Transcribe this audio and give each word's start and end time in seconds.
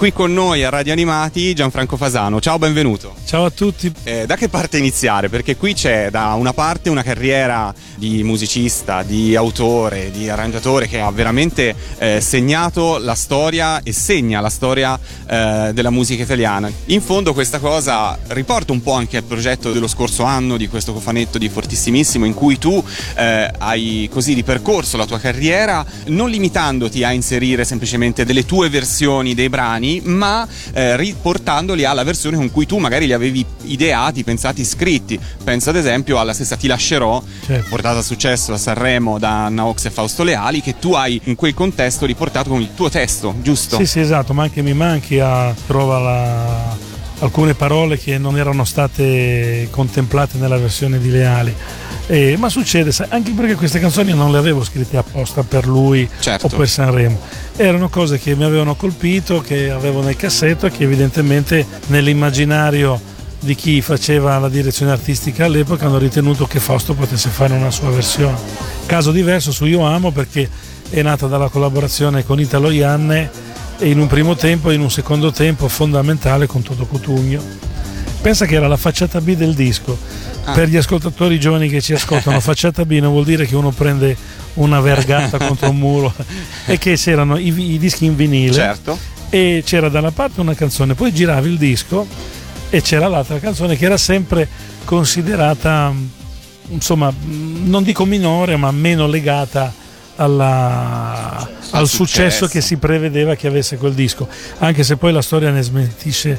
Qui 0.00 0.14
con 0.14 0.32
noi 0.32 0.64
a 0.64 0.70
Radio 0.70 0.94
Animati 0.94 1.52
Gianfranco 1.52 1.98
Fasano. 1.98 2.40
Ciao, 2.40 2.56
benvenuto. 2.56 3.16
Ciao 3.26 3.44
a 3.44 3.50
tutti. 3.50 3.92
Eh, 4.04 4.24
da 4.24 4.34
che 4.34 4.48
parte 4.48 4.78
iniziare? 4.78 5.28
Perché 5.28 5.58
qui 5.58 5.74
c'è 5.74 6.08
da 6.08 6.32
una 6.38 6.54
parte 6.54 6.88
una 6.88 7.02
carriera 7.02 7.70
di 7.96 8.22
musicista, 8.22 9.02
di 9.02 9.36
autore, 9.36 10.10
di 10.10 10.30
arrangiatore 10.30 10.88
che 10.88 11.00
ha 11.00 11.10
veramente 11.10 11.74
eh, 11.98 12.22
segnato 12.22 12.96
la 12.96 13.14
storia 13.14 13.82
e 13.82 13.92
segna 13.92 14.40
la 14.40 14.48
storia 14.48 14.98
eh, 15.28 15.72
della 15.74 15.90
musica 15.90 16.22
italiana. 16.22 16.72
In 16.86 17.02
fondo 17.02 17.34
questa 17.34 17.58
cosa 17.58 18.18
riporta 18.28 18.72
un 18.72 18.80
po' 18.80 18.92
anche 18.92 19.18
al 19.18 19.24
progetto 19.24 19.70
dello 19.70 19.86
scorso 19.86 20.22
anno 20.22 20.56
di 20.56 20.66
questo 20.66 20.94
cofanetto 20.94 21.36
di 21.36 21.50
Fortissimissimo 21.50 22.24
in 22.24 22.32
cui 22.32 22.56
tu 22.56 22.82
eh, 23.16 23.50
hai 23.58 24.08
così 24.10 24.32
ripercorso 24.32 24.96
la 24.96 25.04
tua 25.04 25.18
carriera 25.18 25.84
non 26.06 26.30
limitandoti 26.30 27.04
a 27.04 27.12
inserire 27.12 27.66
semplicemente 27.66 28.24
delle 28.24 28.46
tue 28.46 28.70
versioni 28.70 29.34
dei 29.34 29.50
brani 29.50 29.88
ma 30.04 30.46
eh, 30.72 30.96
riportandoli 30.96 31.84
alla 31.84 32.04
versione 32.04 32.36
con 32.36 32.50
cui 32.50 32.66
tu 32.66 32.78
magari 32.78 33.06
li 33.06 33.12
avevi 33.12 33.44
ideati, 33.64 34.22
pensati, 34.24 34.64
scritti. 34.64 35.18
Penso 35.42 35.70
ad 35.70 35.76
esempio 35.76 36.18
alla 36.18 36.32
stessa 36.34 36.56
Ti 36.56 36.66
lascerò, 36.66 37.22
Certo. 37.44 37.66
portata 37.68 37.98
a 37.98 38.02
successo 38.02 38.52
a 38.52 38.56
Sanremo 38.58 39.18
da 39.18 39.46
Anna 39.46 39.64
Ox 39.66 39.86
e 39.86 39.90
Fausto 39.90 40.22
Leali, 40.22 40.60
che 40.60 40.78
tu 40.78 40.92
hai 40.92 41.20
in 41.24 41.34
quel 41.34 41.54
contesto 41.54 42.06
riportato 42.06 42.50
con 42.50 42.60
il 42.60 42.70
tuo 42.74 42.88
testo, 42.90 43.34
giusto? 43.42 43.76
Sì, 43.76 43.86
sì, 43.86 44.00
esatto, 44.00 44.32
ma 44.34 44.42
anche 44.44 44.62
mi 44.62 44.74
manchi 44.74 45.18
a 45.18 45.54
trova 45.66 45.98
la- 45.98 46.88
alcune 47.20 47.52
parole 47.54 47.98
che 47.98 48.16
non 48.16 48.38
erano 48.38 48.64
state 48.64 49.68
contemplate 49.70 50.38
nella 50.38 50.56
versione 50.56 50.98
di 50.98 51.10
Leali. 51.10 51.54
Eh, 52.06 52.36
ma 52.38 52.48
succede, 52.48 52.90
anche 53.10 53.30
perché 53.32 53.54
queste 53.54 53.78
canzoni 53.78 54.12
non 54.14 54.32
le 54.32 54.38
avevo 54.38 54.64
scritte 54.64 54.96
apposta 54.96 55.42
per 55.42 55.66
lui 55.66 56.08
Certo. 56.18 56.46
o 56.46 56.48
per 56.48 56.68
Sanremo. 56.68 57.20
Erano 57.62 57.90
cose 57.90 58.18
che 58.18 58.34
mi 58.34 58.44
avevano 58.44 58.74
colpito, 58.74 59.42
che 59.42 59.70
avevo 59.70 60.00
nel 60.00 60.16
cassetto 60.16 60.64
e 60.64 60.70
che 60.70 60.84
evidentemente 60.84 61.66
nell'immaginario 61.88 62.98
di 63.38 63.54
chi 63.54 63.82
faceva 63.82 64.38
la 64.38 64.48
direzione 64.48 64.92
artistica 64.92 65.44
all'epoca 65.44 65.84
hanno 65.84 65.98
ritenuto 65.98 66.46
che 66.46 66.58
Fausto 66.58 66.94
potesse 66.94 67.28
fare 67.28 67.52
una 67.52 67.70
sua 67.70 67.90
versione. 67.90 68.38
Caso 68.86 69.12
diverso 69.12 69.52
su 69.52 69.66
Io 69.66 69.82
Amo 69.82 70.10
perché 70.10 70.48
è 70.88 71.02
nata 71.02 71.26
dalla 71.26 71.50
collaborazione 71.50 72.24
con 72.24 72.40
Italo 72.40 72.70
Ianne 72.70 73.30
e 73.78 73.90
in 73.90 74.00
un 74.00 74.06
primo 74.06 74.34
tempo 74.36 74.70
e 74.70 74.74
in 74.74 74.80
un 74.80 74.90
secondo 74.90 75.30
tempo 75.30 75.68
fondamentale 75.68 76.46
con 76.46 76.62
Toto 76.62 76.86
Cutugno. 76.86 77.42
Pensa 78.22 78.46
che 78.46 78.54
era 78.54 78.68
la 78.68 78.78
facciata 78.78 79.20
B 79.20 79.34
del 79.34 79.52
disco. 79.52 79.98
Ah. 80.44 80.52
Per 80.52 80.66
gli 80.66 80.78
ascoltatori 80.78 81.38
giovani 81.38 81.68
che 81.68 81.82
ci 81.82 81.92
ascoltano, 81.92 82.40
facciata 82.40 82.86
B 82.86 82.92
non 82.92 83.12
vuol 83.12 83.26
dire 83.26 83.44
che 83.44 83.54
uno 83.54 83.70
prende 83.70 84.16
una 84.54 84.80
vergata 84.80 85.38
contro 85.44 85.70
un 85.70 85.76
muro, 85.78 86.12
è 86.66 86.78
che 86.78 86.94
c'erano 86.96 87.36
i, 87.38 87.48
i 87.74 87.78
dischi 87.78 88.04
in 88.04 88.16
vinile 88.16 88.52
Certo. 88.52 88.98
e 89.30 89.62
c'era 89.64 89.88
da 89.88 90.00
una 90.00 90.10
parte 90.10 90.40
una 90.40 90.54
canzone, 90.54 90.94
poi 90.94 91.12
giravi 91.12 91.48
il 91.50 91.58
disco 91.58 92.06
e 92.68 92.82
c'era 92.82 93.08
l'altra 93.08 93.38
canzone 93.38 93.76
che 93.76 93.84
era 93.84 93.96
sempre 93.96 94.48
considerata, 94.84 95.90
mh, 95.90 96.10
insomma, 96.70 97.10
mh, 97.10 97.68
non 97.68 97.82
dico 97.82 98.04
minore, 98.04 98.56
ma 98.56 98.70
meno 98.70 99.06
legata 99.06 99.72
alla- 100.16 101.48
al 101.70 101.86
successo. 101.88 101.96
successo. 102.04 102.46
che 102.46 102.60
si 102.60 102.76
prevedeva 102.76 103.34
che 103.34 103.46
avesse 103.46 103.76
quel 103.76 103.94
disco, 103.94 104.28
anche 104.58 104.82
se 104.84 104.96
poi 104.96 105.12
la 105.12 105.22
storia 105.22 105.50
ne 105.50 105.62
smentisce 105.62 106.38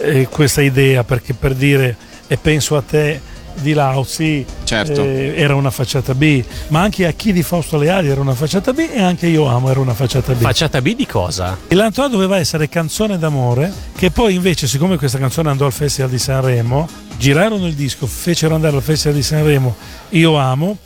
eh, 0.00 0.26
questa 0.28 0.60
idea, 0.62 1.04
perché 1.04 1.34
per 1.34 1.54
dire 1.54 1.96
e 2.26 2.36
penso 2.38 2.76
a 2.76 2.82
te 2.82 3.20
di 3.60 3.72
Lauzi 3.72 4.44
Certo. 4.64 5.02
eh, 5.02 5.34
era 5.36 5.54
una 5.54 5.70
facciata 5.70 6.14
B, 6.14 6.42
ma 6.68 6.80
anche 6.80 7.06
a 7.06 7.12
chi 7.12 7.32
di 7.32 7.42
Fausto 7.42 7.76
Leali 7.76 8.08
era 8.08 8.20
una 8.20 8.34
facciata 8.34 8.72
B 8.72 8.88
e 8.92 9.00
anche 9.00 9.26
Io 9.26 9.46
Amo 9.46 9.70
era 9.70 9.80
una 9.80 9.94
facciata 9.94 10.32
B. 10.32 10.40
Facciata 10.40 10.80
B 10.80 10.94
di 10.94 11.06
cosa? 11.06 11.58
E 11.68 11.74
l'Antoine 11.74 12.10
doveva 12.10 12.38
essere 12.38 12.68
canzone 12.68 13.18
d'amore, 13.18 13.72
che 13.96 14.10
poi 14.10 14.34
invece, 14.34 14.66
siccome 14.66 14.96
questa 14.96 15.18
canzone 15.18 15.50
andò 15.50 15.66
al 15.66 15.72
Festival 15.72 16.10
di 16.10 16.18
Sanremo, 16.18 16.88
girarono 17.16 17.66
il 17.66 17.74
disco, 17.74 18.06
fecero 18.06 18.54
andare 18.54 18.76
al 18.76 18.82
Festival 18.82 19.16
di 19.16 19.22
Sanremo 19.22 19.76
Io 20.10 20.36
Amo, 20.36 20.76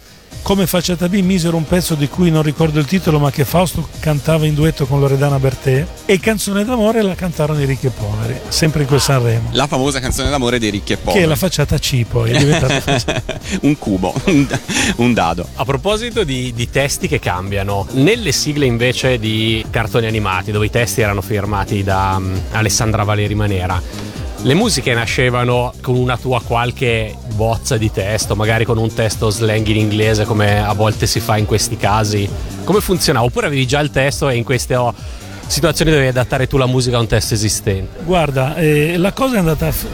come 0.43 0.67
facciata 0.67 1.09
B 1.09 1.21
misero 1.21 1.57
un 1.57 1.67
pezzo 1.67 1.95
di 1.95 2.09
cui 2.09 2.31
non 2.31 2.43
ricordo 2.43 2.79
il 2.79 2.87
titolo, 2.87 3.19
ma 3.19 3.31
che 3.31 3.45
Fausto 3.45 3.87
cantava 4.01 4.47
in 4.47 4.55
duetto 4.55 4.87
con 4.87 4.99
Loredana 4.99 5.39
Bertè, 5.39 5.87
e 6.07 6.19
Canzone 6.21 6.65
d'amore 6.65 7.03
la 7.03 7.15
cantarono 7.15 7.61
i 7.61 7.67
ricchi 7.67 7.87
e 7.87 7.91
poveri, 7.91 8.39
sempre 8.49 8.83
in 8.83 8.89
quel 8.89 9.01
Sanremo. 9.01 9.51
La 9.53 9.67
famosa 9.67 10.01
canzone 10.01 10.31
d'amore 10.31 10.59
dei 10.59 10.71
ricchi 10.71 10.95
e 10.95 10.97
Che 10.97 11.03
poveri. 11.03 11.25
è 11.25 11.27
la 11.27 11.37
facciata 11.37 11.79
C 11.79 12.05
poi, 12.05 12.31
è 12.31 12.39
diventata 12.39 13.03
un 13.63 13.77
cubo, 13.77 14.15
un, 14.97 15.13
dado. 15.13 15.47
A 15.55 15.65
proposito 15.65 16.25
di, 16.25 16.53
di 16.55 16.71
testi 16.71 17.09
che 17.09 17.19
cambiano, 17.19 17.87
nelle 17.93 18.33
sigle 18.33 18.65
invece 18.65 19.19
di 19.19 19.65
cartoni 19.69 20.07
animati, 20.07 20.51
dove 20.51 20.67
i 20.67 20.71
testi 20.71 21.03
erano 21.03 21.21
firmati 21.21 21.83
da 21.83 22.19
mm, 22.19 22.37
Alessandra 22.53 23.05
Valeri 23.05 23.35
Manera, 23.35 23.81
le 24.43 24.55
musiche 24.55 24.95
nascevano 24.95 25.73
con 25.83 25.97
una 25.97 26.17
tua 26.17 26.41
qualche 26.43 27.17
bozza 27.35 27.77
di 27.77 27.91
testo, 27.91 28.37
magari 28.37 28.65
con 28.65 28.79
un 28.79 28.93
testo 28.93 29.31
slang 29.31 29.67
in 29.67 29.77
inglese 29.77 30.25
come 30.25 30.65
a 30.65 30.73
volte 30.73 31.07
si 31.07 31.21
fa 31.21 31.37
in 31.37 31.45
questi 31.47 31.77
casi. 31.77 32.29
Come 32.65 32.81
funzionava? 32.81 33.25
Oppure 33.25 33.47
avevi 33.47 33.67
già 33.67 33.81
il 33.81 33.91
testo 33.91 34.29
e 34.29 34.37
in 34.37 34.45
queste 34.45 34.77
oh, 34.77 34.95
situazioni 35.47 35.91
dovevi 35.91 36.11
adattare 36.11 36.47
tu 36.47 36.57
la 36.57 36.67
musica 36.67 36.97
a 36.97 37.01
un 37.01 37.07
testo 37.07 37.35
esistente? 37.35 38.05
Guarda, 38.05 38.55
eh, 38.57 38.97
la 38.97 39.13
cosa 39.13 39.37
è 39.37 39.39
andata. 39.39 39.71
f- 39.73 39.87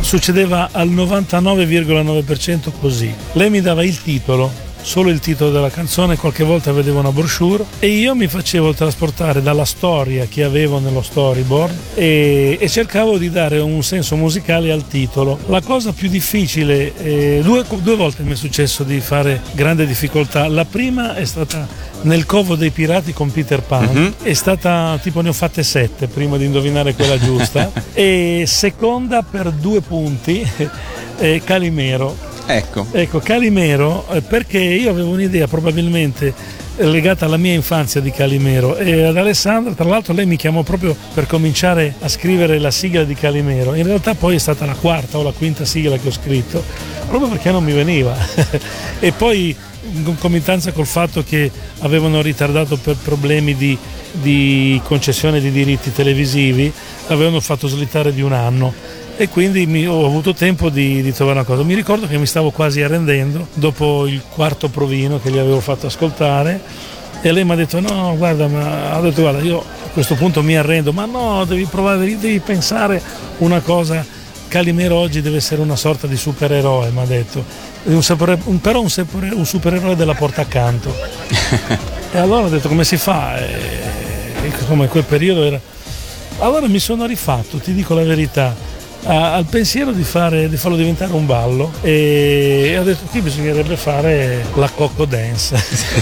succedeva 0.00 0.70
al 0.72 0.88
99,9% 0.88 2.70
così. 2.80 3.12
Lei 3.32 3.50
mi 3.50 3.60
dava 3.60 3.84
il 3.84 4.00
titolo, 4.00 4.50
solo 4.82 5.10
il 5.10 5.20
titolo 5.20 5.50
della 5.50 5.70
canzone, 5.70 6.16
qualche 6.16 6.44
volta 6.44 6.72
vedevo 6.72 7.00
una 7.00 7.12
brochure 7.12 7.64
e 7.78 7.88
io 7.88 8.14
mi 8.14 8.26
facevo 8.26 8.74
trasportare 8.74 9.42
dalla 9.42 9.64
storia 9.64 10.26
che 10.26 10.42
avevo 10.42 10.78
nello 10.78 11.02
storyboard 11.02 11.74
e, 11.94 12.56
e 12.60 12.68
cercavo 12.68 13.18
di 13.18 13.30
dare 13.30 13.58
un 13.58 13.82
senso 13.82 14.16
musicale 14.16 14.72
al 14.72 14.86
titolo. 14.86 15.38
La 15.46 15.60
cosa 15.60 15.92
più 15.92 16.08
difficile, 16.08 16.96
eh, 16.96 17.40
due, 17.42 17.64
due 17.82 17.96
volte 17.96 18.22
mi 18.22 18.32
è 18.32 18.36
successo 18.36 18.82
di 18.82 19.00
fare 19.00 19.40
grande 19.52 19.86
difficoltà. 19.86 20.48
La 20.48 20.64
prima 20.64 21.14
è 21.14 21.24
stata 21.24 21.66
nel 22.02 22.24
covo 22.24 22.56
dei 22.56 22.70
pirati 22.70 23.12
con 23.12 23.30
Peter 23.30 23.62
Pan, 23.62 24.14
è 24.22 24.32
stata 24.32 24.98
tipo 25.02 25.20
ne 25.20 25.28
ho 25.28 25.34
fatte 25.34 25.62
sette 25.62 26.06
prima 26.06 26.36
di 26.38 26.46
indovinare 26.46 26.94
quella 26.94 27.18
giusta 27.18 27.70
e 27.92 28.44
seconda 28.46 29.22
per 29.22 29.50
due 29.50 29.80
punti 29.80 30.46
eh, 31.18 31.42
Calimero. 31.44 32.29
Ecco. 32.56 32.86
Ecco, 32.90 33.18
Calimero, 33.20 34.06
eh, 34.10 34.22
perché 34.22 34.58
io 34.58 34.90
avevo 34.90 35.10
un'idea 35.10 35.46
probabilmente 35.46 36.34
legata 36.76 37.26
alla 37.26 37.36
mia 37.36 37.52
infanzia 37.52 38.00
di 38.00 38.10
Calimero 38.10 38.76
e 38.76 39.04
ad 39.04 39.16
Alessandra, 39.16 39.72
tra 39.74 39.84
l'altro 39.84 40.14
lei 40.14 40.24
mi 40.24 40.36
chiamò 40.36 40.62
proprio 40.62 40.96
per 41.12 41.26
cominciare 41.26 41.94
a 42.00 42.08
scrivere 42.08 42.58
la 42.58 42.70
sigla 42.70 43.04
di 43.04 43.14
Calimero, 43.14 43.74
in 43.74 43.84
realtà 43.84 44.14
poi 44.14 44.36
è 44.36 44.38
stata 44.38 44.64
la 44.64 44.74
quarta 44.74 45.18
o 45.18 45.22
la 45.22 45.32
quinta 45.32 45.64
sigla 45.64 45.98
che 45.98 46.08
ho 46.08 46.12
scritto, 46.12 46.64
proprio 47.06 47.28
perché 47.28 47.50
non 47.50 47.62
mi 47.62 47.72
veniva. 47.72 48.16
e 48.98 49.12
poi 49.12 49.54
in 49.92 50.04
concomitanza 50.04 50.72
col 50.72 50.86
fatto 50.86 51.22
che 51.22 51.50
avevano 51.80 52.22
ritardato 52.22 52.76
per 52.76 52.96
problemi 52.96 53.54
di, 53.56 53.76
di 54.12 54.80
concessione 54.84 55.40
di 55.40 55.50
diritti 55.50 55.92
televisivi, 55.92 56.72
l'avevano 57.08 57.40
fatto 57.40 57.68
slittare 57.68 58.14
di 58.14 58.22
un 58.22 58.32
anno 58.32 58.72
e 59.22 59.28
quindi 59.28 59.66
mi- 59.66 59.86
ho 59.86 60.06
avuto 60.06 60.32
tempo 60.32 60.70
di, 60.70 61.02
di 61.02 61.12
trovare 61.12 61.40
una 61.40 61.46
cosa. 61.46 61.62
Mi 61.62 61.74
ricordo 61.74 62.06
che 62.06 62.16
mi 62.16 62.24
stavo 62.24 62.50
quasi 62.50 62.80
arrendendo 62.80 63.48
dopo 63.52 64.06
il 64.06 64.22
quarto 64.26 64.68
provino 64.70 65.20
che 65.20 65.30
gli 65.30 65.36
avevo 65.36 65.60
fatto 65.60 65.86
ascoltare 65.86 66.58
e 67.20 67.30
lei 67.30 67.44
mi 67.44 67.50
ha 67.52 67.54
detto 67.54 67.80
no 67.80 68.16
guarda, 68.16 68.46
ma, 68.46 68.92
ha 68.92 69.00
detto 69.02 69.20
guarda 69.20 69.42
io 69.42 69.58
a 69.58 69.88
questo 69.92 70.14
punto 70.14 70.42
mi 70.42 70.56
arrendo, 70.56 70.94
ma 70.94 71.04
no 71.04 71.44
devi 71.44 71.66
provare, 71.66 71.98
devi, 72.18 72.38
pensare 72.38 73.02
una 73.38 73.60
cosa, 73.60 74.02
Calimero 74.48 74.94
oggi 74.96 75.20
deve 75.20 75.36
essere 75.36 75.60
una 75.60 75.76
sorta 75.76 76.06
di 76.06 76.16
supereroe, 76.16 76.88
mi 76.88 77.00
ha 77.00 77.04
detto, 77.04 77.44
un 77.84 78.02
super- 78.02 78.38
un- 78.44 78.58
però 78.62 78.80
un, 78.80 78.88
super- 78.88 79.34
un 79.34 79.44
supereroe 79.44 79.96
della 79.96 80.14
porta 80.14 80.40
accanto. 80.40 80.96
e 82.10 82.18
allora 82.18 82.46
ho 82.46 82.48
detto 82.48 82.68
come 82.68 82.84
si 82.84 82.96
fa? 82.96 83.38
E, 83.38 83.52
e 84.42 84.46
insomma 84.46 84.84
in 84.84 84.88
quel 84.90 85.04
periodo 85.04 85.44
era... 85.44 85.60
Allora 86.38 86.66
mi 86.68 86.78
sono 86.78 87.04
rifatto, 87.04 87.58
ti 87.58 87.74
dico 87.74 87.92
la 87.92 88.02
verità, 88.02 88.56
a- 89.04 89.34
al 89.34 89.44
pensiero 89.46 89.92
di, 89.92 90.02
fare, 90.02 90.48
di 90.48 90.56
farlo 90.56 90.76
diventare 90.76 91.12
un 91.12 91.26
ballo 91.26 91.72
e 91.80 92.76
ho 92.78 92.82
detto 92.82 93.04
qui 93.10 93.20
bisognerebbe 93.20 93.76
fare 93.76 94.44
la 94.54 94.68
Coco 94.68 95.04
Dance. 95.04 95.56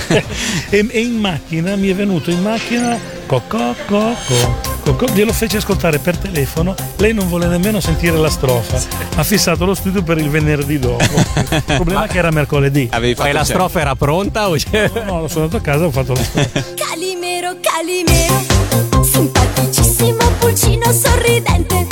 e, 0.70 0.86
e 0.90 1.00
in 1.00 1.16
macchina 1.18 1.76
mi 1.76 1.88
è 1.88 1.94
venuto 1.94 2.30
in 2.30 2.42
macchina 2.42 2.98
Coco 3.26 3.74
Coco. 3.86 4.76
Coco. 4.82 5.06
Glielo 5.12 5.34
fece 5.34 5.58
ascoltare 5.58 5.98
per 5.98 6.16
telefono, 6.16 6.74
lei 6.96 7.12
non 7.12 7.28
vuole 7.28 7.46
nemmeno 7.46 7.78
sentire 7.78 8.16
la 8.16 8.30
strofa, 8.30 8.80
ha 9.16 9.22
fissato 9.22 9.66
lo 9.66 9.74
studio 9.74 10.02
per 10.02 10.16
il 10.16 10.30
venerdì 10.30 10.78
dopo. 10.78 11.04
Il 11.44 11.62
problema 11.74 12.04
è 12.06 12.08
che 12.08 12.16
era 12.16 12.30
mercoledì. 12.30 12.88
Avevi 12.92 13.14
fatto 13.14 13.28
Ma 13.28 13.34
la 13.34 13.44
certo. 13.44 13.52
strofa 13.52 13.80
era 13.80 13.94
pronta 13.96 14.48
o 14.48 14.54
c'è? 14.54 14.90
No, 15.04 15.28
sono 15.28 15.44
andato 15.44 15.56
a 15.56 15.60
casa 15.60 15.84
e 15.84 15.86
ho 15.86 15.90
fatto 15.90 16.14
la 16.14 16.22
strofa. 16.22 16.64
Calimero, 16.74 17.56
Calimero, 17.60 19.02
simpaticissimo 19.04 20.16
pulcino 20.38 20.90
sorridente. 20.90 21.86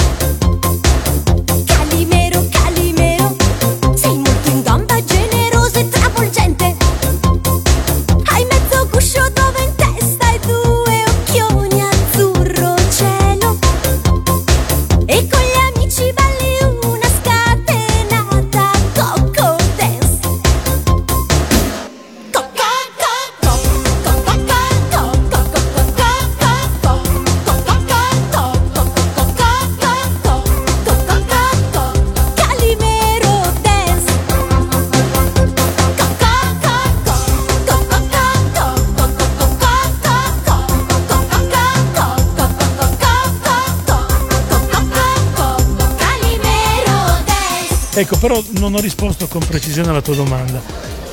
Ecco, 47.98 48.19
però 48.19 48.43
non 48.58 48.75
ho 48.75 48.81
risposto 48.81 49.26
con 49.26 49.40
precisione 49.43 49.88
alla 49.88 50.02
tua 50.02 50.14
domanda. 50.14 50.60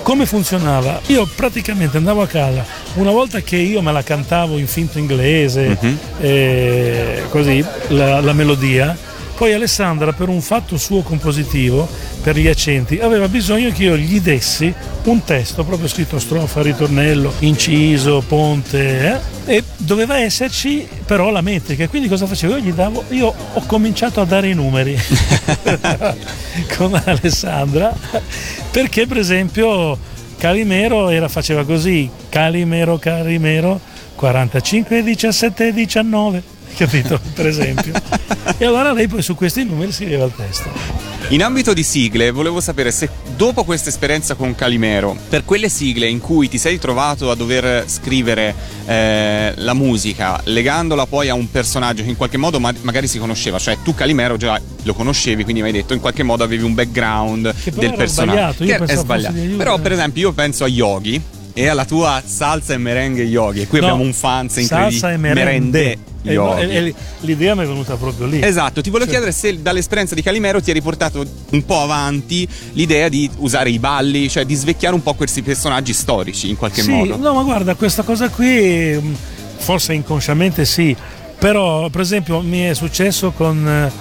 Come 0.01 0.25
funzionava? 0.25 0.99
Io 1.07 1.25
praticamente 1.33 1.95
andavo 1.95 2.21
a 2.21 2.27
casa, 2.27 2.65
una 2.95 3.11
volta 3.11 3.39
che 3.39 3.55
io 3.55 3.81
me 3.81 3.93
la 3.93 4.03
cantavo 4.03 4.57
in 4.57 4.67
finto 4.67 4.99
inglese, 4.99 5.77
eh, 6.19 7.23
così, 7.29 7.63
la, 7.87 8.19
la 8.19 8.33
melodia, 8.33 8.97
poi 9.37 9.53
Alessandra 9.53 10.11
per 10.11 10.27
un 10.27 10.41
fatto 10.41 10.75
suo 10.75 11.03
compositivo, 11.03 11.87
per 12.21 12.37
gli 12.37 12.47
accenti, 12.49 12.99
aveva 12.99 13.29
bisogno 13.29 13.71
che 13.71 13.83
io 13.83 13.95
gli 13.95 14.19
dessi 14.19 14.73
un 15.05 15.23
testo 15.23 15.63
proprio 15.63 15.87
scritto 15.87 16.19
strofa, 16.19 16.61
ritornello, 16.61 17.33
inciso, 17.39 18.21
ponte, 18.27 19.21
eh, 19.45 19.55
e 19.55 19.63
doveva 19.77 20.17
esserci 20.17 20.85
però 21.13 21.29
la 21.29 21.41
metrica. 21.41 21.87
Quindi 21.87 22.07
cosa 22.07 22.25
facevo? 22.25 22.55
Io 22.55 22.63
gli 22.63 22.71
davo, 22.71 23.03
io 23.09 23.27
ho 23.27 23.63
cominciato 23.67 24.19
a 24.19 24.25
dare 24.25 24.49
i 24.49 24.55
numeri 24.55 24.97
con 26.75 26.99
Alessandra, 27.05 27.95
perché 28.71 29.05
per 29.05 29.17
esempio 29.17 29.95
Calimero 30.39 31.09
era, 31.09 31.27
faceva 31.27 31.65
così, 31.65 32.09
Calimero, 32.29 32.97
Calimero, 32.97 33.79
45, 34.15 35.03
17, 35.03 35.71
19 35.71 36.43
capito? 36.75 37.19
Per 37.35 37.45
esempio. 37.45 37.93
e 38.57 38.65
allora 38.65 38.91
lei 38.91 39.07
poi 39.07 39.21
su 39.21 39.35
questi 39.35 39.63
numeri 39.63 39.91
scriveva 39.91 40.25
il 40.25 40.33
testo. 40.35 40.71
In 41.29 41.43
ambito 41.43 41.73
di 41.73 41.83
sigle, 41.83 42.31
volevo 42.31 42.59
sapere 42.59 42.91
se 42.91 43.07
dopo 43.35 43.63
questa 43.63 43.89
esperienza 43.89 44.35
con 44.35 44.55
Calimero, 44.55 45.17
per 45.29 45.45
quelle 45.45 45.69
sigle 45.69 46.07
in 46.07 46.19
cui 46.19 46.49
ti 46.49 46.57
sei 46.57 46.79
trovato 46.79 47.31
a 47.31 47.35
dover 47.35 47.85
scrivere 47.87 48.53
eh, 48.85 49.53
la 49.55 49.73
musica, 49.73 50.39
legandola 50.45 51.05
poi 51.05 51.29
a 51.29 51.33
un 51.33 51.49
personaggio 51.49 52.03
che 52.03 52.09
in 52.09 52.17
qualche 52.17 52.37
modo 52.37 52.59
ma- 52.59 52.73
magari 52.81 53.07
si 53.07 53.19
conosceva, 53.19 53.59
cioè 53.59 53.77
tu 53.83 53.93
Calimero 53.93 54.37
già 54.37 54.59
lo 54.83 54.93
conoscevi, 54.93 55.43
quindi 55.43 55.61
mi 55.61 55.67
hai 55.67 55.73
detto 55.73 55.93
in 55.93 55.99
qualche 55.99 56.23
modo 56.23 56.43
avevi 56.43 56.63
un 56.63 56.73
background 56.73 57.53
del 57.73 57.93
personaggio. 57.93 58.63
Che 58.63 58.77
è 58.77 58.95
sbagliato. 58.95 59.35
Però 59.57 59.77
per 59.79 59.91
esempio 59.93 60.21
io 60.21 60.31
penso 60.33 60.63
a 60.63 60.67
Yogi 60.67 61.21
e 61.53 61.67
alla 61.67 61.85
tua 61.85 62.21
salsa 62.25 62.73
e 62.73 62.77
merengue 62.77 63.23
Yogi 63.23 63.61
e 63.61 63.67
qui 63.67 63.79
No, 63.79 63.85
abbiamo 63.85 64.03
un 64.03 64.13
fans 64.13 64.57
incredibile. 64.57 64.99
Salsa 64.99 65.11
e 65.11 65.17
merende. 65.17 65.91
E 65.91 65.97
Yogi. 66.31 66.61
e- 66.63 66.75
e 66.87 66.93
l'idea 67.21 67.55
mi 67.55 67.63
è 67.63 67.67
venuta 67.67 67.95
proprio 67.95 68.27
lì. 68.27 68.41
Esatto, 68.41 68.81
ti 68.81 68.89
volevo 68.89 69.09
Cioè- 69.11 69.19
chiedere 69.21 69.31
se 69.37 69.61
dall'esperienza 69.61 70.15
di 70.15 70.21
Calimero 70.21 70.61
ti 70.61 70.69
hai 70.69 70.75
riportato 70.75 71.23
un 71.51 71.65
po' 71.65 71.81
avanti 71.81 72.47
l'idea 72.73 73.09
di 73.09 73.29
usare 73.37 73.69
i 73.69 73.79
balli, 73.79 74.29
cioè 74.29 74.45
di 74.45 74.55
svecchiare 74.55 74.95
un 74.95 75.03
po' 75.03 75.13
questi 75.13 75.41
personaggi 75.41 75.93
storici 75.93 76.49
in 76.49 76.57
qualche 76.57 76.81
sì, 76.81 76.89
modo. 76.91 77.17
no, 77.17 77.33
ma 77.33 77.43
guarda, 77.43 77.75
questa 77.75 78.03
cosa 78.03 78.29
qui 78.29 78.97
mh, 79.01 79.15
forse 79.57 79.93
inconsciamente 79.93 80.65
sì, 80.65 80.95
però 81.37 81.89
per 81.89 82.01
esempio 82.01 82.39
mi 82.41 82.61
è 82.61 82.73
successo 82.73 83.31
con 83.31 83.91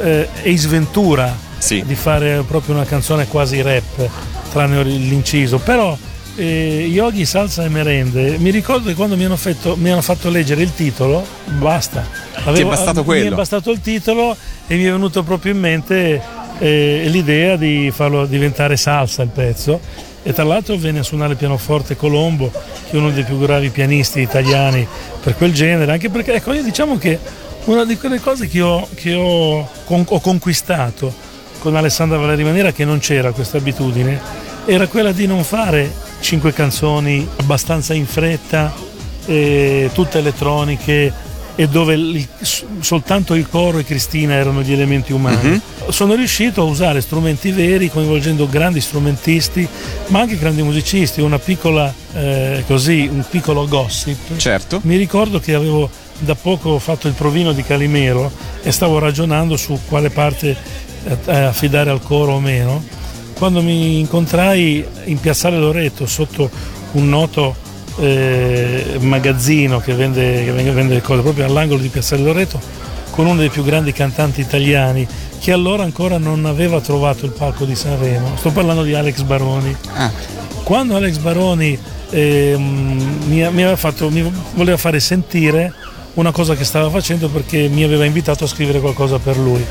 eh, 0.00 0.28
Ace 0.44 0.68
Ventura 0.68 1.34
Sì. 1.58 1.82
di 1.84 1.94
fare 1.94 2.42
proprio 2.46 2.74
una 2.74 2.84
canzone 2.84 3.26
quasi 3.26 3.60
rap, 3.62 4.08
tranne 4.52 4.82
l'inciso, 4.84 5.58
però 5.58 5.96
eh, 6.38 6.86
Yogi 6.88 7.24
Salsa 7.24 7.64
e 7.64 7.68
Merende, 7.68 8.38
mi 8.38 8.50
ricordo 8.50 8.88
che 8.88 8.94
quando 8.94 9.16
mi 9.16 9.24
hanno, 9.24 9.36
fatto, 9.36 9.74
mi 9.76 9.90
hanno 9.90 10.02
fatto 10.02 10.30
leggere 10.30 10.62
il 10.62 10.72
titolo, 10.72 11.26
basta. 11.58 12.06
è 12.32 12.64
bastato 12.64 13.00
Mi 13.00 13.04
quello? 13.04 13.32
è 13.32 13.36
bastato 13.36 13.72
il 13.72 13.80
titolo 13.80 14.36
e 14.68 14.76
mi 14.76 14.84
è 14.84 14.90
venuto 14.90 15.24
proprio 15.24 15.52
in 15.52 15.58
mente 15.58 16.22
eh, 16.60 17.02
l'idea 17.06 17.56
di 17.56 17.90
farlo 17.92 18.24
diventare 18.24 18.76
salsa 18.76 19.22
il 19.22 19.30
pezzo 19.30 19.80
e 20.22 20.32
tra 20.32 20.44
l'altro 20.44 20.76
venne 20.76 21.00
a 21.00 21.02
suonare 21.02 21.32
il 21.32 21.38
pianoforte 21.38 21.96
Colombo 21.96 22.50
che 22.50 22.90
è 22.90 22.96
uno 22.96 23.10
dei 23.10 23.24
più 23.24 23.36
bravi 23.36 23.70
pianisti 23.70 24.20
italiani 24.20 24.86
per 25.22 25.36
quel 25.36 25.52
genere 25.52 25.92
anche 25.92 26.10
perché 26.10 26.34
ecco 26.34 26.52
io 26.52 26.62
diciamo 26.62 26.98
che 26.98 27.18
una 27.64 27.84
di 27.84 27.96
quelle 27.96 28.20
cose 28.20 28.48
che 28.48 28.60
ho, 28.60 28.86
che 28.94 29.14
ho, 29.14 29.68
con- 29.84 30.04
ho 30.08 30.20
conquistato 30.20 31.12
con 31.60 31.76
Alessandra 31.76 32.18
Valeri 32.18 32.44
Manera 32.44 32.72
che 32.72 32.84
non 32.84 32.98
c'era 32.98 33.30
questa 33.30 33.58
abitudine 33.58 34.20
era 34.66 34.86
quella 34.86 35.12
di 35.12 35.26
non 35.26 35.44
fare 35.44 36.06
cinque 36.20 36.52
canzoni 36.52 37.26
abbastanza 37.36 37.94
in 37.94 38.06
fretta 38.06 38.72
eh, 39.26 39.90
tutte 39.92 40.18
elettroniche 40.18 41.26
e 41.54 41.68
dove 41.68 41.94
il- 41.94 42.28
soltanto 42.80 43.34
il 43.34 43.48
coro 43.48 43.78
e 43.78 43.84
Cristina 43.84 44.34
erano 44.34 44.62
gli 44.62 44.72
elementi 44.72 45.12
umani. 45.12 45.60
Sono 45.88 46.14
riuscito 46.14 46.60
a 46.60 46.64
usare 46.64 47.00
strumenti 47.00 47.50
veri, 47.50 47.90
coinvolgendo 47.90 48.48
grandi 48.48 48.80
strumentisti, 48.80 49.66
ma 50.08 50.20
anche 50.20 50.38
grandi 50.38 50.62
musicisti. 50.62 51.20
Una 51.20 51.40
piccola, 51.40 51.92
eh, 52.14 52.62
così, 52.66 53.08
un 53.12 53.24
piccolo 53.28 53.66
gossip. 53.66 54.36
Certo. 54.36 54.78
Mi 54.84 54.96
ricordo 54.96 55.40
che 55.40 55.54
avevo 55.54 55.90
da 56.20 56.36
poco 56.36 56.78
fatto 56.78 57.08
il 57.08 57.14
provino 57.14 57.52
di 57.52 57.64
Calimero 57.64 58.30
e 58.62 58.70
stavo 58.70 58.98
ragionando 59.00 59.56
su 59.56 59.78
quale 59.88 60.10
parte 60.10 60.56
eh, 61.26 61.32
affidare 61.32 61.90
al 61.90 62.02
coro 62.02 62.34
o 62.34 62.40
meno. 62.40 62.84
Quando 63.38 63.62
mi 63.62 64.00
incontrai 64.00 64.84
in 65.04 65.20
Piazzale 65.20 65.56
Loreto 65.58 66.06
sotto 66.06 66.50
un 66.92 67.08
noto 67.08 67.54
eh, 68.00 68.96
magazzino 68.98 69.78
che 69.78 69.94
vende, 69.94 70.44
che 70.44 70.50
vende- 70.50 70.72
vende 70.72 71.00
cose 71.00 71.22
proprio 71.22 71.44
all'angolo 71.44 71.80
di 71.80 71.88
Piazzale 71.88 72.22
Loreto 72.22 72.60
con 73.10 73.26
uno 73.26 73.38
dei 73.38 73.48
più 73.48 73.62
grandi 73.64 73.92
cantanti 73.92 74.40
italiani 74.40 75.06
che 75.40 75.52
allora 75.52 75.82
ancora 75.84 76.18
non 76.18 76.46
aveva 76.46 76.80
trovato 76.80 77.24
il 77.26 77.32
palco 77.32 77.64
di 77.64 77.74
Sanremo. 77.74 78.36
Sto 78.36 78.50
parlando 78.50 78.82
di 78.82 78.94
Alex 78.94 79.22
Baroni. 79.22 79.74
Ah, 79.94 80.10
Quando 80.64 80.96
Alex 80.96 81.18
Baroni 81.18 81.78
ehm, 82.10 83.22
mi, 83.26 83.36
mi 83.36 83.42
aveva 83.44 83.76
fatto, 83.76 84.10
mi 84.10 84.30
voleva 84.54 84.76
fare 84.76 85.00
sentire 85.00 85.72
una 86.14 86.32
cosa 86.32 86.54
che 86.56 86.64
stava 86.64 86.90
facendo 86.90 87.28
perché 87.28 87.68
mi 87.68 87.84
aveva 87.84 88.04
invitato 88.04 88.44
a 88.44 88.46
scrivere 88.48 88.80
qualcosa 88.80 89.18
per 89.18 89.36
lui. 89.36 89.64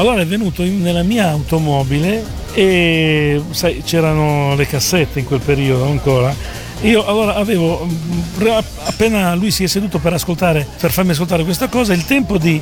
Allora 0.00 0.22
è 0.22 0.26
venuto 0.26 0.62
in- 0.62 0.80
nella 0.80 1.02
mia 1.02 1.28
automobile 1.28 2.24
e 2.54 3.38
sai, 3.50 3.82
c'erano 3.84 4.54
le 4.54 4.66
cassette 4.66 5.18
in 5.18 5.26
quel 5.26 5.40
periodo 5.40 5.84
ancora. 5.84 6.34
Io 6.82 7.04
allora 7.04 7.34
avevo, 7.34 7.84
mm, 7.84 8.46
appena 8.84 9.34
lui 9.34 9.50
si 9.50 9.64
è 9.64 9.66
seduto 9.66 9.98
per 9.98 10.14
ascoltare, 10.14 10.66
per 10.80 10.90
farmi 10.90 11.10
ascoltare 11.10 11.44
questa 11.44 11.68
cosa, 11.68 11.92
il 11.92 12.06
tempo 12.06 12.38
di, 12.38 12.58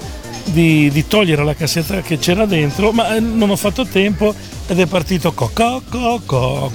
di- 0.46 0.90
di 0.90 1.06
togliere 1.06 1.44
la 1.44 1.54
cassetta 1.54 2.00
che 2.00 2.18
c'era 2.18 2.44
dentro, 2.44 2.90
ma 2.90 3.14
eh, 3.14 3.20
non 3.20 3.50
ho 3.50 3.56
fatto 3.56 3.86
tempo 3.86 4.34
ed 4.66 4.80
è 4.80 4.86
partito 4.86 5.30
cocco, 5.32 6.72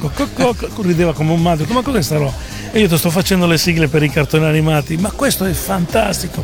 rideva 0.81 1.11
come 1.11 1.33
un 1.33 1.41
matto, 1.41 1.65
ma 1.73 1.81
cos'è 1.81 2.01
sta 2.01 2.15
roba? 2.19 2.31
E 2.71 2.79
io 2.79 2.87
ti 2.87 2.97
sto 2.97 3.09
facendo 3.09 3.47
le 3.47 3.57
sigle 3.57 3.89
per 3.89 4.01
i 4.01 4.09
cartoni 4.09 4.45
animati, 4.45 4.95
ma 4.95 5.11
questo 5.11 5.43
è 5.43 5.51
fantastico. 5.51 6.41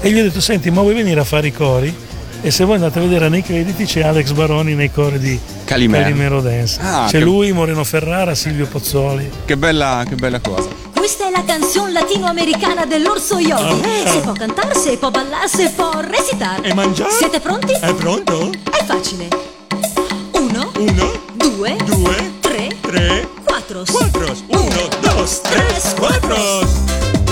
E 0.00 0.10
gli 0.10 0.18
ho 0.18 0.22
detto, 0.22 0.40
senti, 0.40 0.70
ma 0.70 0.80
vuoi 0.80 0.94
venire 0.94 1.20
a 1.20 1.24
fare 1.24 1.48
i 1.48 1.52
cori? 1.52 2.06
E 2.40 2.50
se 2.52 2.64
voi 2.64 2.76
andate 2.76 2.98
a 2.98 3.02
vedere 3.02 3.28
nei 3.28 3.42
crediti 3.42 3.84
c'è 3.84 4.02
Alex 4.02 4.30
Baroni 4.30 4.74
nei 4.74 4.90
cori 4.92 5.18
di 5.18 5.38
Calimero. 5.64 6.04
Calimero 6.04 6.40
Dance. 6.40 6.78
Ah, 6.80 7.04
c'è 7.06 7.18
che- 7.18 7.24
lui, 7.24 7.52
Moreno 7.52 7.82
Ferrara, 7.84 8.34
Silvio 8.34 8.66
Pozzoli. 8.66 9.28
che 9.44 9.56
bella, 9.56 10.04
che 10.08 10.14
bella 10.14 10.38
cosa. 10.40 10.68
Questa 10.94 11.26
è 11.26 11.30
la 11.30 11.42
canzone 11.44 11.92
latinoamericana 11.92 12.86
dell'orso 12.86 13.38
yogi. 13.38 13.82
Se 14.06 14.20
può 14.20 14.32
cantare, 14.32 14.74
se 14.74 14.96
può 14.98 15.10
ballare, 15.10 15.48
se 15.48 15.70
può 15.74 15.90
recitare. 16.00 16.62
E 16.68 16.74
mangiare? 16.74 17.10
Siete 17.10 17.40
pronti? 17.40 17.72
È 17.72 17.92
pronto? 17.94 18.50
È 18.70 18.84
facile. 18.84 19.28
Uno, 20.32 20.70
Uno, 20.78 21.12
due, 21.34 21.76
due, 21.84 22.32
tre, 22.40 22.68
tre, 22.80 23.28
quattro. 23.44 23.82
quattro. 23.90 24.34
Uno, 24.48 24.88
dos, 25.00 25.40
tres, 25.40 25.94
quattro. 25.98 26.36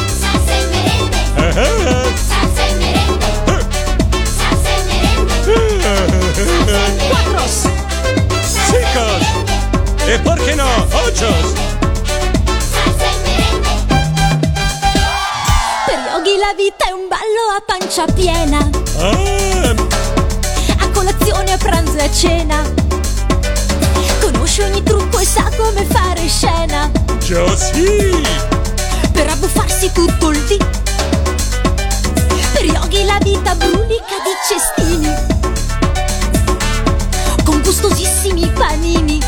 Salsa 0.07 0.53
e 0.53 0.67
merende, 0.71 2.06
4, 6.67 6.83
5 8.67 10.13
e 10.13 10.19
perché 10.19 10.55
no, 10.57 10.67
8. 10.91 11.27
Per 15.87 15.99
Yogi 16.11 16.37
la 16.39 16.53
vita 16.57 16.87
è 16.89 16.91
un 16.91 17.07
ballo 17.09 17.55
a 17.57 17.63
pancia 17.65 18.05
piena. 18.13 18.69
Ah. 18.99 19.75
A 20.81 20.89
colazione, 20.93 21.53
a 21.53 21.57
pranzo 21.57 21.99
e 21.99 22.03
a 22.03 22.11
cena. 22.11 22.61
Conosce 24.21 24.65
ogni 24.65 24.83
trucco 24.83 25.21
e 25.21 25.25
sa 25.25 25.49
come 25.57 25.87
fare 25.89 26.27
scena. 26.27 26.91
Giossi! 27.19 28.23
Per 29.13 29.29
abbuffarsi 29.29 29.93
tutto 29.93 30.31
il 30.31 30.45
dì. 30.47 30.59
Per 32.53 32.65
Yogi 32.65 33.05
la 33.05 33.19
vita 33.23 33.55
brulica 33.55 34.17
di 34.25 34.35
cestini. 34.49 35.36
Gustosissimi 37.67 38.49
panini. 38.55 39.19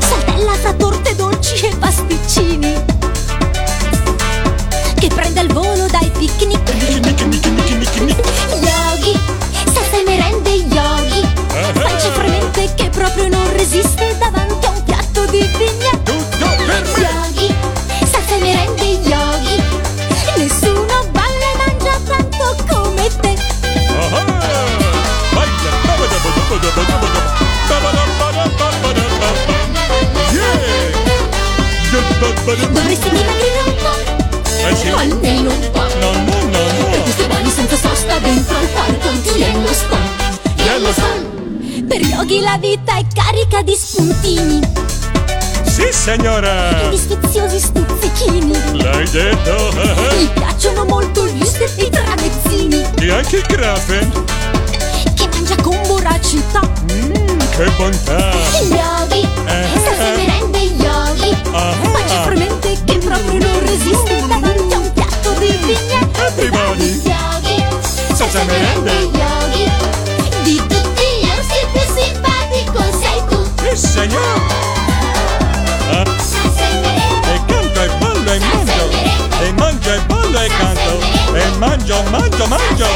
Saltella 0.00 0.54
fra 0.54 0.72
torte 0.72 1.14
dolci 1.14 1.66
e 1.66 1.76
pasticcini. 1.76 2.89
almeno 35.00 35.50
un 35.50 35.70
po' 35.72 35.78
No, 35.80 36.12
no, 36.12 36.22
no, 36.22 36.48
no. 36.50 36.84
Per 36.90 37.02
queste 37.02 37.26
mani 37.28 37.50
senza 37.50 37.76
sosta 37.76 38.18
dentro 38.18 38.56
al 38.56 38.66
parco 38.66 39.08
Yellow 39.36 39.72
Stone, 39.72 40.10
Yellow 40.56 40.92
Stone 40.92 41.84
Per 41.88 42.00
yogi 42.00 42.40
la 42.40 42.58
vita 42.58 42.96
è 42.96 43.04
carica 43.12 43.62
di 43.62 43.74
spuntini. 43.74 44.60
Sì, 45.64 45.86
signora 45.92 46.86
E 46.86 46.90
di 46.90 46.96
sfiziosi 46.96 47.58
stuzzichini. 47.60 48.82
L'hai 48.82 49.08
detto. 49.10 49.72
Mi 50.18 50.28
piacciono 50.34 50.84
molto 50.84 51.26
gli 51.26 51.44
stessi 51.44 51.88
tramezzini. 51.88 52.84
E 53.00 53.10
anche 53.12 53.36
il 53.36 53.46
grafen 53.46 54.24
Che 55.14 55.28
mangia 55.32 55.56
con 55.62 55.80
voracità. 55.86 56.60
Mmm, 56.92 57.38
che 57.56 57.70
bontà. 57.76 58.32
Yogi, 58.68 59.28
eh, 59.46 59.66
Sta 59.78 59.96
eh. 59.96 60.12
eh. 60.12 60.16
merende 60.16 60.58
yogi 60.58 61.36
ah. 61.52 61.74
Ma 61.92 62.04
c'è 62.04 62.16
ah. 62.16 62.22
fremente 62.24 62.76
che 62.84 62.98
proprio 62.98 63.38
non 63.38 63.60
resiste 63.64 64.19
un 65.40 65.46
piatto 65.46 65.46
di 65.46 65.56
vignette. 65.64 66.26
Everybody. 66.26 67.02
Yogi, 67.04 67.64
e 68.38 68.44
merende. 68.44 68.92
yogi. 68.92 69.70
Di 70.42 70.56
tutti 70.56 71.04
gli 71.20 71.26
il 71.26 71.66
più 71.72 71.80
simpatico 71.94 72.80
sei 73.00 73.22
tu. 73.28 73.38
Ah, 75.92 76.04
Salsa 76.18 76.68
e 77.32 77.40
canto 77.46 77.82
e 77.82 77.88
ballo 77.98 78.32
e 78.32 78.38
mangio. 78.38 78.90
E 79.42 79.52
mangio 79.52 79.92
e 79.92 80.00
ballo 80.06 80.40
e 80.40 80.48
canto. 80.48 81.00
E 81.34 81.56
mangio, 81.58 82.02
mangio, 82.10 82.46
mangio. 82.46 82.88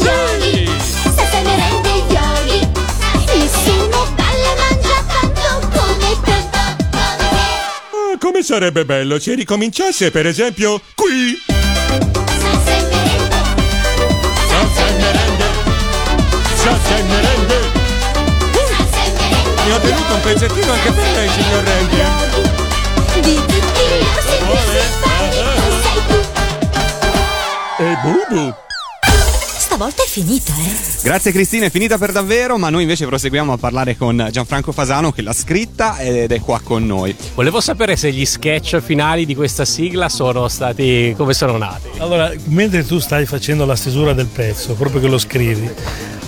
yogi. 0.00 0.70
E 1.16 1.42
merende 1.42 1.90
yogi. 2.08 2.68
Nessuno 3.34 4.06
balla 4.14 4.52
mangia 4.56 4.98
tanto 5.06 5.68
come 5.76 6.20
te. 6.24 6.34
Ah, 6.92 8.18
come 8.18 8.42
sarebbe 8.42 8.84
bello 8.84 9.18
se 9.18 9.34
ricominciasse, 9.34 10.10
per 10.10 10.26
esempio, 10.26 10.80
qui. 10.94 11.55
Salsa 16.66 16.96
e 16.96 17.02
merende. 17.04 17.54
Mi 19.66 19.70
ho 19.70 19.78
tenuto 19.78 20.14
un 20.14 20.20
pezzettino 20.20 20.72
anche 20.72 20.90
per 20.90 21.10
lei, 21.12 21.28
signor 21.28 21.62
Randy. 21.62 21.96
Di 23.20 23.34
tutti 23.36 23.54
orsi 23.54 24.34
il 24.34 24.42
più 24.42 24.56
simpatico 24.74 25.50
sei 25.82 26.00
tu. 26.08 26.18
E 27.82 27.96
Bubu. 28.02 28.54
Stavolta 29.58 30.02
è 30.02 30.06
finita, 30.08 30.52
eh? 30.54 30.74
Grazie 31.02 31.30
Cristina, 31.30 31.66
è 31.66 31.70
finita 31.70 31.98
per 31.98 32.10
davvero, 32.10 32.58
ma 32.58 32.68
noi 32.68 32.82
invece 32.82 33.06
proseguiamo 33.06 33.52
a 33.52 33.58
parlare 33.58 33.96
con 33.96 34.28
Gianfranco 34.32 34.72
Fasano 34.72 35.12
che 35.12 35.22
l'ha 35.22 35.32
scritta 35.32 35.98
ed 35.98 36.32
è 36.32 36.40
qua 36.40 36.58
con 36.64 36.84
noi. 36.84 37.14
Volevo 37.36 37.60
sapere 37.60 37.94
se 37.94 38.10
gli 38.10 38.26
sketch 38.26 38.80
finali 38.80 39.24
di 39.24 39.36
questa 39.36 39.64
sigla 39.64 40.08
sono 40.08 40.48
stati 40.48 41.14
come 41.16 41.32
sono 41.32 41.58
nati. 41.58 41.90
Allora, 41.98 42.32
mentre 42.46 42.84
tu 42.84 42.98
stai 42.98 43.24
facendo 43.24 43.64
la 43.66 43.76
stesura 43.76 44.14
del 44.14 44.26
pezzo, 44.26 44.74
proprio 44.74 45.00
che 45.00 45.06
lo 45.06 45.18
scrivi, 45.18 45.70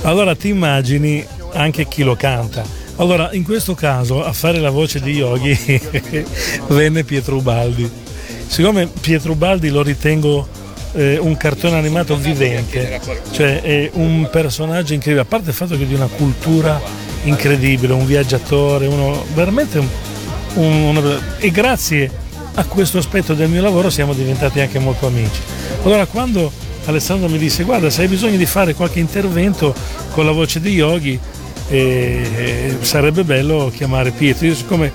allora 0.02 0.34
ti 0.34 0.48
immagini 0.48 1.24
anche 1.52 1.86
chi 1.88 2.02
lo 2.02 2.16
canta. 2.16 2.64
Allora, 2.96 3.30
in 3.32 3.44
questo 3.44 3.74
caso, 3.74 4.24
a 4.24 4.32
fare 4.32 4.58
la 4.58 4.70
voce 4.70 5.00
di 5.00 5.12
Yogi 5.12 5.80
venne 6.68 7.04
Pietro 7.04 7.36
Ubaldi. 7.36 7.88
Siccome 8.46 8.86
Pietro 9.00 9.32
Ubaldi 9.32 9.68
lo 9.68 9.82
ritengo 9.82 10.46
eh, 10.94 11.16
un 11.18 11.36
cartone 11.36 11.76
animato 11.76 12.16
vivente, 12.16 13.00
cioè 13.30 13.60
è 13.60 13.90
un 13.94 14.28
personaggio 14.32 14.94
incredibile, 14.94 15.20
a 15.20 15.24
parte 15.28 15.50
il 15.50 15.54
fatto 15.54 15.76
che 15.76 15.82
è 15.84 15.86
di 15.86 15.94
una 15.94 16.06
cultura 16.08 16.80
incredibile, 17.24 17.92
un 17.92 18.06
viaggiatore, 18.06 18.86
uno 18.86 19.24
veramente 19.34 19.78
un, 19.78 19.88
un- 20.54 20.96
una- 20.96 21.20
e 21.38 21.50
grazie 21.50 22.10
a 22.54 22.64
questo 22.64 22.98
aspetto 22.98 23.34
del 23.34 23.48
mio 23.48 23.62
lavoro 23.62 23.90
siamo 23.90 24.12
diventati 24.14 24.58
anche 24.60 24.78
molto 24.80 25.06
amici. 25.06 25.40
Allora 25.84 26.06
quando 26.06 26.50
Alessandro 26.88 27.28
mi 27.28 27.38
disse 27.38 27.64
guarda 27.64 27.90
se 27.90 28.02
hai 28.02 28.08
bisogno 28.08 28.36
di 28.36 28.46
fare 28.46 28.74
qualche 28.74 28.98
intervento 28.98 29.74
con 30.12 30.24
la 30.24 30.32
voce 30.32 30.60
di 30.60 30.70
Yogi 30.70 31.18
eh, 31.68 31.76
eh, 32.34 32.76
sarebbe 32.80 33.24
bello 33.24 33.70
chiamare 33.74 34.10
Pietro, 34.10 34.46
io 34.46 34.54
siccome 34.54 34.90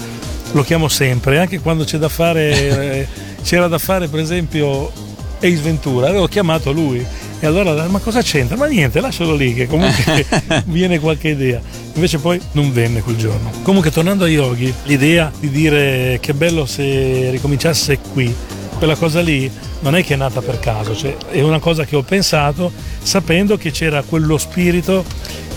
lo 0.54 0.64
chiamo 0.64 0.88
sempre, 0.88 1.40
anche 1.40 1.60
quando 1.60 1.84
c'è 1.84 1.98
da 1.98 2.10
fare, 2.10 2.52
eh, 2.52 3.08
c'era 3.44 3.68
da 3.68 3.78
fare 3.78 4.08
per 4.08 4.20
esempio 4.20 4.92
Ace 5.38 5.62
Ventura, 5.62 6.08
avevo 6.08 6.28
chiamato 6.28 6.72
lui 6.72 7.06
e 7.40 7.46
allora 7.46 7.88
ma 7.88 8.00
cosa 8.00 8.22
c'entra? 8.22 8.56
Ma 8.56 8.66
niente, 8.68 9.00
lascialo 9.02 9.36
lì 9.36 9.54
che 9.54 9.68
comunque 9.68 10.26
viene 10.66 11.00
qualche 11.00 11.30
idea. 11.30 11.62
Invece 11.96 12.18
poi 12.18 12.40
non 12.54 12.72
venne 12.72 13.02
quel 13.02 13.18
giorno. 13.18 13.52
Comunque 13.62 13.92
tornando 13.92 14.24
a 14.24 14.28
Yogi, 14.28 14.74
l'idea 14.86 15.32
di 15.40 15.50
dire 15.50 16.18
che 16.22 16.34
bello 16.34 16.66
se 16.66 17.30
ricominciasse 17.30 18.00
qui, 18.14 18.34
quella 18.78 18.96
cosa 18.96 19.22
lì 19.22 19.52
non 19.84 19.96
è 19.98 20.04
che 20.04 20.14
è 20.14 20.18
nata 20.18 20.42
per 20.42 20.60
caso, 20.60 20.96
cioè 20.96 21.16
è 21.30 21.42
una 21.42 21.60
cosa 21.60 21.84
che 21.84 21.98
ho 21.98 22.04
pensato 22.04 22.72
sapendo 23.02 23.58
che 23.58 23.72
c'era 23.72 24.02
quello 24.02 24.38
spirito 24.38 25.04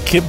che, 0.03 0.21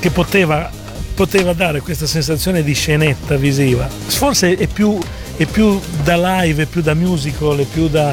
che 0.00 0.10
poteva, 0.10 0.68
poteva 1.14 1.52
dare 1.52 1.80
questa 1.80 2.06
sensazione 2.06 2.64
di 2.64 2.74
scenetta 2.74 3.36
visiva. 3.36 3.88
Forse 3.88 4.56
è 4.56 4.66
più, 4.66 4.98
è 5.36 5.46
più 5.46 5.80
da 6.02 6.40
live, 6.40 6.64
è 6.64 6.66
più 6.66 6.82
da 6.82 6.94
musical, 6.94 7.58
è 7.58 7.64
più 7.64 7.88
da, 7.88 8.12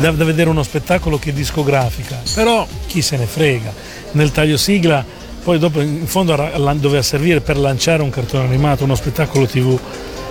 da, 0.00 0.10
da 0.10 0.24
vedere 0.24 0.50
uno 0.50 0.64
spettacolo 0.64 1.16
che 1.16 1.32
discografica. 1.32 2.20
Però 2.34 2.66
chi 2.86 3.02
se 3.02 3.16
ne 3.16 3.26
frega. 3.26 3.72
Nel 4.12 4.32
taglio 4.32 4.56
sigla, 4.56 5.04
poi 5.44 5.60
dopo 5.60 5.80
in 5.80 6.08
fondo 6.08 6.34
doveva 6.74 7.02
servire 7.02 7.40
per 7.40 7.56
lanciare 7.56 8.02
un 8.02 8.10
cartone 8.10 8.46
animato, 8.46 8.82
uno 8.82 8.96
spettacolo 8.96 9.46
tv. 9.46 9.78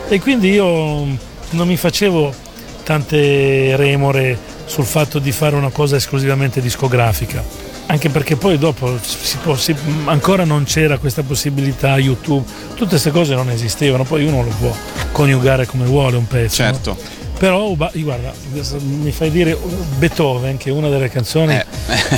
E 0.10 0.20
quindi 0.20 0.50
io 0.50 1.06
non 1.52 1.68
mi 1.68 1.78
facevo 1.78 2.52
tante 2.84 3.76
remore 3.76 4.38
sul 4.66 4.86
fatto 4.86 5.20
di 5.20 5.32
fare 5.32 5.56
una 5.56 5.70
cosa 5.70 5.96
esclusivamente 5.96 6.62
discografica. 6.62 7.44
Anche 7.88 8.10
perché 8.10 8.36
poi 8.38 8.58
dopo 8.58 8.98
si 9.02 9.38
può- 9.38 9.56
si- 9.56 9.76
ancora 10.06 10.46
non 10.46 10.64
c'era 10.64 10.98
questa 10.98 11.22
possibilità 11.22 11.98
YouTube, 11.98 12.46
tutte 12.76 12.92
queste 12.92 13.12
cose 13.12 13.36
non 13.36 13.50
esistevano, 13.50 14.04
poi 14.04 14.26
uno 14.26 14.42
lo 14.44 14.52
può 14.60 14.74
coniugare 15.12 15.66
come 15.66 15.86
vuole 15.86 16.16
un 16.18 16.28
pezzo. 16.28 16.64
no? 16.64 16.72
Certo. 16.72 16.98
Però 17.38 17.68
Uba- 17.68 17.92
guarda, 17.94 18.32
mi 18.80 19.12
fai 19.12 19.30
dire 19.30 19.58
Beethoven, 19.98 20.56
che 20.56 20.70
è 20.70 20.72
una 20.72 20.88
delle 20.88 21.10
canzoni. 21.10 21.56
Eh. 21.56 21.66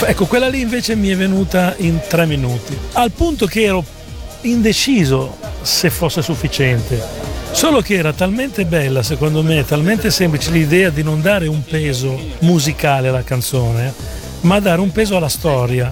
ecco, 0.05 0.25
quella 0.25 0.48
lì 0.48 0.60
invece 0.62 0.95
mi 0.95 1.10
è 1.10 1.15
venuta 1.15 1.74
in 1.77 2.00
tre 2.07 2.27
minuti. 2.27 2.77
Al 2.93 3.10
punto 3.12 3.48
che 3.48 3.63
ero 3.63 3.84
indeciso 4.41 5.38
se 5.63 5.89
fosse 5.89 6.22
sufficiente. 6.22 7.25
Solo 7.55 7.79
che 7.79 7.95
era 7.95 8.12
talmente 8.12 8.65
bella, 8.65 9.01
secondo 9.01 9.41
me, 9.41 9.63
talmente 9.63 10.12
semplice 10.12 10.51
l'idea 10.51 10.89
di 10.89 11.03
non 11.03 11.21
dare 11.21 11.47
un 11.47 11.63
peso 11.63 12.19
musicale 12.39 13.07
alla 13.07 13.24
canzone, 13.24 13.93
ma 14.41 14.59
dare 14.59 14.81
un 14.81 14.91
peso 14.91 15.15
alla 15.15 15.29
storia. 15.29 15.91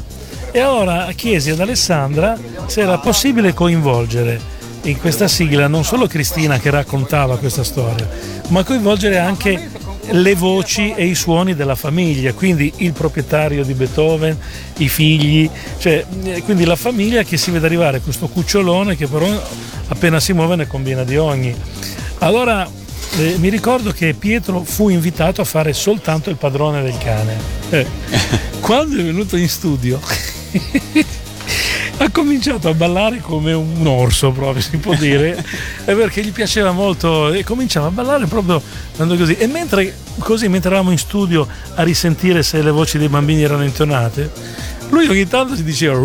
E 0.51 0.59
allora 0.59 1.09
chiesi 1.15 1.51
ad 1.51 1.61
Alessandra 1.61 2.37
se 2.65 2.81
era 2.81 2.97
possibile 2.97 3.53
coinvolgere 3.53 4.39
in 4.83 4.99
questa 4.99 5.29
sigla 5.29 5.67
non 5.67 5.85
solo 5.85 6.05
Cristina 6.05 6.59
che 6.59 6.69
raccontava 6.69 7.37
questa 7.37 7.63
storia, 7.63 8.07
ma 8.49 8.65
coinvolgere 8.65 9.17
anche 9.17 9.69
le 10.11 10.35
voci 10.35 10.93
e 10.93 11.05
i 11.05 11.15
suoni 11.15 11.55
della 11.55 11.75
famiglia, 11.75 12.33
quindi 12.33 12.71
il 12.77 12.93
proprietario 12.93 13.63
di 13.63 13.73
Beethoven, 13.73 14.37
i 14.77 14.87
figli, 14.87 15.49
cioè, 15.77 16.05
eh, 16.23 16.41
quindi 16.43 16.65
la 16.65 16.75
famiglia 16.75 17.23
che 17.23 17.37
si 17.37 17.51
vede 17.51 17.65
arrivare 17.65 18.01
questo 18.01 18.27
cucciolone 18.27 18.95
che 18.95 19.07
però 19.07 19.27
appena 19.87 20.19
si 20.19 20.33
muove 20.33 20.55
ne 20.55 20.67
combina 20.67 21.03
di 21.03 21.17
ogni. 21.17 21.55
Allora 22.19 22.67
eh, 23.17 23.35
mi 23.37 23.49
ricordo 23.49 23.91
che 23.91 24.13
Pietro 24.13 24.63
fu 24.63 24.89
invitato 24.89 25.41
a 25.41 25.45
fare 25.45 25.73
soltanto 25.73 26.29
il 26.29 26.37
padrone 26.37 26.81
del 26.81 26.97
cane. 26.97 27.37
Eh, 27.69 27.85
Quando 28.59 28.99
è 28.99 29.03
venuto 29.03 29.35
in 29.35 29.49
studio 29.49 29.99
ha 31.97 32.09
cominciato 32.09 32.69
a 32.69 32.73
ballare 32.73 33.19
come 33.19 33.53
un 33.53 33.85
orso 33.85 34.31
proprio 34.31 34.61
si 34.61 34.77
può 34.77 34.95
dire 34.95 35.37
e 35.85 35.93
perché 35.93 36.23
gli 36.23 36.31
piaceva 36.31 36.71
molto 36.71 37.31
e 37.31 37.43
cominciava 37.43 37.87
a 37.87 37.91
ballare 37.91 38.25
proprio 38.25 38.61
andando 38.93 39.15
così. 39.15 39.35
E 39.35 39.47
mentre 39.47 39.95
così 40.19 40.47
mentre 40.47 40.69
eravamo 40.69 40.91
in 40.91 40.97
studio 40.97 41.47
a 41.75 41.83
risentire 41.83 42.43
se 42.43 42.61
le 42.61 42.71
voci 42.71 42.97
dei 42.97 43.09
bambini 43.09 43.43
erano 43.43 43.63
intonate 43.63 44.31
lui 44.89 45.07
ogni 45.07 45.27
tanto 45.27 45.55
si 45.55 45.63
diceva 45.63 45.97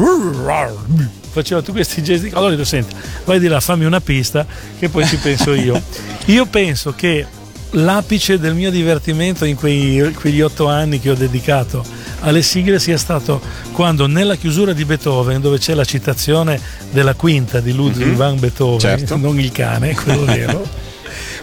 faceva 1.31 1.61
tutti 1.61 1.73
questi 1.73 2.03
gesti. 2.03 2.31
Allora 2.33 2.51
detto 2.51 2.65
senti 2.65 2.95
vai 3.25 3.39
di 3.39 3.49
là 3.49 3.61
fammi 3.61 3.85
una 3.85 4.01
pista 4.01 4.47
che 4.79 4.89
poi 4.89 5.07
ci 5.07 5.17
penso 5.17 5.53
io. 5.55 5.81
Io 6.27 6.47
penso 6.47 6.95
che 6.95 7.27
l'apice 7.71 8.39
del 8.39 8.55
mio 8.55 8.71
divertimento 8.71 9.45
in 9.45 9.57
quei- 9.57 10.13
quegli 10.15 10.41
otto 10.41 10.69
anni 10.69 11.01
che 11.01 11.11
ho 11.11 11.15
dedicato 11.15 11.85
alle 12.21 12.43
sigle 12.43 12.79
sia 12.79 12.99
stato 12.99 13.41
quando 13.73 14.07
nella 14.07 14.37
chiusura 14.37 14.73
di 14.73 14.85
Beethoven, 14.85 15.41
dove 15.41 15.59
c'è 15.59 15.75
la 15.75 15.85
citazione 15.85 16.61
della 16.91 17.15
quinta 17.15 17.61
di 17.61 17.73
Ludwig 17.73 18.15
van 18.15 18.39
Beethoven, 18.39 18.81
certo. 18.81 19.17
non 19.19 19.39
il 19.39 19.53
cane, 19.53 19.95
quello 19.95 20.25
vero, 20.27 20.67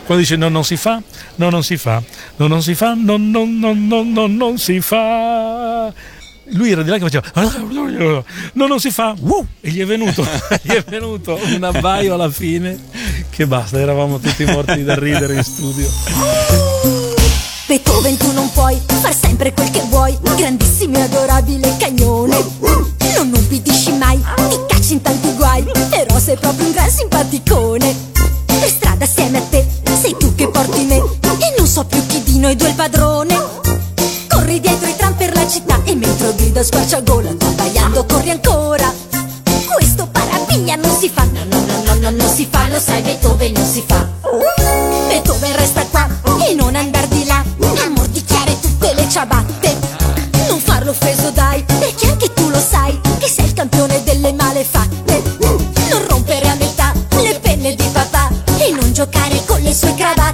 quando 0.05 0.23
dice 0.23 0.35
no, 0.35 0.49
non 0.49 0.63
si 0.63 0.77
fa, 0.77 1.01
no, 1.35 1.49
non 1.49 1.63
si 1.63 1.77
fa, 1.77 2.01
no, 2.37 2.47
non 2.47 2.61
si 2.61 2.75
fa, 2.75 2.93
no, 2.93 3.17
no, 3.17 3.45
no, 3.45 3.73
no, 3.73 4.03
no, 4.03 4.27
non 4.27 4.57
si 4.57 4.81
fa. 4.81 5.93
Lui 6.49 6.69
era 6.69 6.83
di 6.83 6.89
là 6.89 6.99
che 6.99 7.09
faceva 7.09 7.23
no 8.53 8.67
non 8.67 8.79
si 8.79 8.91
fa 8.91 9.15
uh, 9.19 9.47
e 9.61 9.71
gli 9.71 9.81
è 9.81 9.85
venuto 9.85 10.23
gli 10.61 10.73
è 10.73 10.83
venuto 10.87 11.39
un 11.41 11.63
abbaio 11.63 12.13
alla 12.13 12.29
fine 12.29 12.77
che 13.31 13.47
basta 13.47 13.79
eravamo 13.79 14.19
tutti 14.19 14.45
morti 14.45 14.83
da 14.83 14.93
ridere 14.93 15.33
in 15.33 15.43
studio 15.43 17.04
Beethoven 17.67 18.15
tu 18.17 18.31
non 18.31 18.51
puoi 18.51 18.79
far 19.01 19.15
sempre 19.15 19.51
quel 19.51 19.71
che 19.71 19.81
vuoi. 19.89 20.15
Grandissimo 20.35 20.97
e 20.97 21.01
adorabile 21.01 21.75
cagnone 21.77 22.37
Non 23.15 23.31
ubbidisci 23.33 23.91
mai, 23.93 24.21
ti 24.49 24.59
cacci 24.67 24.93
in 24.93 25.01
tanti 25.01 25.33
guai. 25.33 25.65
Però 25.89 26.19
sei 26.19 26.37
proprio 26.37 26.67
un 26.67 26.71
gran 26.73 26.91
simpaticone. 26.91 27.95
Per 28.45 28.69
strada 28.69 29.05
assieme 29.05 29.39
a 29.39 29.41
te, 29.49 29.65
sei 29.99 30.15
tu 30.15 30.35
che 30.35 30.47
porti 30.47 30.83
me. 30.83 30.97
E 30.97 31.55
non 31.57 31.65
so 31.65 31.83
più 31.85 32.05
chi 32.05 32.21
di 32.21 32.37
noi 32.37 32.55
due 32.55 32.67
è 32.67 32.69
il 32.69 32.75
padrone. 32.75 33.35
Corri 34.29 34.59
dietro 34.59 34.87
i 34.87 34.95
tram 34.95 35.15
per 35.15 35.33
la 35.33 35.47
città 35.47 35.79
E 35.85 35.95
mentre 35.95 36.33
guida 36.33 36.63
squarciagola. 36.63 37.33
Tu 37.33 37.45
abbaiando 37.45 38.05
corri 38.05 38.29
ancora. 38.29 38.93
Questo 39.73 40.07
parapiglia 40.11 40.75
non 40.75 40.95
si 40.95 41.09
fa. 41.09 41.23
No, 41.23 41.43
no, 41.49 41.65
no, 41.65 41.81
no, 41.83 41.95
no, 41.99 42.09
non 42.11 42.29
si 42.31 42.47
fa. 42.47 42.67
Lo 42.67 42.79
sai 42.79 43.01
Beethoven 43.01 43.53
non 43.53 43.65
si 43.65 43.83
fa. 43.83 44.07
Beethoven 45.07 45.55
resta 45.55 45.83
qua? 45.87 46.07
E 46.47 46.53
non 46.53 46.75
andar 46.75 46.94
Non 50.85 50.93
farlo 50.93 51.11
offeso 51.11 51.31
dai 51.31 51.63
Perché 51.79 52.07
anche 52.07 52.33
tu 52.33 52.47
lo 52.47 52.59
sai 52.59 52.99
Che 53.17 53.27
sei 53.27 53.45
il 53.45 53.53
campione 53.53 54.03
delle 54.03 54.31
malefatte. 54.33 55.23
Non 55.39 56.05
rompere 56.07 56.47
a 56.47 56.55
metà 56.55 56.93
Le 57.21 57.39
penne 57.39 57.73
di 57.73 57.89
papà 57.91 58.29
E 58.59 58.69
non 58.69 58.93
giocare 58.93 59.43
con 59.45 59.61
le 59.61 59.73
sue 59.73 59.95
cravatte 59.95 60.24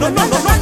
no, 0.00 0.08
no, 0.08 0.26
no, 0.26 0.56
no, 0.56 0.59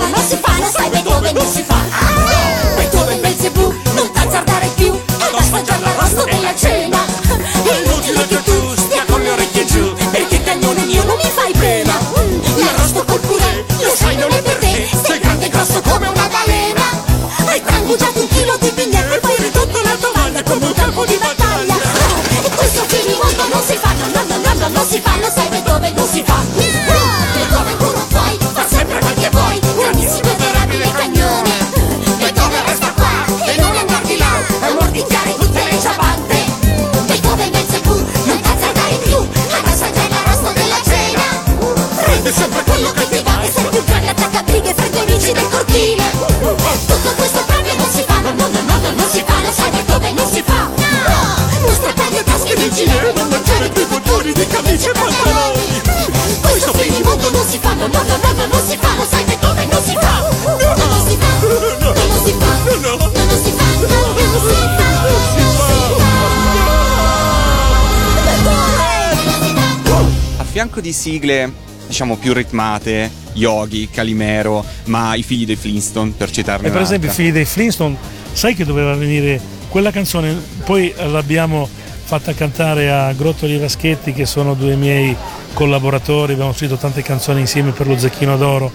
di 70.88 70.92
sigle, 70.94 71.52
diciamo, 71.86 72.16
più 72.16 72.32
ritmate, 72.32 73.10
Yogi, 73.34 73.88
Calimero, 73.90 74.64
ma 74.84 75.14
i 75.14 75.22
figli 75.22 75.44
dei 75.44 75.56
Flintstone, 75.56 76.12
per 76.16 76.30
citarne 76.30 76.68
E 76.68 76.70
per 76.70 76.80
esempio 76.80 77.10
i 77.10 77.12
figli 77.12 77.32
dei 77.32 77.44
Flintstone, 77.44 77.96
sai 78.32 78.54
che 78.54 78.64
doveva 78.64 78.94
venire 78.94 79.40
quella 79.68 79.90
canzone, 79.90 80.34
poi 80.64 80.92
l'abbiamo 80.96 81.68
fatta 82.04 82.32
cantare 82.32 82.90
a 82.90 83.12
Grottoli 83.12 83.56
e 83.56 83.58
Vaschetti 83.58 84.14
che 84.14 84.24
sono 84.24 84.54
due 84.54 84.76
miei 84.76 85.14
collaboratori, 85.52 86.32
abbiamo 86.32 86.54
scritto 86.54 86.76
tante 86.76 87.02
canzoni 87.02 87.40
insieme 87.40 87.72
per 87.72 87.86
lo 87.86 87.98
Zecchino 87.98 88.38
d'Oro 88.38 88.72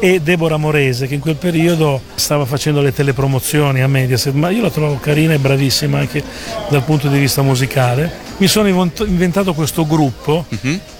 e 0.00 0.20
Deborah 0.20 0.56
Morese 0.56 1.06
che 1.06 1.14
in 1.14 1.20
quel 1.20 1.36
periodo 1.36 2.00
stava 2.16 2.44
facendo 2.44 2.80
le 2.80 2.92
telepromozioni 2.92 3.82
a 3.82 3.86
Mediaset, 3.86 4.34
ma 4.34 4.50
io 4.50 4.62
la 4.62 4.70
trovo 4.70 4.98
carina 4.98 5.34
e 5.34 5.38
bravissima 5.38 6.00
anche 6.00 6.22
dal 6.68 6.82
punto 6.82 7.06
di 7.06 7.18
vista 7.20 7.42
musicale. 7.42 8.25
Mi 8.38 8.48
sono 8.48 8.68
invent- 8.68 9.04
inventato 9.06 9.54
questo 9.54 9.86
gruppo 9.86 10.44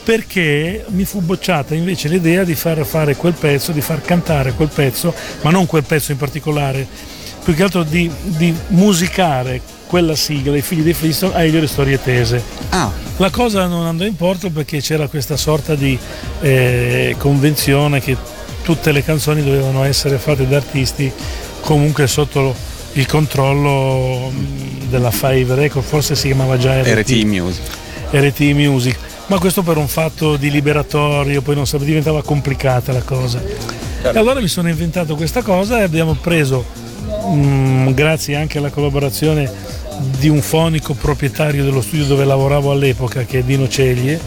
perché 0.04 0.84
mi 0.88 1.04
fu 1.04 1.20
bocciata 1.20 1.74
invece 1.74 2.08
l'idea 2.08 2.44
di 2.44 2.54
far 2.54 2.84
fare 2.86 3.14
quel 3.16 3.34
pezzo, 3.34 3.72
di 3.72 3.80
far 3.82 4.00
cantare 4.00 4.52
quel 4.52 4.70
pezzo, 4.72 5.12
ma 5.42 5.50
non 5.50 5.66
quel 5.66 5.82
pezzo 5.84 6.12
in 6.12 6.18
particolare, 6.18 6.86
più 7.44 7.54
che 7.54 7.62
altro 7.62 7.82
di, 7.82 8.10
di 8.22 8.54
musicare 8.68 9.60
quella 9.86 10.16
sigla, 10.16 10.56
i 10.56 10.62
figli 10.62 10.80
dei 10.82 10.94
Flintstone, 10.94 11.34
a 11.34 11.44
Elio 11.44 11.60
le 11.60 11.66
storie 11.66 12.00
tese. 12.02 12.42
Ah, 12.70 12.90
La 13.18 13.30
cosa 13.30 13.66
non 13.66 13.86
andò 13.86 14.04
in 14.04 14.16
porto 14.16 14.50
perché 14.50 14.80
c'era 14.80 15.06
questa 15.06 15.36
sorta 15.36 15.74
di 15.74 15.98
eh, 16.40 17.14
convenzione 17.18 18.00
che 18.00 18.16
tutte 18.62 18.92
le 18.92 19.04
canzoni 19.04 19.44
dovevano 19.44 19.84
essere 19.84 20.18
fatte 20.18 20.48
da 20.48 20.56
artisti 20.56 21.12
comunque 21.60 22.06
sotto 22.06 22.54
il 22.96 23.06
controllo 23.06 24.30
mh, 24.30 24.88
della 24.88 25.10
Five 25.10 25.54
Record, 25.54 25.84
forse 25.84 26.14
si 26.14 26.28
chiamava 26.28 26.56
già 26.56 26.80
RT 26.82 27.22
Music. 27.24 27.62
RT 28.10 28.40
Music, 28.52 28.96
ma 29.26 29.38
questo 29.38 29.62
per 29.62 29.76
un 29.76 29.88
fatto 29.88 30.36
di 30.36 30.50
liberatorio, 30.50 31.42
poi 31.42 31.54
non 31.54 31.66
so, 31.66 31.78
diventava 31.78 32.22
complicata 32.22 32.92
la 32.92 33.02
cosa. 33.02 33.42
E 34.02 34.18
allora 34.18 34.40
mi 34.40 34.48
sono 34.48 34.68
inventato 34.68 35.14
questa 35.14 35.42
cosa 35.42 35.80
e 35.80 35.82
abbiamo 35.82 36.14
preso, 36.14 36.64
mh, 37.32 37.92
grazie 37.92 38.36
anche 38.36 38.58
alla 38.58 38.70
collaborazione 38.70 39.50
di 40.18 40.28
un 40.28 40.40
fonico 40.40 40.94
proprietario 40.94 41.64
dello 41.64 41.82
studio 41.82 42.06
dove 42.06 42.24
lavoravo 42.24 42.70
all'epoca, 42.70 43.24
che 43.24 43.40
è 43.40 43.42
Dino 43.42 43.68
Ceglie, 43.68 44.18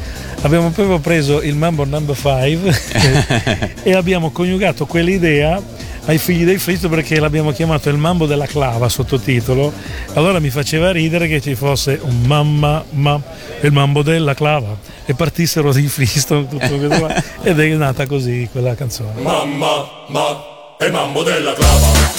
abbiamo 0.41 0.69
proprio 0.69 0.99
preso 0.99 1.41
il 1.41 1.55
Mambo 1.55 1.85
Number 1.85 2.15
5 2.15 3.73
e 3.81 3.93
abbiamo 3.93 4.29
coniugato 4.29 4.85
quell'idea 4.85 5.59
ai 6.05 6.17
figli 6.17 6.45
dei 6.45 6.57
Flintstone 6.57 6.95
perché 6.95 7.19
l'abbiamo 7.19 7.51
chiamato 7.51 7.89
il 7.89 7.97
Mambo 7.97 8.25
della 8.25 8.45
clava 8.45 8.89
sottotitolo. 8.89 9.71
Allora 10.13 10.39
mi 10.39 10.49
faceva 10.49 10.91
ridere 10.91 11.27
che 11.27 11.41
ci 11.41 11.55
fosse 11.55 11.99
un 12.01 12.21
mamma, 12.25 12.83
ma, 12.91 13.21
il 13.61 13.71
Mambo 13.71 14.01
della 14.01 14.33
clava 14.33 14.75
e 15.05 15.13
partissero 15.13 15.69
i 15.77 15.87
Flintstone 15.87 16.47
tutto 16.47 16.77
questo 16.77 16.97
qua. 16.99 17.23
ed 17.43 17.59
è 17.59 17.67
nata 17.75 18.05
così 18.05 18.47
quella 18.51 18.75
canzone. 18.75 19.21
Mamma, 19.21 19.89
ma, 20.07 20.43
e 20.77 20.89
mambo 20.91 21.23
della 21.23 21.53
clava. 21.53 22.18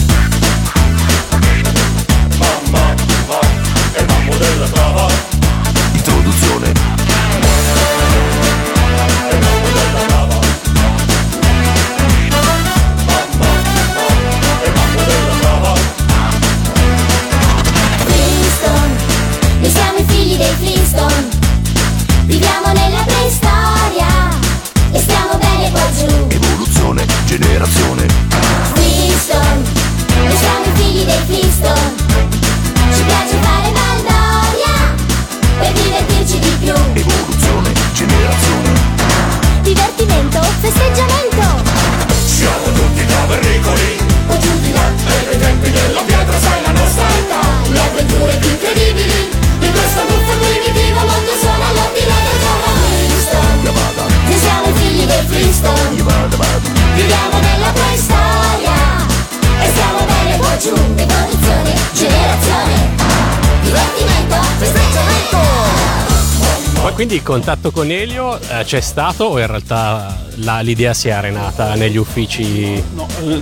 Quindi 67.01 67.17
il 67.17 67.23
contatto 67.27 67.71
con 67.71 67.91
Elio 67.91 68.39
eh, 68.39 68.63
c'è 68.63 68.83
stato 68.83 69.25
o 69.25 69.41
in 69.41 69.47
realtà 69.47 70.23
la- 70.35 70.61
l'idea 70.61 70.93
si 70.93 71.09
è 71.09 71.13
arenata 71.13 71.75
negli 71.75 71.97
uffici? 71.97 72.75
No, 72.93 73.09
eh, 73.27 73.41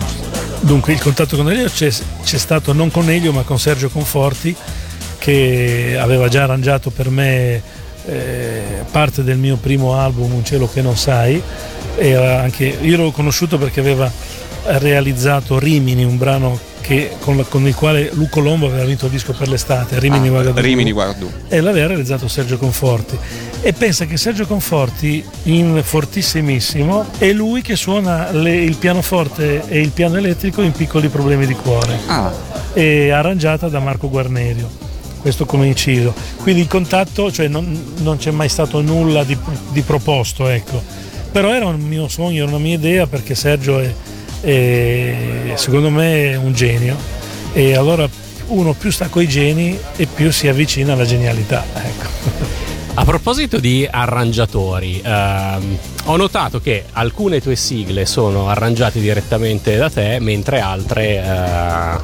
dunque 0.60 0.92
il 0.92 1.00
contatto 1.00 1.34
con 1.34 1.50
Elio 1.50 1.68
c'è, 1.68 1.92
c'è 2.22 2.38
stato 2.38 2.72
non 2.72 2.88
con 2.92 3.10
Elio 3.10 3.32
ma 3.32 3.42
con 3.42 3.58
Sergio 3.58 3.88
Conforti 3.88 4.54
che 5.18 5.98
aveva 6.00 6.28
già 6.28 6.44
arrangiato 6.44 6.90
per 6.90 7.10
me 7.10 7.60
eh, 8.06 8.84
parte 8.92 9.24
del 9.24 9.38
mio 9.38 9.56
primo 9.56 9.94
album 9.98 10.34
Un 10.34 10.44
cielo 10.44 10.70
che 10.70 10.80
non 10.80 10.96
sai 10.96 11.42
anche, 12.14 12.64
io 12.64 12.96
l'ho 12.96 13.10
conosciuto 13.10 13.58
perché 13.58 13.80
aveva 13.80 14.08
realizzato 14.66 15.58
Rimini, 15.58 16.04
un 16.04 16.16
brano 16.16 16.60
che- 16.88 17.10
con, 17.20 17.44
con 17.50 17.66
il 17.66 17.74
quale 17.74 18.08
Luco 18.14 18.40
Lombo 18.40 18.64
aveva 18.66 18.84
vinto 18.86 19.04
il 19.04 19.10
disco 19.10 19.34
per 19.34 19.46
l'estate, 19.48 19.98
Rimini 20.00 20.28
Ah, 20.28 20.30
Ouagadougou. 20.32 20.62
Rimini 20.62 20.90
Guardù. 20.92 21.30
e 21.48 21.60
l'aveva 21.60 21.86
realizzato 21.88 22.26
Sergio 22.28 22.56
Conforti. 22.56 23.16
E 23.60 23.72
pensa 23.74 24.06
che 24.06 24.16
Sergio 24.16 24.46
Conforti 24.46 25.22
in 25.44 25.82
fortissimissimo 25.84 27.04
è 27.18 27.30
lui 27.32 27.60
che 27.60 27.76
suona 27.76 28.30
le- 28.32 28.56
il 28.56 28.76
pianoforte 28.76 29.64
e 29.68 29.80
il 29.80 29.90
piano 29.90 30.16
elettrico 30.16 30.62
in 30.62 30.72
piccoli 30.72 31.08
problemi 31.08 31.44
di 31.46 31.54
cuore. 31.54 31.98
Ah, 32.06 32.32
e 32.72 33.10
arrangiata 33.10 33.68
da 33.68 33.78
Marco 33.80 34.08
Guarnerio 34.08 34.68
questo 35.20 35.46
come 35.46 35.66
inciso 35.66 36.14
quindi 36.42 36.60
il 36.60 36.68
contatto 36.68 37.32
cioè 37.32 37.48
non, 37.48 37.94
non 38.02 38.18
c'è 38.18 38.30
mai 38.30 38.48
stato 38.48 38.80
nulla 38.82 39.24
di, 39.24 39.36
di 39.72 39.80
proposto 39.82 40.48
ecco. 40.48 40.80
Però 41.32 41.52
era 41.52 41.66
un 41.66 41.80
mio 41.80 42.08
sogno 42.08 42.42
era 42.42 42.48
una 42.50 42.58
mia 42.58 42.74
idea 42.74 43.06
perché 43.06 43.34
Sergio 43.34 43.78
è, 43.80 43.92
è- 44.40 45.52
secondo 45.54 45.90
me 45.90 46.32
è 46.32 46.36
un 46.36 46.52
genio 46.52 46.96
e 47.52 47.74
allora 47.74 48.08
uno 48.48 48.72
più 48.72 48.90
sta 48.90 49.08
coi 49.08 49.28
geni 49.28 49.78
e 49.96 50.06
più 50.06 50.30
si 50.30 50.48
avvicina 50.48 50.92
alla 50.94 51.04
genialità 51.04 51.64
ecco. 51.74 52.66
A 52.94 53.04
proposito 53.04 53.60
di 53.60 53.86
arrangiatori, 53.88 55.00
ehm, 55.00 55.78
ho 56.06 56.16
notato 56.16 56.58
che 56.60 56.84
alcune 56.94 57.40
tue 57.40 57.54
sigle 57.54 58.04
sono 58.06 58.48
arrangiate 58.48 58.98
direttamente 58.98 59.76
da 59.76 59.88
te, 59.88 60.18
mentre 60.18 60.58
altre 60.58 61.22
eh, 61.22 61.28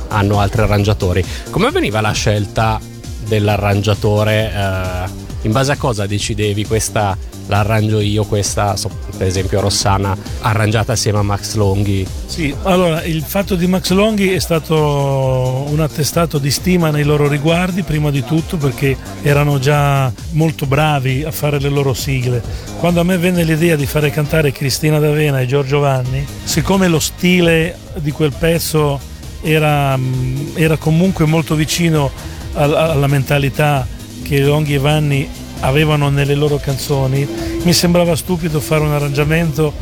hanno 0.07 0.39
altri 0.39 0.63
arrangiatori. 0.63 1.25
Come 1.51 1.67
avveniva 1.67 2.01
la 2.01 2.13
scelta 2.13 2.79
dell'arrangiatore? 3.27 4.53
eh, 4.55 5.23
in 5.43 5.51
base 5.51 5.73
a 5.73 5.77
cosa 5.77 6.07
decidevi 6.07 6.65
questa 6.65 7.19
la 7.47 7.59
arrangio 7.61 8.01
io, 8.01 8.25
questa, 8.25 8.75
per 9.17 9.27
esempio 9.27 9.61
Rossana, 9.61 10.17
arrangiata 10.41 10.93
assieme 10.93 11.19
a 11.19 11.23
Max 11.23 11.55
Longhi? 11.55 12.07
Sì, 12.27 12.55
allora 12.63 13.03
il 13.05 13.23
fatto 13.23 13.55
di 13.55 13.67
Max 13.67 13.91
Longhi 13.91 14.31
è 14.31 14.39
stato 14.39 15.67
un 15.69 15.81
attestato 15.81 16.39
di 16.39 16.51
stima 16.51 16.91
nei 16.91 17.05
loro 17.05 17.29
riguardi, 17.29 17.83
prima 17.83 18.11
di 18.11 18.25
tutto 18.25 18.57
perché 18.57 18.97
erano 19.23 19.59
già 19.59 20.13
molto 20.31 20.67
bravi 20.67 21.23
a 21.25 21.31
fare 21.31 21.59
le 21.61 21.69
loro 21.69 21.95
sigle. 21.95 22.43
Quando 22.79 23.01
a 23.01 23.05
me 23.05 23.19
venne 23.19 23.45
l'idea 23.45 23.77
di 23.77 23.87
fare 23.87 24.11
cantare 24.11 24.53
Cristina 24.53 24.99
D'Avena 24.99 25.41
e 25.41 25.47
Giorgio 25.47 25.81
Vanni, 25.81 26.27
siccome 26.45 26.89
lo 26.89 26.99
stile 26.99 27.77
di 27.97 28.11
quel 28.11 28.33
pezzo 28.37 28.99
era, 29.43 29.97
mm, 29.97 30.57
era 30.57 30.77
comunque 30.77 31.27
molto 31.27 31.55
vicino 31.55 32.11
al- 32.55 32.75
alla 32.75 33.07
mentalità 33.07 33.87
che 34.23 34.41
Longhi 34.41 34.75
e 34.75 34.79
Vanni 34.79 35.29
avevano 35.61 36.09
nelle 36.11 36.35
loro 36.35 36.59
canzoni, 36.59 37.27
mi 37.63 37.73
sembrava 37.73 38.15
stupido 38.17 38.61
fare 38.61 38.83
un 38.83 38.93
arrangiamento 38.93 39.73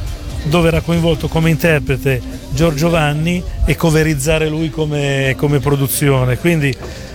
dove 0.44 0.68
era 0.68 0.80
coinvolto 0.80 1.28
come 1.28 1.50
interprete 1.50 2.20
Giorgio 2.50 2.88
Vanni 2.88 3.42
e 3.64 3.76
coverizzare 3.76 4.48
lui 4.48 4.70
come, 4.70 5.34
come 5.36 5.60
produzione. 5.60 6.38
Quindi, 6.38 6.74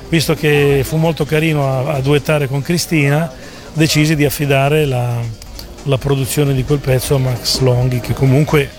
visto 0.10 0.34
che 0.34 0.82
fu 0.84 0.98
molto 0.98 1.26
carino 1.26 1.68
a, 1.68 1.96
a 1.96 2.00
duettare 2.00 2.48
con 2.48 2.62
Cristina, 2.62 3.32
decisi 3.74 4.16
di 4.16 4.26
affidare 4.26 4.86
la, 4.86 5.20
la 5.84 5.98
produzione 5.98 6.54
di 6.54 6.64
quel 6.64 6.80
pezzo 6.80 7.16
a 7.16 7.20
Max 7.20 7.60
Longhi, 7.60 8.00
che 8.00 8.14
comunque 8.14 8.70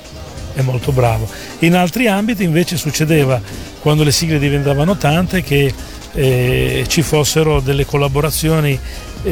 è 0.55 0.62
molto 0.62 0.93
bravo. 0.93 1.29
In 1.61 1.75
altri 1.77 2.09
ambiti 2.09 2.43
invece 2.43 2.77
succedeva, 2.77 3.41
quando 3.81 4.03
le 4.03 4.12
sigle 4.12 4.38
diventavano 4.38 4.97
tante, 4.97 5.43
che 5.43 5.73
eh, 6.12 6.85
ci 6.88 7.03
fossero 7.03 7.61
delle 7.61 7.85
collaborazioni 7.85 8.79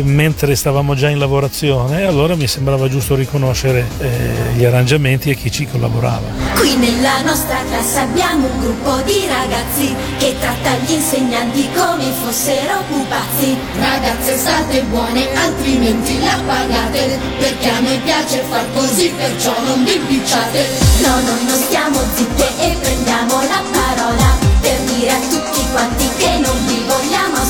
mentre 0.03 0.57
stavamo 0.57 0.95
già 0.95 1.09
in 1.09 1.19
lavorazione, 1.19 2.05
allora 2.05 2.35
mi 2.35 2.47
sembrava 2.47 2.89
giusto 2.89 3.15
riconoscere 3.15 3.87
eh, 3.99 4.55
gli 4.57 4.65
arrangiamenti 4.65 5.31
e 5.31 5.37
chi 5.37 5.51
ci 5.51 5.67
collaborava. 5.67 6.27
Qui 6.55 6.77
nella 6.77 7.23
nostra 7.23 7.59
classe 7.69 8.01
abbiamo 8.01 8.47
un 8.47 8.61
gruppo 8.61 8.97
di 9.05 9.25
ragazzi 9.29 9.95
che 10.19 10.35
tratta 10.41 10.77
gli 10.85 10.93
insegnanti 10.93 11.69
come 11.75 12.11
fossero 12.23 12.83
pupazzi. 12.89 13.57
Ragazze 13.79 14.37
state 14.37 14.83
buone, 14.83 15.29
altrimenti 15.35 16.19
la 16.21 16.39
pagate 16.47 17.19
Perché 17.39 17.69
a 17.69 17.81
me 17.81 18.01
piace 18.05 18.43
far 18.49 18.65
così, 18.75 19.13
perciò 19.17 19.53
non 19.65 19.85
vi 19.85 19.95
impicciate 19.95 20.67
No, 21.03 21.21
noi 21.21 21.45
non 21.45 21.59
stiamo 21.59 21.99
zitte 22.15 22.47
e 22.59 22.77
prendiamo 22.81 23.41
la 23.43 23.63
parola 23.71 24.47
per 24.61 24.79
dire 24.81 25.11
a 25.11 25.19
tutti 25.21 25.65
quanti 25.71 26.09
che 26.17 26.39
non 26.39 26.66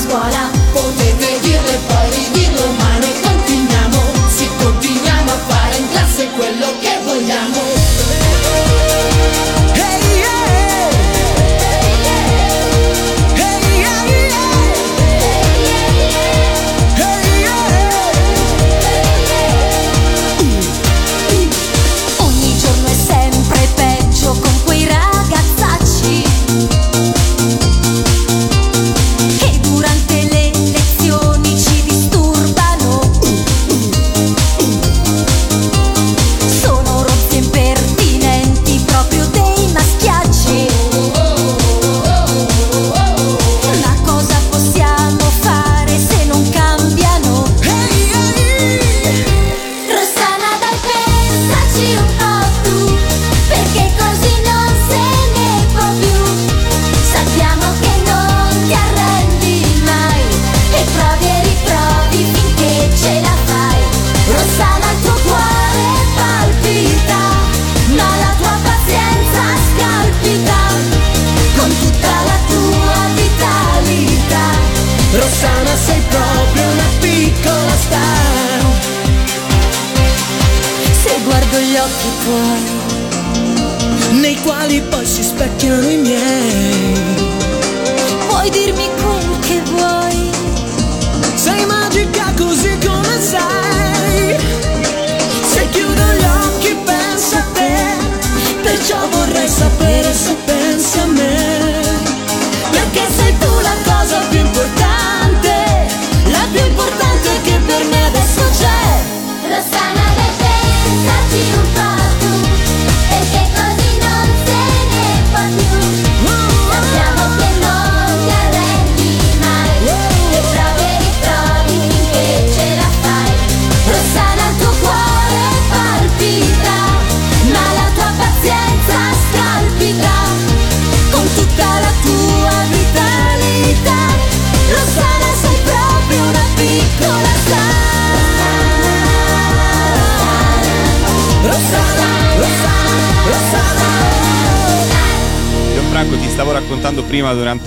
scuola. 0.07 0.49
Potete 0.71 1.39
dirle 1.41 1.79
poi 1.87 2.16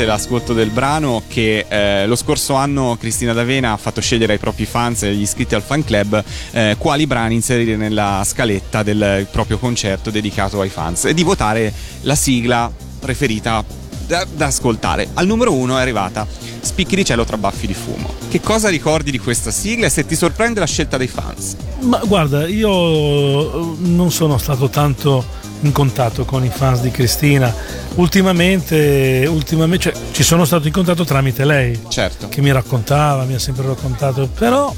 durante 0.01 0.05
l'ascolto 0.05 0.53
del 0.55 0.71
brano 0.71 1.23
che 1.29 1.67
eh, 1.69 2.07
lo 2.07 2.17
scorso 2.17 2.55
anno 2.55 2.97
Cristina 2.99 3.33
D'Avena 3.33 3.73
ha 3.73 3.77
fatto 3.77 4.01
scegliere 4.01 4.35
ai 4.35 4.39
propri 4.39 4.65
fans 4.65 5.03
e 5.03 5.09
agli 5.09 5.21
iscritti 5.21 5.55
al 5.55 5.63
fan 5.63 5.85
club 5.85 6.23
eh, 6.53 6.77
quali 6.79 7.07
brani 7.07 7.35
inserire 7.35 7.77
nella 7.77 8.23
scaletta 8.25 8.83
del 8.83 9.27
proprio 9.31 9.59
concerto 9.59 10.11
dedicato 10.11 10.61
ai 10.61 10.69
fans 10.69 11.07
e 11.07 11.15
di 11.15 11.23
votare 11.23 11.73
la 12.03 12.15
sigla 12.15 12.71
preferita 12.99 13.63
da, 14.07 14.27
da 14.31 14.47
ascoltare. 14.47 15.09
Al 15.15 15.27
numero 15.27 15.53
uno 15.53 15.77
è 15.77 15.81
arrivata 15.81 16.27
Spicchi 16.61 16.95
di 16.95 17.05
cielo 17.05 17.25
tra 17.25 17.37
baffi 17.39 17.67
di 17.67 17.75
fumo. 17.75 18.13
Che 18.29 18.41
cosa 18.41 18.69
ricordi 18.69 19.11
di 19.11 19.19
questa 19.19 19.51
sigla 19.51 19.87
e 19.87 19.91
se 19.91 20.05
ti 20.07 20.15
sorprende 20.15 20.61
la 20.61 20.67
scelta 20.67 20.97
dei 20.97 21.09
fans? 21.09 21.57
Ma 21.81 22.01
guarda, 22.05 22.47
io 22.47 23.77
non 23.79 24.11
sono 24.11 24.39
stato 24.39 24.69
tanto 24.69 25.25
in 25.63 25.73
contatto 25.73 26.25
con 26.25 26.45
i 26.45 26.51
fans 26.53 26.81
di 26.81 26.91
Cristina. 26.91 27.55
Ultimamente, 27.95 29.27
ultimamente 29.29 29.93
cioè, 29.93 30.03
ci 30.13 30.23
sono 30.23 30.45
stato 30.45 30.67
in 30.67 30.73
contatto 30.73 31.05
tramite 31.05 31.45
lei, 31.45 31.79
Certo. 31.89 32.29
che 32.29 32.41
mi 32.41 32.53
raccontava, 32.53 33.25
mi 33.25 33.35
ha 33.35 33.39
sempre 33.39 33.67
raccontato, 33.67 34.29
però 34.29 34.75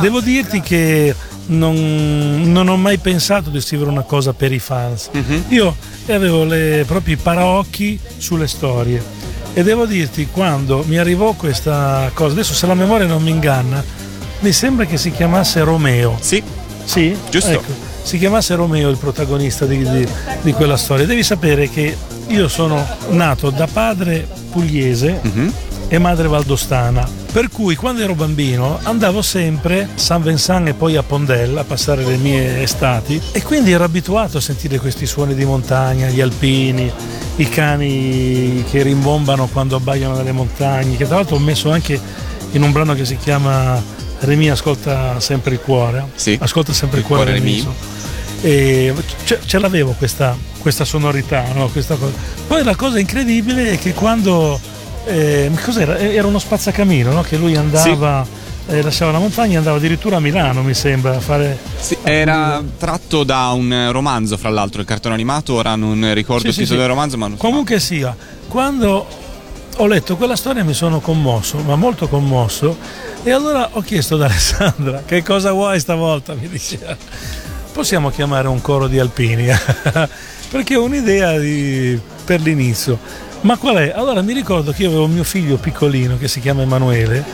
devo 0.00 0.20
dirti 0.20 0.60
che 0.60 1.14
non, 1.46 2.42
non 2.44 2.68
ho 2.68 2.76
mai 2.76 2.98
pensato 2.98 3.50
di 3.50 3.60
scrivere 3.60 3.90
una 3.90 4.02
cosa 4.02 4.32
per 4.32 4.52
i 4.52 4.58
fans. 4.58 5.10
Io 5.48 5.74
avevo 6.08 6.44
le, 6.44 6.84
proprio 6.86 7.14
i 7.14 7.18
paraocchi 7.18 7.98
sulle 8.18 8.46
storie 8.46 9.02
e 9.52 9.62
devo 9.62 9.84
dirti 9.86 10.28
quando 10.30 10.84
mi 10.86 10.96
arrivò 10.98 11.32
questa 11.32 12.10
cosa, 12.14 12.32
adesso 12.32 12.54
se 12.54 12.66
la 12.66 12.74
memoria 12.74 13.06
non 13.06 13.22
mi 13.22 13.30
inganna, 13.30 13.82
mi 14.40 14.52
sembra 14.52 14.84
che 14.86 14.96
si 14.96 15.10
chiamasse 15.12 15.60
Romeo. 15.62 16.16
Sì, 16.20 16.42
Sì, 16.84 17.16
Giusto. 17.30 17.50
ecco, 17.50 17.72
si 18.02 18.18
chiamasse 18.18 18.54
Romeo 18.54 18.88
il 18.88 18.96
protagonista 18.96 19.66
di, 19.66 19.88
di- 19.88 20.08
di 20.42 20.52
quella 20.52 20.76
storia. 20.76 21.06
Devi 21.06 21.22
sapere 21.22 21.68
che 21.68 21.96
io 22.28 22.48
sono 22.48 22.84
nato 23.10 23.50
da 23.50 23.66
padre 23.66 24.26
pugliese 24.50 25.20
e 25.88 25.98
madre 25.98 26.28
valdostana. 26.28 27.18
Per 27.32 27.48
cui 27.48 27.76
quando 27.76 28.02
ero 28.02 28.14
bambino 28.14 28.78
andavo 28.82 29.22
sempre 29.22 29.82
a 29.82 29.88
San 29.94 30.22
Vincent 30.22 30.66
e 30.68 30.74
poi 30.74 30.96
a 30.96 31.02
Pondella 31.04 31.60
a 31.60 31.64
passare 31.64 32.04
le 32.04 32.16
mie 32.16 32.62
estati 32.62 33.20
e 33.30 33.42
quindi 33.42 33.70
ero 33.70 33.84
abituato 33.84 34.38
a 34.38 34.40
sentire 34.40 34.78
questi 34.78 35.06
suoni 35.06 35.34
di 35.34 35.44
montagna, 35.44 36.08
gli 36.08 36.20
alpini, 36.20 36.90
i 37.36 37.48
cani 37.48 38.64
che 38.68 38.82
rimbombano 38.82 39.46
quando 39.46 39.76
abbaiano 39.76 40.16
nelle 40.16 40.32
montagne, 40.32 40.96
che 40.96 41.06
tra 41.06 41.16
l'altro 41.16 41.36
ho 41.36 41.40
messo 41.40 41.70
anche 41.70 42.00
in 42.52 42.62
un 42.62 42.72
brano 42.72 42.94
che 42.94 43.04
si 43.04 43.16
chiama 43.16 43.80
Remi 44.22 44.50
ascolta 44.50 45.18
sempre 45.20 45.54
il 45.54 45.60
cuore. 45.60 46.08
Sì. 46.14 46.36
Ascolta 46.40 46.72
sempre 46.72 46.98
il, 46.98 47.04
Il 47.04 47.08
cuore, 47.08 47.30
cuore 47.30 47.38
Remi. 47.38 47.66
E 48.42 48.94
ce, 49.24 49.58
l'avevo 49.58 49.92
questa, 49.92 50.36
questa 50.58 50.84
sonorità, 50.84 51.44
no? 51.54 51.68
questa 51.68 51.96
cosa. 51.96 52.12
Poi 52.46 52.64
la 52.64 52.74
cosa 52.74 52.98
incredibile 52.98 53.72
è 53.72 53.78
che 53.78 53.92
quando 53.92 54.58
eh, 55.04 55.50
cos'era? 55.62 55.98
Era 55.98 56.26
uno 56.26 56.38
spazzacamino 56.38 57.12
no? 57.12 57.22
che 57.22 57.36
lui 57.36 57.54
andava, 57.56 58.26
eh, 58.66 58.82
lasciava 58.82 59.12
la 59.12 59.18
montagna 59.18 59.54
e 59.54 59.56
andava 59.56 59.76
addirittura 59.76 60.16
a 60.16 60.20
Milano, 60.20 60.62
mi 60.62 60.74
sembra, 60.74 61.16
a 61.16 61.20
fare. 61.20 61.58
Sì, 61.78 61.96
era 62.02 62.62
tratto 62.78 63.24
da 63.24 63.50
un 63.50 63.88
romanzo, 63.92 64.36
fra 64.36 64.48
l'altro, 64.48 64.80
il 64.80 64.86
cartone 64.86 65.14
animato, 65.14 65.54
ora 65.54 65.74
non 65.76 66.12
ricordo 66.14 66.42
Sì, 66.42 66.48
il 66.48 66.54
sì, 66.54 66.60
titolo 66.60 66.80
sì. 66.80 66.86
del 66.86 66.94
romanzo, 66.94 67.18
ma 67.18 67.28
non 67.28 67.36
Comunque 67.36 67.78
sia, 67.78 68.16
quando 68.48 69.06
ho 69.76 69.86
letto 69.86 70.16
quella 70.16 70.36
storia 70.36 70.64
mi 70.64 70.74
sono 70.74 71.00
commosso, 71.00 71.58
ma 71.58 71.76
molto 71.76 72.08
commosso, 72.08 72.76
e 73.22 73.30
allora 73.30 73.68
ho 73.72 73.80
chiesto 73.80 74.14
ad 74.14 74.22
Alessandra 74.22 75.02
che 75.04 75.22
cosa 75.22 75.52
vuoi 75.52 75.78
stavolta, 75.80 76.34
mi 76.34 76.48
diceva. 76.48 76.96
Possiamo 77.72 78.10
chiamare 78.10 78.48
un 78.48 78.60
coro 78.60 78.88
di 78.88 78.98
alpini, 78.98 79.46
perché 80.50 80.76
ho 80.76 80.82
un'idea 80.84 81.38
di- 81.38 81.98
per 82.24 82.40
l'inizio. 82.40 82.98
Ma 83.42 83.56
qual 83.56 83.76
è? 83.76 83.92
Allora 83.94 84.20
mi 84.22 84.34
ricordo 84.34 84.72
che 84.72 84.82
io 84.82 84.88
avevo 84.88 85.06
mio 85.06 85.24
figlio 85.24 85.56
piccolino 85.56 86.18
che 86.18 86.28
si 86.28 86.40
chiama 86.40 86.62
Emanuele. 86.62 87.24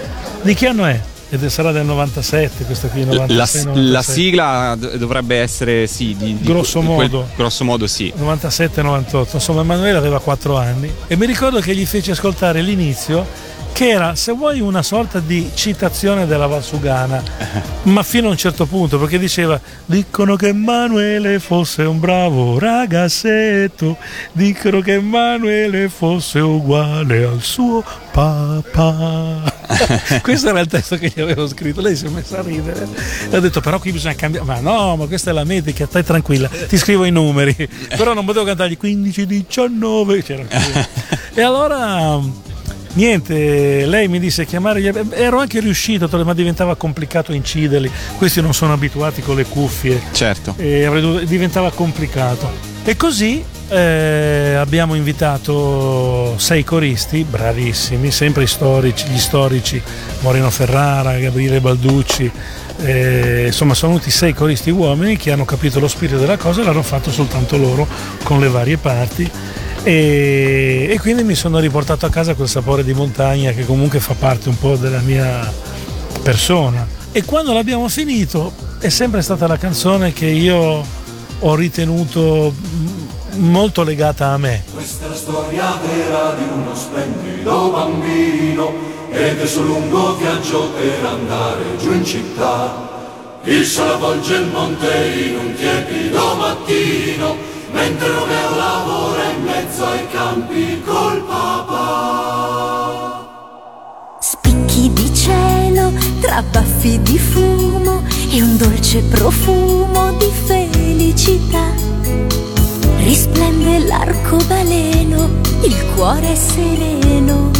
Di 0.42 0.54
che 0.54 0.68
anno 0.68 0.84
è? 0.84 1.00
Ed 1.30 1.44
sarà 1.46 1.72
del 1.72 1.84
97, 1.84 2.64
questo 2.64 2.86
qui, 2.86 3.04
96, 3.04 3.34
La, 3.36 3.44
97. 3.72 3.80
la 3.90 4.02
sigla 4.02 4.78
dovrebbe 4.96 5.38
essere, 5.38 5.88
sì, 5.88 6.14
di, 6.16 6.36
di- 6.38 6.44
Grosso 6.46 6.78
di 6.78 6.86
quel- 6.86 7.10
modo. 7.10 7.28
grosso 7.34 7.64
modo, 7.64 7.86
sì. 7.88 8.12
97-98, 8.16 9.28
insomma 9.32 9.62
Emanuele 9.62 9.98
aveva 9.98 10.20
4 10.20 10.56
anni 10.56 10.92
e 11.08 11.16
mi 11.16 11.26
ricordo 11.26 11.58
che 11.58 11.74
gli 11.74 11.84
feci 11.84 12.12
ascoltare 12.12 12.60
l'inizio 12.62 13.26
che 13.76 13.90
era, 13.90 14.14
se 14.14 14.32
vuoi, 14.32 14.60
una 14.60 14.82
sorta 14.82 15.20
di 15.20 15.50
citazione 15.52 16.24
della 16.24 16.46
Valsugana, 16.46 17.22
ma 17.84 18.02
fino 18.02 18.28
a 18.28 18.30
un 18.30 18.36
certo 18.38 18.64
punto, 18.64 18.98
perché 18.98 19.18
diceva, 19.18 19.60
dicono 19.84 20.34
che 20.34 20.48
Emanuele 20.48 21.38
fosse 21.40 21.82
un 21.82 22.00
bravo 22.00 22.58
ragazzetto, 22.58 23.98
dicono 24.32 24.80
che 24.80 24.94
Emanuele 24.94 25.90
fosse 25.90 26.38
uguale 26.38 27.24
al 27.24 27.42
suo 27.42 27.84
papà. 28.12 29.42
questo 30.22 30.48
era 30.48 30.60
il 30.60 30.68
testo 30.68 30.96
che 30.96 31.12
gli 31.14 31.20
avevo 31.20 31.46
scritto, 31.46 31.82
lei 31.82 31.96
si 31.96 32.06
è 32.06 32.08
messa 32.08 32.38
a 32.38 32.42
ridere. 32.42 32.88
E 33.28 33.36
ha 33.36 33.40
detto 33.40 33.60
però 33.60 33.78
qui 33.78 33.92
bisogna 33.92 34.14
cambiare, 34.14 34.46
ma 34.46 34.58
no, 34.58 34.96
ma 34.96 35.04
questa 35.04 35.32
è 35.32 35.34
la 35.34 35.44
medica, 35.44 35.84
stai 35.84 36.02
tranquilla, 36.02 36.48
ti 36.48 36.78
scrivo 36.78 37.04
i 37.04 37.10
numeri, 37.10 37.68
però 37.88 38.14
non 38.14 38.24
potevo 38.24 38.46
cantargli 38.46 38.78
15, 38.78 39.26
19, 39.26 40.22
c'era 40.22 40.44
e 41.34 41.42
allora 41.42 42.45
niente, 42.96 43.86
lei 43.86 44.08
mi 44.08 44.18
disse 44.18 44.44
chiamare, 44.44 44.80
gli- 44.80 44.90
ero 45.10 45.38
anche 45.38 45.60
riuscito, 45.60 46.08
ma 46.24 46.34
diventava 46.34 46.74
complicato 46.76 47.32
inciderli, 47.32 47.90
questi 48.18 48.40
non 48.40 48.52
sono 48.52 48.72
abituati 48.72 49.22
con 49.22 49.36
le 49.36 49.44
cuffie 49.44 50.00
Certo. 50.12 50.54
e 50.58 50.88
diventava 51.26 51.70
complicato. 51.70 52.74
E 52.84 52.96
così 52.96 53.42
eh, 53.68 54.54
abbiamo 54.58 54.94
invitato 54.94 56.34
sei 56.38 56.62
coristi, 56.64 57.24
bravissimi, 57.28 58.10
sempre 58.10 58.46
storici, 58.46 59.08
gli 59.08 59.18
storici, 59.18 59.80
Moreno 60.20 60.50
Ferrara, 60.50 61.18
Gabriele 61.18 61.60
Balducci, 61.60 62.30
eh, 62.84 63.44
insomma 63.46 63.74
sono 63.74 63.92
venuti 63.92 64.10
sei 64.10 64.32
coristi 64.34 64.70
uomini 64.70 65.16
che 65.16 65.32
hanno 65.32 65.44
capito 65.44 65.80
lo 65.80 65.88
spirito 65.88 66.18
della 66.18 66.36
cosa 66.36 66.60
e 66.60 66.64
l'hanno 66.64 66.82
fatto 66.82 67.10
soltanto 67.10 67.56
loro 67.56 67.86
con 68.22 68.38
le 68.38 68.48
varie 68.48 68.76
parti. 68.76 69.28
E, 69.86 70.88
e 70.90 70.98
quindi 70.98 71.22
mi 71.22 71.36
sono 71.36 71.60
riportato 71.60 72.06
a 72.06 72.10
casa 72.10 72.34
quel 72.34 72.48
sapore 72.48 72.82
di 72.82 72.92
montagna 72.92 73.52
che 73.52 73.64
comunque 73.64 74.00
fa 74.00 74.14
parte 74.18 74.48
un 74.48 74.58
po' 74.58 74.74
della 74.74 74.98
mia 74.98 75.48
persona. 76.24 76.84
E 77.12 77.22
quando 77.24 77.52
l'abbiamo 77.52 77.86
finito 77.86 78.52
è 78.80 78.88
sempre 78.88 79.22
stata 79.22 79.46
la 79.46 79.56
canzone 79.56 80.12
che 80.12 80.26
io 80.26 80.84
ho 81.38 81.54
ritenuto 81.54 82.52
molto 83.36 83.84
legata 83.84 84.32
a 84.32 84.38
me. 84.38 84.64
Questa 84.74 85.04
è 85.04 85.08
la 85.08 85.14
storia 85.14 85.78
vera 85.80 86.34
di 86.34 86.42
uno 86.52 86.74
splendido 86.74 87.70
bambino 87.70 88.72
ed 89.12 89.40
è 89.40 89.46
sul 89.46 89.66
lungo 89.66 90.16
viaggio 90.16 90.68
per 90.70 91.06
andare 91.06 91.62
giù 91.78 91.92
in 91.92 92.04
città. 92.04 93.38
Il 93.44 93.64
sole 93.64 93.92
avvolge 93.92 94.34
il 94.34 94.46
monte 94.46 95.28
in 95.28 95.36
un 95.38 95.54
tiepido 95.54 96.34
mattino, 96.34 97.36
mentre 97.76 98.08
Romeo 98.08 98.56
lavora 98.56 99.30
in 99.36 99.42
mezzo 99.42 99.84
ai 99.84 100.08
campi 100.08 100.82
col 100.82 101.22
papà. 101.22 101.84
Spicchi 104.18 104.90
di 104.94 105.14
cielo 105.14 105.92
tra 106.20 106.42
baffi 106.42 107.00
di 107.02 107.18
fumo 107.18 108.02
e 108.30 108.42
un 108.42 108.56
dolce 108.56 109.02
profumo 109.02 110.12
di 110.14 110.30
felicità. 110.46 111.74
Risplende 112.96 113.80
l'arcobaleno, 113.80 115.28
il 115.62 115.84
cuore 115.94 116.32
è 116.32 116.34
sereno, 116.34 117.50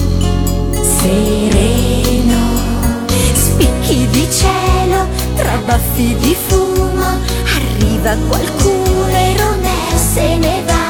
sereno. 0.99 2.39
Spicchi 3.35 4.09
di 4.09 4.27
cielo, 4.31 5.07
tra 5.37 5.57
baffi 5.67 6.17
di 6.17 6.35
fumo, 6.35 7.21
arriva 7.55 8.17
qualcuno 8.29 8.86
se 10.17 10.37
ne 10.39 10.63
va. 10.69 10.87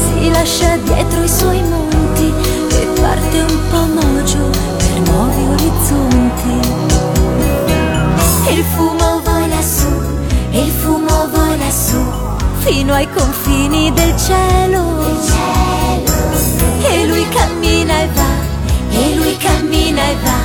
Si 0.00 0.30
lascia 0.30 0.76
dietro 0.76 1.24
i 1.24 1.28
suoi 1.28 1.60
monti 1.62 2.32
e 2.80 2.86
parte 3.00 3.38
un 3.40 3.58
po' 3.70 3.86
mogio 4.00 4.44
per 4.76 4.96
nuovi 5.08 5.42
orizzonti. 5.56 6.56
Il 8.54 8.64
fumo 8.74 9.20
vola 9.24 9.60
su, 9.60 9.90
il 10.50 10.70
fumo 10.80 11.28
vola 11.34 11.70
su, 11.70 12.00
fino 12.64 12.94
ai 12.94 13.08
confini 13.10 13.92
del 13.92 14.14
cielo. 14.16 14.82
E 16.90 17.06
lui 17.06 17.26
cammina 17.28 18.00
e 18.00 18.08
va, 18.14 18.32
e 18.90 19.14
lui 19.16 19.36
cammina 19.36 20.02
e 20.12 20.16
va, 20.22 20.40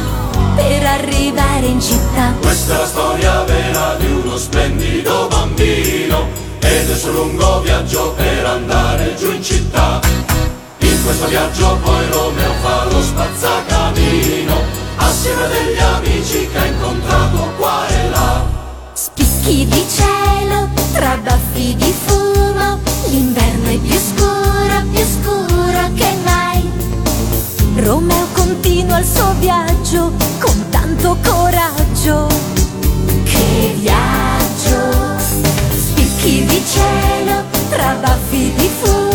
per 0.56 0.86
arrivare 0.86 1.66
in 1.68 1.80
città. 1.80 2.34
Questa 2.42 2.74
è 2.74 2.78
la 2.80 2.86
storia 2.86 3.44
vera 3.44 3.96
di 4.00 4.08
uno 4.12 4.38
splendido 4.38 5.28
bambino 5.30 6.42
il 6.82 6.98
suo 6.98 7.12
lungo 7.12 7.60
viaggio 7.62 8.14
per 8.14 8.46
andare 8.46 9.16
giù 9.16 9.32
in 9.32 9.44
città. 9.44 10.00
In 10.80 11.04
questo 11.04 11.28
viaggio 11.28 11.78
poi 11.84 12.10
Romeo 12.10 12.54
fa 12.62 12.86
lo 12.86 13.02
spazzacamino 13.02 14.56
assieme 14.96 15.44
a 15.44 15.48
degli 15.48 15.80
amici 15.80 16.50
che 16.50 16.58
ha 16.58 16.66
incontrato 16.66 17.52
qua 17.58 17.88
e 17.88 18.10
là. 18.10 18.46
Spicchi 18.94 19.68
di 19.68 19.86
cielo, 19.88 20.70
tra 20.94 21.18
baffi 21.18 21.76
di 21.76 21.94
fumo, 22.06 22.80
l'inverno 23.10 23.70
è 23.70 23.78
più 23.78 24.00
scuro, 24.00 24.84
più 24.92 25.06
scuro 25.06 25.92
che 25.96 26.18
mai. 26.24 26.72
Romeo 27.76 28.28
continua 28.34 28.98
il 28.98 29.06
suo 29.06 29.34
viaggio 29.40 30.12
con 30.40 30.70
tanto 30.70 31.18
coraggio. 31.24 32.28
Che 33.24 33.76
viaggio! 33.80 35.03
Di 36.34 36.65
cielo, 36.65 37.43
tra 37.69 37.96
baffi 38.02 38.52
di 38.56 38.67
fumo, 38.82 39.12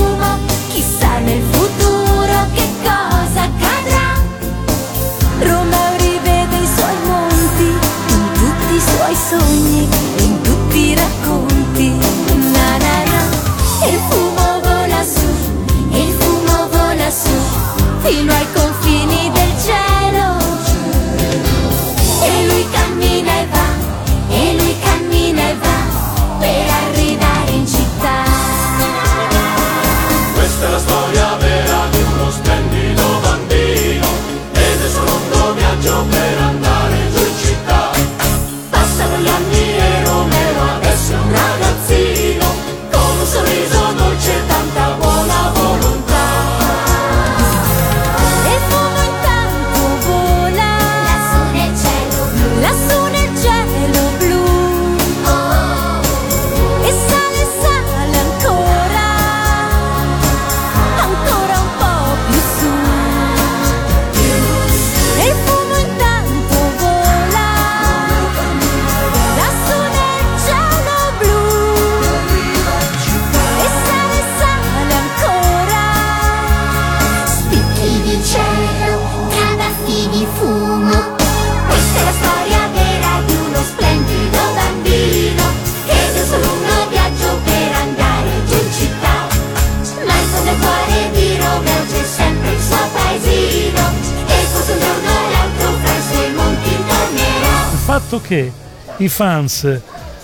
fans 99.22 99.66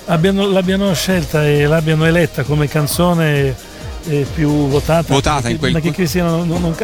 abbiano- 0.07 0.47
l'abbiano 0.49 0.95
scelta 0.95 1.45
e 1.45 1.67
l'abbiano 1.67 2.05
eletta 2.07 2.45
come 2.45 2.69
canzone 2.69 3.73
eh, 4.07 4.25
più 4.33 4.69
votata, 4.69 5.13
Votata 5.13 5.49
in 5.49 5.59
quel- 5.59 5.73
ma 5.73 5.81
che 5.81 5.91
Cristina 5.91 6.27
non, 6.29 6.47
non- 6.47 6.77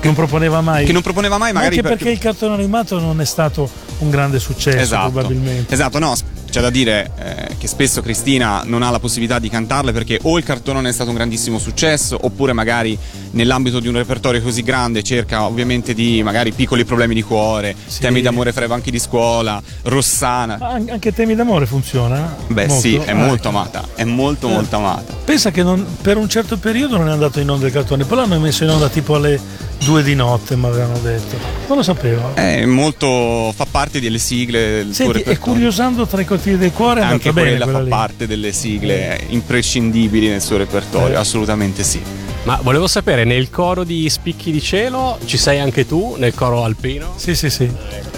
non 0.00 0.14
proponeva 0.14 0.60
mai. 0.62 0.86
Che 0.86 0.92
non 0.92 1.02
proponeva 1.02 1.36
mai, 1.36 1.52
Ma 1.52 1.58
magari 1.58 1.78
anche 1.78 1.88
perché 1.88 2.10
il 2.10 2.18
cartone 2.18 2.54
animato 2.54 2.98
non 2.98 3.20
è 3.20 3.24
stato 3.26 3.68
un 3.98 4.08
grande 4.10 4.38
successo 4.38 4.78
Esatto. 4.78 5.10
probabilmente. 5.10 5.74
Esatto, 5.74 5.98
no, 5.98 6.14
c'è 6.56 6.62
da 6.62 6.70
dire 6.70 7.10
eh, 7.18 7.56
che 7.58 7.66
spesso 7.68 8.00
Cristina 8.00 8.62
non 8.64 8.82
ha 8.82 8.88
la 8.88 8.98
possibilità 8.98 9.38
di 9.38 9.50
cantarle 9.50 9.92
perché 9.92 10.18
o 10.22 10.38
il 10.38 10.44
cartone 10.44 10.78
non 10.80 10.86
è 10.86 10.92
stato 10.92 11.10
un 11.10 11.16
grandissimo 11.16 11.58
successo 11.58 12.16
oppure 12.18 12.54
magari 12.54 12.96
nell'ambito 13.32 13.78
di 13.78 13.88
un 13.88 13.96
repertorio 13.96 14.40
così 14.40 14.62
grande 14.62 15.02
cerca 15.02 15.44
ovviamente 15.44 15.92
di 15.92 16.22
magari 16.22 16.52
piccoli 16.52 16.86
problemi 16.86 17.12
di 17.12 17.20
cuore, 17.20 17.76
temi 18.00 18.22
d'amore 18.22 18.52
fra 18.52 18.64
i 18.64 18.68
banchi 18.68 18.90
di 18.90 18.98
scuola, 18.98 19.62
Rossana. 19.82 20.56
An- 20.58 20.88
anche 20.90 21.12
Temi 21.12 21.34
d'amore 21.34 21.66
funziona? 21.66 22.34
Beh 22.46 22.68
Molto? 22.68 22.80
sì, 22.80 22.94
è 22.96 23.10
Ah, 23.10 23.14
molto 23.14 23.34
ecco. 23.34 23.48
amata, 23.48 23.84
è 23.94 24.04
molto 24.04 24.48
Eh. 24.48 24.52
molto 24.52 24.76
amata. 24.76 25.12
Pensa 25.26 25.50
che 25.50 25.62
non- 25.62 25.84
per 26.00 26.16
un 26.16 26.28
certo 26.30 26.56
periodo 26.56 26.96
non 26.96 27.08
è 27.08 27.12
andato 27.12 27.38
in 27.38 27.50
onda 27.50 27.66
il 27.66 27.72
cartone, 27.72 28.04
poi 28.04 28.16
l'hanno 28.16 28.40
messo 28.40 28.64
in 28.64 28.70
onda 28.70 28.88
tipo 28.88 29.14
alle 29.16 29.38
due 29.84 30.02
di 30.02 30.14
notte, 30.14 30.56
mi 30.56 30.64
avevano 30.66 30.98
detto. 31.00 31.36
Non 31.68 31.76
lo 31.76 31.82
sapevo. 31.82 32.34
È 32.34 32.64
molto 32.64 33.52
fa 33.54 33.66
parte 33.70 34.00
delle 34.00 34.18
sigle 34.18 34.68
del 34.84 34.94
Senti, 34.94 35.20
e 35.20 35.36
curiosando 35.38 36.06
tra 36.06 36.20
i 36.20 36.24
cortili 36.46 36.58
del 36.58 36.72
cuore 36.72 37.00
è 37.00 37.04
Anche 37.04 37.32
bene 37.32 37.56
quella 37.56 37.72
fa 37.72 37.80
lì. 37.80 37.88
parte 37.88 38.26
delle 38.26 38.52
sigle 38.52 39.20
imprescindibili 39.28 40.28
nel 40.28 40.40
suo 40.40 40.56
repertorio, 40.56 41.16
Eh. 41.16 41.18
assolutamente 41.20 41.82
sì. 41.82 42.00
Ma 42.44 42.60
volevo 42.62 42.86
sapere, 42.86 43.24
nel 43.24 43.50
coro 43.50 43.82
di 43.82 44.08
Spicchi 44.08 44.52
di 44.52 44.60
Cielo 44.60 45.18
ci 45.24 45.36
sei 45.36 45.58
anche 45.58 45.84
tu, 45.86 46.14
nel 46.18 46.32
coro 46.34 46.62
alpino? 46.62 47.14
Sì, 47.16 47.34
sì, 47.34 47.50
sì. 47.50 47.68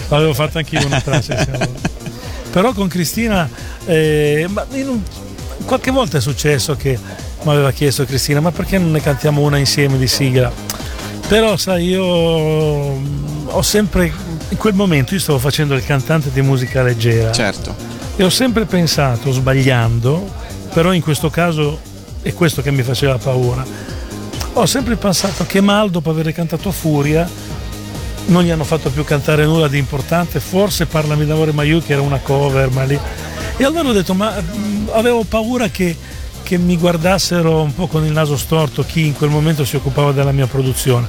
L'avevo 0.09 0.33
fatto 0.33 0.59
anch'io 0.59 0.85
una 0.85 1.01
traccia. 1.01 1.45
Però 2.51 2.73
con 2.73 2.87
Cristina, 2.87 3.49
eh, 3.85 4.45
ma 4.49 4.65
in 4.73 4.87
un- 4.87 5.01
qualche 5.65 5.89
volta 5.91 6.17
è 6.17 6.21
successo 6.21 6.75
che 6.75 6.97
mi 7.41 7.51
aveva 7.51 7.71
chiesto 7.71 8.05
Cristina, 8.05 8.39
ma 8.39 8.51
perché 8.51 8.77
non 8.77 8.91
ne 8.91 9.01
cantiamo 9.01 9.41
una 9.41 9.57
insieme 9.57 9.97
di 9.97 10.07
sigla? 10.07 10.51
Però 11.27 11.57
sai, 11.57 11.87
io 11.89 12.93
mm, 12.95 13.47
ho 13.49 13.61
sempre, 13.63 14.11
in 14.49 14.57
quel 14.57 14.73
momento 14.73 15.13
io 15.15 15.19
stavo 15.19 15.37
facendo 15.39 15.73
il 15.75 15.83
cantante 15.83 16.29
di 16.31 16.41
musica 16.41 16.81
leggera. 16.83 17.31
Certo. 17.31 17.97
E 18.19 18.23
ho 18.25 18.29
sempre 18.29 18.65
pensato, 18.65 19.31
sbagliando, 19.31 20.29
però 20.73 20.91
in 20.91 21.01
questo 21.01 21.29
caso 21.29 21.79
è 22.21 22.33
questo 22.33 22.61
che 22.61 22.69
mi 22.69 22.83
faceva 22.83 23.17
paura, 23.17 23.65
ho 24.51 24.65
sempre 24.65 24.97
pensato 24.97 25.45
che 25.45 25.61
Mal 25.61 25.89
dopo 25.89 26.09
aver 26.09 26.33
cantato 26.33 26.69
Furia 26.69 27.25
non 28.25 28.43
gli 28.43 28.49
hanno 28.49 28.65
fatto 28.65 28.89
più 28.89 29.05
cantare 29.05 29.45
nulla 29.45 29.69
di 29.69 29.77
importante, 29.77 30.41
forse 30.41 30.85
Parlami 30.85 31.25
d'amore 31.25 31.53
Maiù 31.53 31.81
che 31.81 31.93
era 31.93 32.01
una 32.01 32.17
cover, 32.17 32.69
ma 32.71 32.83
lì... 32.83 32.99
E 33.55 33.63
allora 33.63 33.87
ho 33.87 33.93
detto, 33.93 34.13
ma 34.13 34.31
mh, 34.31 34.89
avevo 34.91 35.23
paura 35.23 35.69
che, 35.69 35.95
che 36.43 36.57
mi 36.57 36.75
guardassero 36.75 37.61
un 37.61 37.73
po' 37.73 37.87
con 37.87 38.03
il 38.03 38.11
naso 38.11 38.35
storto 38.35 38.83
chi 38.83 39.05
in 39.05 39.13
quel 39.13 39.29
momento 39.29 39.63
si 39.63 39.77
occupava 39.77 40.11
della 40.11 40.33
mia 40.33 40.45
produzione. 40.45 41.07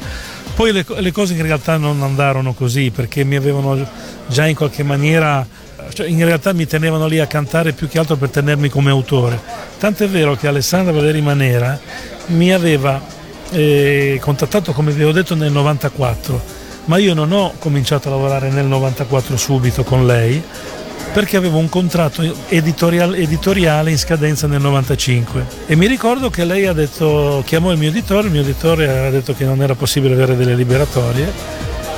Poi 0.55 0.71
le, 0.71 0.87
le 0.87 1.11
cose 1.11 1.35
in 1.35 1.43
realtà 1.43 1.77
non 1.77 2.03
andarono 2.03 2.53
così 2.55 2.93
perché 2.93 3.25
mi 3.25 3.35
avevano 3.35 3.85
già 4.29 4.47
in 4.47 4.55
qualche 4.55 4.85
maniera, 4.85 5.45
cioè 6.01 6.09
in 6.09 6.25
realtà 6.25 6.55
mi 6.55 6.67
tenevano 6.67 7.07
lì 7.07 7.19
a 7.19 7.27
cantare 7.27 7.73
più 7.73 7.87
che 7.87 7.99
altro 7.99 8.17
per 8.17 8.31
tenermi 8.31 8.71
come 8.71 8.89
autore. 8.91 9.39
Tant'è 9.79 10.09
vero 10.09 10.35
che 10.35 10.47
Alessandra 10.47 10.93
Valeri 10.93 11.21
Manera 11.21 11.79
mi 12.29 12.53
aveva 12.53 13.01
eh, 13.51 14.19
contattato 14.21 14.73
come 14.73 14.93
vi 14.93 15.05
ho 15.05 15.13
detto 15.13 15.35
nel 15.35 15.51
94 15.51 16.59
ma 16.85 16.97
io 16.97 17.15
non 17.15 17.33
ho 17.33 17.55
cominciato 17.59 18.09
a 18.09 18.13
lavorare 18.13 18.49
nel 18.49 18.65
94 18.65 19.37
subito 19.37 19.83
con 19.83 20.07
lei 20.07 20.43
perché 21.13 21.37
avevo 21.37 21.59
un 21.59 21.69
contratto 21.69 22.23
editorial- 22.49 23.17
editoriale 23.17 23.91
in 23.91 23.99
scadenza 23.99 24.47
nel 24.47 24.61
95 24.61 25.47
e 25.67 25.77
mi 25.77 25.87
ricordo 25.87 26.31
che 26.31 26.45
lei 26.45 26.67
ha 26.67 26.73
detto, 26.73 27.43
chiamò 27.45 27.73
il 27.73 27.79
mio 27.79 27.89
editore, 27.89 28.29
il 28.29 28.33
mio 28.33 28.43
editore 28.43 29.07
ha 29.07 29.11
detto 29.11 29.35
che 29.35 29.45
non 29.45 29.61
era 29.61 29.75
possibile 29.75 30.15
avere 30.15 30.37
delle 30.37 30.55
liberatorie 30.55 31.33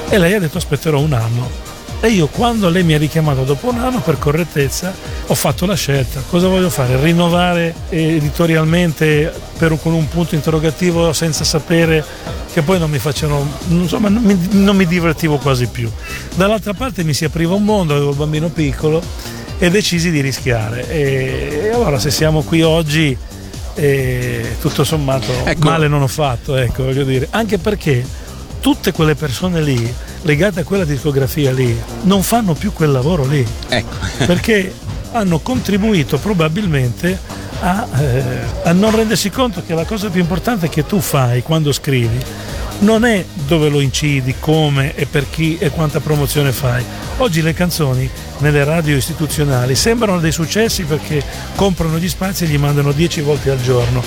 e 0.09 0.19
lei 0.19 0.35
ha 0.35 0.41
detto 0.41 0.59
aspetterò 0.59 0.99
un 0.99 1.13
anno. 1.13 1.72
E 2.05 2.09
io 2.09 2.27
quando 2.27 2.69
lei 2.69 2.83
mi 2.83 2.95
ha 2.95 2.99
richiamato 2.99 3.45
dopo 3.45 3.69
un 3.69 3.79
anno 3.79 4.01
per 4.01 4.19
correttezza 4.19 4.93
ho 5.25 5.35
fatto 5.37 5.67
la 5.67 5.77
scelta. 5.77 6.21
Cosa 6.29 6.49
voglio 6.49 6.69
fare? 6.69 7.01
Rinnovare 7.01 7.73
editorialmente 7.91 9.33
per- 9.57 9.79
con 9.81 9.93
un 9.93 10.09
punto 10.09 10.35
interrogativo 10.35 11.13
senza 11.13 11.45
sapere 11.45 12.05
che 12.53 12.63
poi 12.63 12.81
non 12.81 12.91
mi 12.91 12.99
facciano, 12.99 13.49
insomma 13.69 14.09
non 14.09 14.23
mi, 14.25 14.37
non 14.51 14.75
mi 14.75 14.85
divertivo 14.87 15.39
quasi 15.39 15.67
più. 15.69 15.89
Dall'altra 16.35 16.75
parte 16.75 17.05
mi 17.05 17.15
si 17.15 17.25
apriva 17.25 17.55
un 17.55 17.63
mondo, 17.63 17.95
avevo 17.95 18.11
un 18.11 18.17
bambino 18.17 18.49
piccolo 18.49 19.01
e 19.59 19.71
decisi 19.71 20.11
di 20.11 20.21
rischiare. 20.21 20.89
E, 20.91 21.61
e 21.67 21.69
allora 21.71 22.01
se 22.01 22.11
siamo 22.11 22.43
qui 22.43 22.63
oggi, 22.63 23.17
eh, 23.75 24.57
tutto 24.61 24.83
sommato 24.83 25.33
Ecco. 25.45 25.65
male 25.69 25.87
non 25.87 26.03
ho 26.03 26.09
fatto, 26.09 26.57
ecco, 26.57 26.83
voglio 26.83 27.05
dire. 27.05 27.29
Anche 27.31 27.59
perché 27.59 28.05
tutte 28.61 28.91
quelle 28.91 29.15
persone 29.15 29.63
lì, 29.63 29.95
legate 30.23 30.61
a 30.61 30.65
quella 30.65 30.85
discografia 30.85 31.53
lì, 31.53 31.81
non 32.03 32.23
fanno 32.23 32.55
più 32.55 32.73
quel 32.73 32.91
lavoro 32.91 33.27
lì. 33.27 33.47
Ecco. 33.69 33.95
Perché 34.25 34.73
hanno 35.13 35.41
contribuito 35.41 36.19
probabilmente 36.19 37.19
a, 37.61 37.87
eh, 37.99 38.23
a 38.65 38.73
non 38.73 38.95
rendersi 38.95 39.31
conto 39.31 39.63
che 39.65 39.75
la 39.75 39.85
cosa 39.85 40.09
più 40.09 40.21
importante 40.21 40.69
che 40.69 40.87
tu 40.87 41.01
fai 41.01 41.43
quando 41.43 41.73
scrivi 41.73 42.19
non 42.81 43.05
è 43.05 43.25
dove 43.47 43.69
lo 43.69 43.81
incidi, 43.81 44.35
come 44.39 44.95
e 44.97 45.07
per 45.07 45.29
chi 45.31 45.57
e 45.59 45.71
quanta 45.71 46.01
promozione 46.01 46.53
fai. 46.53 46.85
Oggi 47.19 47.41
le 47.41 47.55
canzoni 47.55 48.09
nelle 48.39 48.65
radio 48.65 48.97
istituzionali 48.97 49.75
sembrano 49.77 50.19
dei 50.19 50.33
successi 50.33 50.83
perché 50.83 51.23
comprano 51.55 51.99
gli 51.99 52.09
spazi 52.09 52.45
e 52.45 52.49
li 52.49 52.59
mandano 52.59 52.93
10 52.93 53.21
volte 53.21 53.51
al 53.51 53.61
giorno 53.61 54.03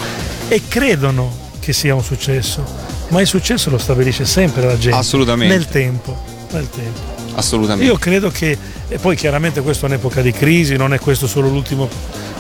e 0.48 0.62
credono 0.68 1.44
che 1.60 1.72
sia 1.74 1.96
un 1.96 2.04
successo, 2.04 2.64
ma 3.10 3.22
il 3.22 3.28
successo 3.28 3.70
lo 3.70 3.78
stabilisce 3.78 4.26
sempre 4.26 4.66
la 4.66 4.78
gente. 4.78 4.98
Assolutamente. 4.98 5.54
Nel 5.54 5.68
tempo. 5.68 6.18
Nel 6.52 6.70
tempo. 6.70 7.14
Assolutamente. 7.36 7.92
Io 7.92 7.98
credo 7.98 8.30
che, 8.30 8.58
e 8.88 8.98
poi 8.98 9.16
chiaramente 9.16 9.62
questa 9.62 9.86
è 9.86 9.90
un'epoca 9.90 10.22
di 10.22 10.32
crisi, 10.32 10.76
non 10.76 10.94
è 10.94 11.00
questo 11.00 11.28
solo 11.28 11.50
l'ultimo 11.50 11.90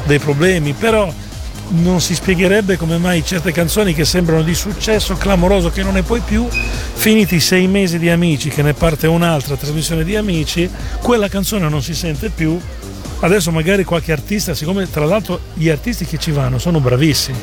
dei 0.06 0.20
problemi, 0.20 0.74
però 0.74 1.12
non 1.68 2.00
si 2.00 2.14
spiegherebbe 2.14 2.78
come 2.78 2.98
mai 2.98 3.26
certe 3.26 3.52
canzoni 3.52 3.94
che 3.94 4.06
sembrano 4.06 4.44
di 4.44 4.54
successo 4.54 5.16
clamoroso 5.16 5.70
che 5.70 5.84
non 5.84 5.94
ne 5.94 6.04
puoi 6.04 6.22
più, 6.22 6.48
finiti 6.94 7.36
i 7.36 7.40
sei 7.40 7.68
mesi 7.68 7.98
di 7.98 8.10
amici 8.10 8.50
che 8.50 8.62
ne 8.62 8.74
parte 8.74 9.08
un'altra 9.08 9.56
trasmissione 9.56 10.04
di 10.04 10.16
amici, 10.16 10.70
quella 11.02 11.28
canzone 11.28 11.68
non 11.68 11.82
si 11.82 11.94
sente 11.94 12.30
più. 12.30 12.60
Adesso 13.18 13.50
magari 13.50 13.84
qualche 13.86 14.12
artista, 14.12 14.54
siccome 14.54 14.90
tra 14.90 15.06
l'altro 15.06 15.40
gli 15.54 15.70
artisti 15.70 16.06
che 16.06 16.18
ci 16.20 16.32
vanno 16.32 16.60
sono 16.60 16.80
bravissimi, 16.80 17.38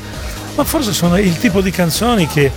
ma 0.55 0.64
forse 0.64 0.93
sono 0.93 1.18
il 1.18 1.37
tipo 1.39 1.61
di 1.61 1.70
canzoni 1.70 2.27
che, 2.27 2.51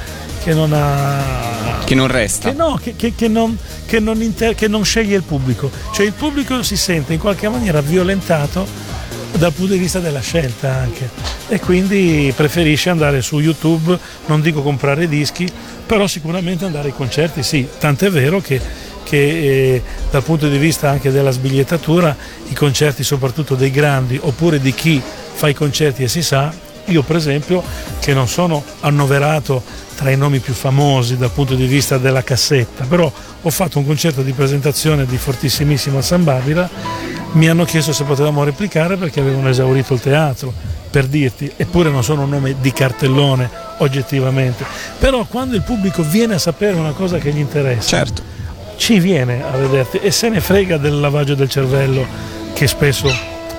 che 0.46 0.54
non 0.54 0.74
ha 0.74 1.84
Che 1.86 1.96
non 1.96 2.06
resta. 2.08 2.50
che 2.50 2.56
no, 2.56 2.80
che, 2.80 2.96
che- 2.96 3.16
che 3.16 3.28
non, 3.28 3.58
che 3.88 4.00
non 4.00 4.22
inter- 4.22 4.54
che 4.56 4.68
non 4.68 4.86
sceglie 4.86 5.16
il 5.16 5.24
pubblico. 5.24 5.72
Cioè 5.92 6.06
il 6.06 6.14
pubblico 6.14 6.62
si 6.62 6.78
sente 6.78 7.14
in 7.14 7.20
qualche 7.20 7.50
maniera 7.50 7.82
violentato 7.82 8.68
dal 9.40 9.52
punto 9.52 9.74
di 9.74 9.80
vista 9.80 10.00
della 10.00 10.20
scelta 10.22 10.72
anche 10.72 11.10
e 11.48 11.60
quindi 11.60 12.32
preferisce 12.36 12.92
andare 12.92 13.24
su 13.24 13.40
YouTube, 13.40 13.98
non 14.28 14.40
dico 14.42 14.62
comprare 14.62 15.08
dischi, 15.08 15.48
però 15.86 16.06
sicuramente 16.06 16.64
andare 16.64 16.90
ai 16.90 16.94
concerti, 16.96 17.42
sì, 17.42 17.68
tant'è 17.80 18.10
vero 18.12 18.40
che, 18.40 18.62
che, 19.04 19.18
eh, 19.74 19.84
dal 20.12 20.22
punto 20.24 20.48
di 20.48 20.58
vista 20.60 20.90
anche 20.92 21.12
della 21.12 21.32
sbigliettatura 21.32 22.16
i 22.50 22.54
concerti 22.54 23.04
soprattutto 23.04 23.56
dei 23.56 23.72
grandi 23.72 24.18
oppure 24.22 24.60
di 24.60 24.74
chi 24.76 25.02
fa 25.34 25.50
i 25.50 25.54
concerti 25.56 26.04
e 26.04 26.08
si 26.08 26.22
sa, 26.22 26.54
io 26.86 27.02
per 27.04 27.16
esempio 27.16 27.64
che 28.00 28.14
non 28.14 28.28
sono 28.28 28.64
annoverato 28.82 29.62
tra 29.96 30.12
i 30.12 30.18
nomi 30.18 30.40
più 30.40 30.54
famosi 30.54 31.18
dal 31.18 31.32
punto 31.32 31.56
di 31.56 31.66
vista 31.66 31.98
della 31.98 32.24
cassetta, 32.24 32.86
però 32.86 33.12
ho 33.42 33.50
fatto 33.50 33.80
un 33.80 33.86
concerto 33.86 34.22
di 34.22 34.34
presentazione 34.34 35.06
di 35.06 35.18
Fortissimissimo 35.18 36.00
a 36.00 36.02
San 36.02 36.24
Babila, 36.24 36.70
mi 37.34 37.48
hanno 37.48 37.64
chiesto 37.66 37.94
se 37.94 38.04
potevamo 38.04 38.44
replicare 38.44 38.98
perché 38.98 39.20
avevano 39.20 39.50
esaurito 39.50 39.94
il 39.94 40.02
teatro, 40.02 40.54
per 40.90 41.08
dirti, 41.08 41.52
eppure 41.56 41.90
non 41.90 42.04
sono 42.04 42.24
un 42.24 42.30
nome 42.30 42.56
di 42.62 42.72
cartellone 42.72 43.50
oggettivamente, 43.80 44.66
però 44.98 45.26
quando 45.26 45.56
il 45.56 45.62
pubblico 45.62 46.04
viene 46.04 46.36
a 46.36 46.40
sapere 46.40 46.78
una 46.78 46.92
cosa 46.94 47.18
che 47.18 47.32
gli 47.32 47.40
interessa, 47.40 47.98
Certo. 47.98 48.22
ci 48.78 49.00
viene 49.00 49.44
a 49.44 49.58
vederti 49.58 49.98
e 49.98 50.12
se 50.12 50.30
ne 50.30 50.40
frega 50.40 50.78
del 50.78 51.00
lavaggio 51.00 51.36
del 51.36 51.50
cervello 51.50 52.06
che 52.54 52.68
spesso 52.68 53.10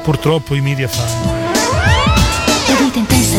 purtroppo 0.02 0.54
i 0.54 0.60
media 0.60 0.88
fanno. 0.88 1.35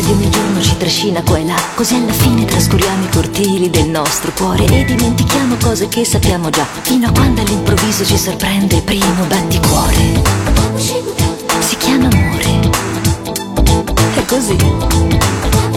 Di 0.08 0.14
ogni 0.14 0.30
giorno 0.30 0.62
ci 0.62 0.74
trascina 0.78 1.22
qua 1.22 1.36
e 1.36 1.44
là, 1.44 1.60
così 1.74 1.96
alla 1.96 2.14
fine 2.14 2.46
trascuriamo 2.46 3.04
i 3.04 3.08
cortili 3.10 3.68
del 3.68 3.90
nostro 3.90 4.32
cuore 4.32 4.64
e 4.64 4.84
dimentichiamo 4.84 5.56
cose 5.60 5.86
che 5.88 6.02
sappiamo 6.02 6.48
già, 6.48 6.64
fino 6.80 7.08
a 7.08 7.10
quando 7.10 7.42
all'improvviso 7.42 8.06
ci 8.06 8.16
sorprende 8.16 8.76
il 8.76 8.82
primo 8.84 9.24
batticuore. 9.24 10.22
Si 11.60 11.76
chiama 11.76 12.08
amore. 12.08 12.70
È 14.14 14.24
così. 14.24 14.56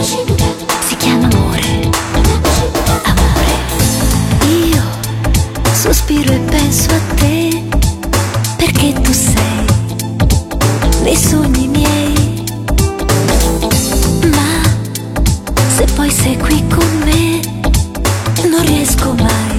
Si 0.00 0.96
chiama 0.96 1.28
amore. 1.30 1.90
Amore. 3.02 3.54
Io 4.48 4.82
sospiro 5.74 6.32
e 6.32 6.38
penso 6.38 6.88
a 6.90 7.00
te 7.16 7.62
perché 8.56 8.94
tu 8.94 9.12
sei 9.12 9.66
nei 11.02 11.16
sogni 11.16 11.68
miei. 11.68 12.01
Se 15.74 15.84
poi 15.94 16.10
sei 16.10 16.36
qui 16.36 16.62
con 16.68 16.86
me, 17.04 17.40
non 18.46 18.62
riesco 18.62 19.14
mai 19.14 19.56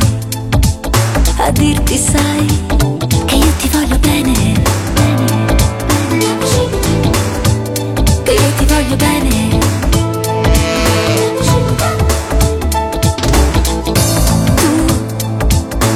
a 1.38 1.49
dirti, 1.51 1.97
sai, 1.97 2.45
che 3.26 3.36
io 3.36 3.51
ti 3.57 3.68
voglio 3.70 3.97
bene. 3.97 4.61
Che 8.24 8.32
io 8.32 8.51
ti 8.57 8.66
voglio 8.66 8.95
bene. 8.95 9.59
Tu 14.55 14.72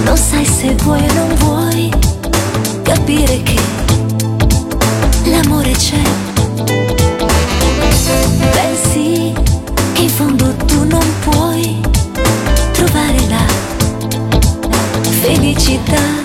non 0.03 0.17
sai 0.17 0.45
se 0.45 0.75
vuoi 0.83 0.99
o 1.07 1.13
non 1.13 1.35
vuoi 1.35 1.91
capire 2.81 3.43
che 3.43 3.59
l'amore 5.25 5.71
c'è. 5.73 6.16
Fondo 10.17 10.51
tu 10.65 10.83
non 10.83 11.05
puoi 11.21 11.79
trovare 12.73 13.19
la 13.29 13.45
felicità 15.21 16.16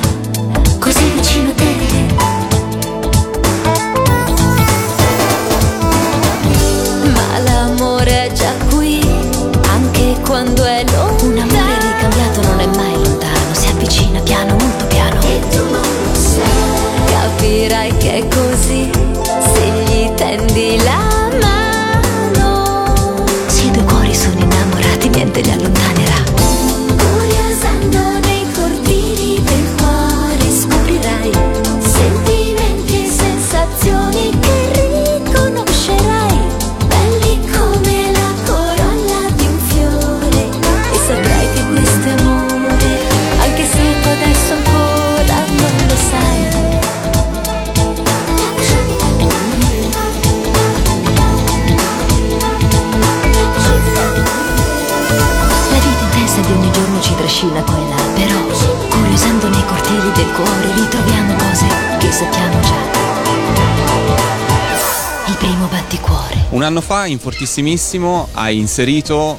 anno 66.73 66.81
fa 66.81 67.05
in 67.07 67.19
Fortissimissimo 67.19 68.29
hai 68.33 68.57
inserito 68.59 69.39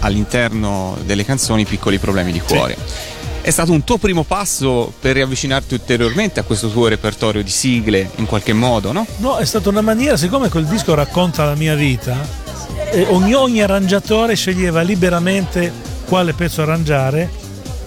all'interno 0.00 0.96
delle 1.06 1.24
canzoni 1.24 1.64
piccoli 1.64 1.98
problemi 1.98 2.30
di 2.30 2.40
cuore. 2.40 2.76
è 3.40 3.50
stato 3.50 3.72
un 3.72 3.84
tuo 3.84 3.96
primo 3.96 4.22
passo 4.22 4.92
per 5.00 5.14
riavvicinarti 5.14 5.72
ulteriormente 5.74 6.40
a 6.40 6.42
questo 6.42 6.68
tuo 6.68 6.88
repertorio 6.88 7.42
di 7.42 7.48
sigle 7.50 8.10
in 8.16 8.26
qualche 8.26 8.52
modo, 8.52 8.92
no? 8.92 9.06
No, 9.18 9.36
è 9.36 9.44
stata 9.46 9.70
una 9.70 9.80
maniera, 9.80 10.16
siccome 10.18 10.50
quel 10.50 10.66
disco 10.66 10.94
racconta 10.94 11.44
la 11.44 11.54
mia 11.54 11.74
vita, 11.74 12.16
eh, 12.90 13.06
ogni, 13.08 13.32
ogni 13.34 13.62
arrangiatore 13.62 14.34
sceglieva 14.34 14.82
liberamente 14.82 15.72
quale 16.06 16.34
pezzo 16.34 16.60
arrangiare 16.62 17.30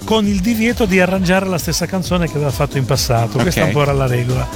con 0.06 0.26
il 0.26 0.40
divieto 0.40 0.86
di 0.86 1.00
arrangiare 1.00 1.46
la 1.46 1.58
stessa 1.60 1.86
canzone 1.86 2.28
che 2.28 2.36
aveva 2.36 2.52
fatto 2.52 2.78
in 2.78 2.86
passato. 2.86 3.38
Questa 3.38 3.62
Ok. 3.62 3.68
un 3.68 3.74
po' 3.74 3.82
era 3.82 3.94
la 3.94 4.08
regola. 4.08 4.48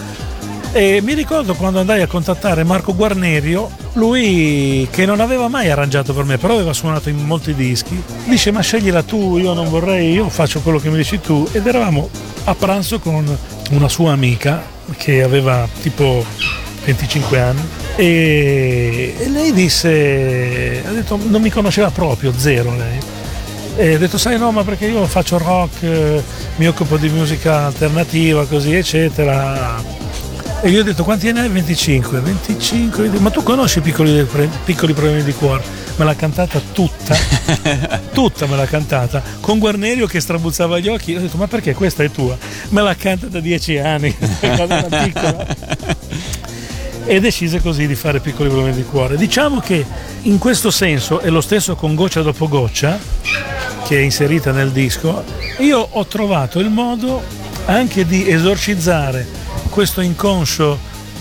E 0.74 1.02
mi 1.02 1.14
ricordo 1.14 1.54
quando 1.56 1.80
andai 1.80 2.02
a 2.02 2.08
contattare 2.08 2.64
Marco 2.64 2.96
Guarnerio, 2.96 3.70
lui 3.94 4.88
che 4.90 5.06
non 5.06 5.20
aveva 5.20 5.50
mai 5.50 5.70
arrangiato 5.70 6.14
per 6.14 6.24
me, 6.24 6.38
però 6.38 6.54
aveva 6.54 6.72
suonato 6.72 7.10
in 7.10 7.18
molti 7.18 7.54
dischi, 7.54 8.02
dice 8.26 8.52
ma 8.52 8.62
sceglila 8.62 9.04
tu, 9.04 9.38
io 9.38 9.54
non 9.54 9.70
vorrei, 9.70 10.14
io 10.14 10.30
faccio 10.30 10.62
quello 10.62 10.80
che 10.80 10.90
mi 10.90 10.96
dici 10.96 11.20
tu. 11.20 11.46
Ed 11.52 11.68
eravamo 11.68 12.10
a 12.46 12.56
pranzo 12.56 13.00
con 13.00 13.38
una 13.72 13.90
sua 13.90 14.14
amica 14.14 14.64
che 14.96 15.22
aveva 15.22 15.68
tipo 15.82 16.24
25 16.86 17.40
anni 17.40 17.62
e, 17.96 19.14
lei 19.28 19.52
disse, 19.52 20.82
ha 20.88 20.92
detto 20.92 21.20
non 21.22 21.42
mi 21.42 21.50
conosceva 21.50 21.90
proprio, 21.92 22.32
zero 22.36 22.74
lei. 22.76 22.98
E 23.76 23.96
ha 23.96 23.98
detto 23.98 24.18
sai 24.18 24.38
no 24.38 24.52
ma 24.52 24.64
perché 24.64 24.86
io 24.86 25.06
faccio 25.06 25.38
rock, 25.38 25.84
eh, 25.84 26.24
mi 26.56 26.68
occupo 26.68 26.98
di 26.98 27.10
musica 27.10 27.66
alternativa 27.66 28.46
così 28.46 28.74
eccetera. 28.74 30.01
E 30.64 30.70
io 30.70 30.82
ho 30.82 30.84
detto 30.84 31.04
quanti 31.04 31.28
anni 31.28 31.40
hai? 31.40 31.50
25. 31.50 32.20
25. 32.20 33.10
Ma 33.18 33.32
tu 33.32 33.42
conosci 33.42 33.80
i 33.80 33.82
piccoli, 33.82 34.28
piccoli 34.64 34.94
problemi 34.94 35.24
di 35.24 35.34
cuore? 35.34 35.64
Me 35.96 36.06
l'ha 36.06 36.16
cantata 36.16 36.62
tutta, 36.72 37.18
tutta 38.14 38.46
me 38.46 38.56
l'ha 38.56 38.68
cantata, 38.68 39.24
con 39.40 39.58
Guarnerio 39.58 40.06
che 40.06 40.20
strabuzzava 40.20 40.78
gli 40.78 40.88
occhi. 40.88 41.16
Ho 41.16 41.20
detto 41.20 41.38
ma 41.38 41.48
perché 41.48 41.74
questa 41.74 42.04
è 42.04 42.12
tua? 42.12 42.38
Me 42.70 42.84
l'ha 42.84 42.94
cantata 42.94 43.32
da 43.32 43.40
dieci 43.40 43.80
anni, 43.80 44.16
cosa 44.40 44.86
era 44.86 45.04
piccola. 45.04 45.48
E 47.06 47.20
decise 47.20 47.60
così 47.60 47.88
di 47.88 47.96
fare 47.96 48.20
piccoli 48.20 48.50
problemi 48.50 48.76
di 48.76 48.86
cuore. 48.86 49.18
Diciamo 49.18 49.62
che 49.62 49.84
in 50.22 50.38
questo 50.38 50.70
senso, 50.70 51.22
è 51.22 51.30
lo 51.30 51.42
stesso 51.42 51.74
con 51.74 51.96
Goccia 51.96 52.22
dopo 52.22 52.48
Goccia, 52.48 53.00
che 53.88 53.98
è 53.98 54.02
inserita 54.02 54.52
nel 54.52 54.70
disco, 54.70 55.24
io 55.58 55.88
ho 55.90 56.06
trovato 56.06 56.60
il 56.60 56.70
modo 56.70 57.24
anche 57.66 58.06
di 58.06 58.30
esorcizzare 58.30 59.41
questo 59.72 60.02
inconscio 60.02 60.78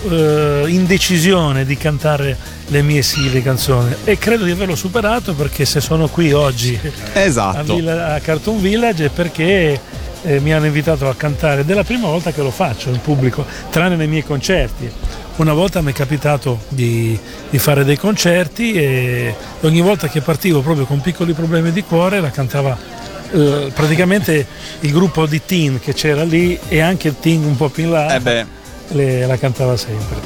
eh, 0.08 0.64
indecisione 0.66 1.64
di 1.64 1.76
cantare 1.76 2.36
le 2.66 2.82
mie 2.82 3.00
sigle 3.00 3.42
canzoni. 3.42 3.94
E 4.04 4.18
credo 4.18 4.44
di 4.44 4.50
averlo 4.50 4.74
superato 4.74 5.34
perché 5.34 5.64
se 5.64 5.80
sono 5.80 6.08
qui 6.08 6.32
oggi 6.32 6.78
a, 7.14 7.20
Esatto. 7.20 7.76
Villa- 7.76 8.14
a 8.14 8.18
Cartoon 8.18 8.60
Village 8.60 9.06
è 9.06 9.08
perché 9.08 9.80
eh, 10.22 10.40
mi 10.40 10.52
hanno 10.52 10.66
invitato 10.66 11.08
a 11.08 11.14
cantare. 11.14 11.60
Ed 11.62 11.70
è 11.70 11.74
la 11.74 11.84
prima 11.84 12.08
volta 12.08 12.32
che 12.32 12.42
lo 12.42 12.50
faccio 12.50 12.90
in 12.90 13.00
pubblico 13.00 13.46
tranne 13.70 13.96
nei 13.96 14.08
miei 14.08 14.24
concerti. 14.24 14.90
Una 15.36 15.52
volta 15.54 15.80
mi 15.80 15.92
è 15.92 15.94
capitato 15.94 16.60
di, 16.68 17.18
di 17.48 17.58
fare 17.58 17.84
dei 17.84 17.96
concerti 17.96 18.72
e 18.72 19.34
ogni 19.60 19.80
volta 19.80 20.08
che 20.08 20.20
partivo 20.20 20.60
proprio 20.60 20.84
con 20.84 21.00
piccoli 21.00 21.32
problemi 21.32 21.72
di 21.72 21.82
cuore 21.82 22.20
la 22.20 22.30
cantava 22.30 22.76
eh, 23.32 23.70
praticamente 23.74 24.46
il 24.80 24.92
gruppo 24.92 25.26
di 25.26 25.40
teen 25.44 25.78
che 25.80 25.92
c'era 25.94 26.24
lì 26.24 26.58
e 26.68 26.80
anche 26.80 27.18
teen 27.18 27.44
un 27.44 27.56
po' 27.56 27.68
più 27.68 27.84
in 27.84 27.90
là 27.90 28.14
Eh 28.16 28.46
le- 28.88 29.26
la 29.26 29.36
cantava 29.38 29.76
sempre. 29.76 30.16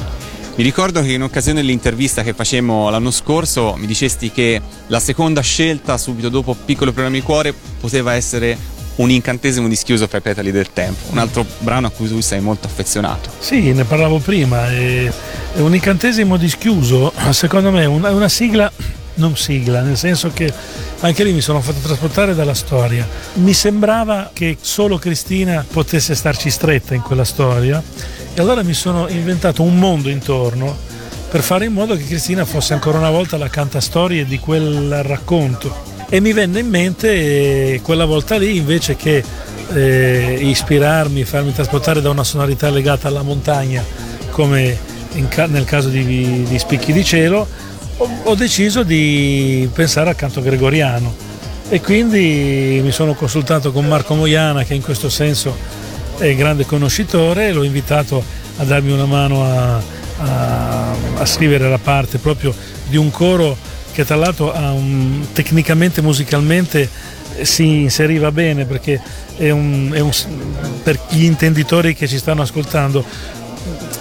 mi 0.55 0.63
ricordo 0.63 1.01
che 1.01 1.11
in 1.11 1.21
occasione 1.21 1.61
dell'intervista 1.61 2.23
che 2.23 2.33
facemmo 2.33 2.89
l'anno 2.89 3.11
scorso 3.11 3.75
mi 3.77 3.85
dicesti 3.85 4.31
che 4.31 4.59
la 4.87 4.99
seconda 4.99 5.41
scelta 5.41 5.97
subito 5.97 6.29
dopo 6.29 6.55
Piccolo 6.65 6.91
problema 6.91 7.15
di 7.15 7.21
cuore 7.21 7.53
poteva 7.79 8.13
essere 8.13 8.57
un 8.95 9.09
incantesimo 9.11 9.67
di 9.67 9.75
schiuso 9.75 10.07
fra 10.07 10.19
i 10.19 10.21
petali 10.21 10.51
del 10.51 10.71
tempo, 10.71 11.11
un 11.11 11.17
altro 11.17 11.45
brano 11.59 11.87
a 11.87 11.89
cui 11.89 12.07
tu 12.07 12.21
sei 12.21 12.39
molto 12.39 12.65
affezionato. 12.67 13.29
Sì, 13.39 13.73
ne 13.73 13.83
parlavo 13.83 14.19
prima. 14.19 14.67
Un 15.55 15.73
incantesimo 15.75 16.37
dischiuso, 16.37 17.11
secondo 17.31 17.71
me 17.71 17.81
è 17.81 17.85
una 17.87 18.29
sigla, 18.29 18.71
non 19.15 19.35
sigla, 19.35 19.81
nel 19.81 19.97
senso 19.97 20.31
che 20.33 20.51
anche 20.99 21.23
lì 21.23 21.33
mi 21.33 21.41
sono 21.41 21.61
fatto 21.61 21.79
trasportare 21.79 22.35
dalla 22.35 22.53
storia. 22.53 23.07
Mi 23.35 23.53
sembrava 23.53 24.31
che 24.33 24.57
solo 24.59 24.97
Cristina 24.97 25.65
potesse 25.69 26.15
starci 26.15 26.49
stretta 26.49 26.93
in 26.93 27.01
quella 27.01 27.23
storia 27.23 27.81
e 28.33 28.41
allora 28.41 28.63
mi 28.63 28.73
sono 28.73 29.07
inventato 29.07 29.61
un 29.63 29.77
mondo 29.77 30.09
intorno 30.09 30.75
per 31.29 31.41
fare 31.41 31.65
in 31.65 31.73
modo 31.73 31.95
che 31.95 32.05
Cristina 32.05 32.45
fosse 32.45 32.73
ancora 32.73 32.97
una 32.97 33.09
volta 33.09 33.37
la 33.37 33.49
cantastorie 33.49 34.25
di 34.25 34.39
quel 34.39 35.03
racconto. 35.03 35.93
E 36.07 36.19
mi 36.19 36.33
venne 36.33 36.59
in 36.59 36.69
mente 36.69 37.73
eh, 37.73 37.81
quella 37.81 38.05
volta 38.05 38.37
lì 38.37 38.55
invece 38.55 38.95
che 38.95 39.23
eh, 39.73 40.37
ispirarmi, 40.39 41.23
farmi 41.23 41.51
trasportare 41.53 41.99
da 41.99 42.09
una 42.09 42.23
sonorità 42.23 42.69
legata 42.69 43.07
alla 43.07 43.23
montagna, 43.23 43.83
come 44.29 44.77
ca- 45.27 45.47
nel 45.47 45.65
caso 45.65 45.89
di, 45.89 46.43
di 46.47 46.59
Spicchi 46.59 46.93
di 46.93 47.03
Cielo, 47.03 47.47
ho, 47.97 48.35
deciso 48.35 48.83
di 48.83 49.69
pensare 49.73 50.09
al 50.09 50.15
canto 50.15 50.41
gregoriano. 50.41 51.13
E 51.69 51.81
quindi 51.81 52.79
mi 52.83 52.91
sono 52.91 53.13
consultato 53.15 53.71
con 53.71 53.87
Marco 53.87 54.13
Moiana, 54.13 54.63
che 54.63 54.73
in 54.75 54.81
questo 54.81 55.09
senso 55.09 55.55
è 56.17 56.35
grande 56.35 56.65
conoscitore, 56.65 57.51
l'ho 57.51 57.63
invitato 57.63 58.23
a 58.57 58.63
darmi 58.63 58.91
una 58.91 59.05
mano 59.05 59.43
a, 59.43 59.81
a- 60.17 60.91
a 61.17 61.25
scrivere 61.25 61.69
la 61.69 61.77
parte 61.79 62.17
proprio 62.19 62.53
di 62.87 62.97
un 62.97 63.09
coro 63.09 63.57
che 63.91 64.05
tra 64.05 64.15
l'altro 64.15 64.53
un- 64.53 65.27
tecnicamente, 65.33 66.01
musicalmente 66.01 66.87
eh, 67.37 67.45
si 67.45 67.81
inseriva 67.81 68.31
bene 68.31 68.65
perché 68.65 69.01
è 69.37 69.49
un, 69.49 69.91
è 69.93 69.99
un- 69.99 70.11
per 70.83 70.99
gli 71.09 71.23
intenditori 71.23 71.95
che 71.95 72.07
ci 72.07 72.17
stanno 72.17 72.43
ascoltando 72.43 73.03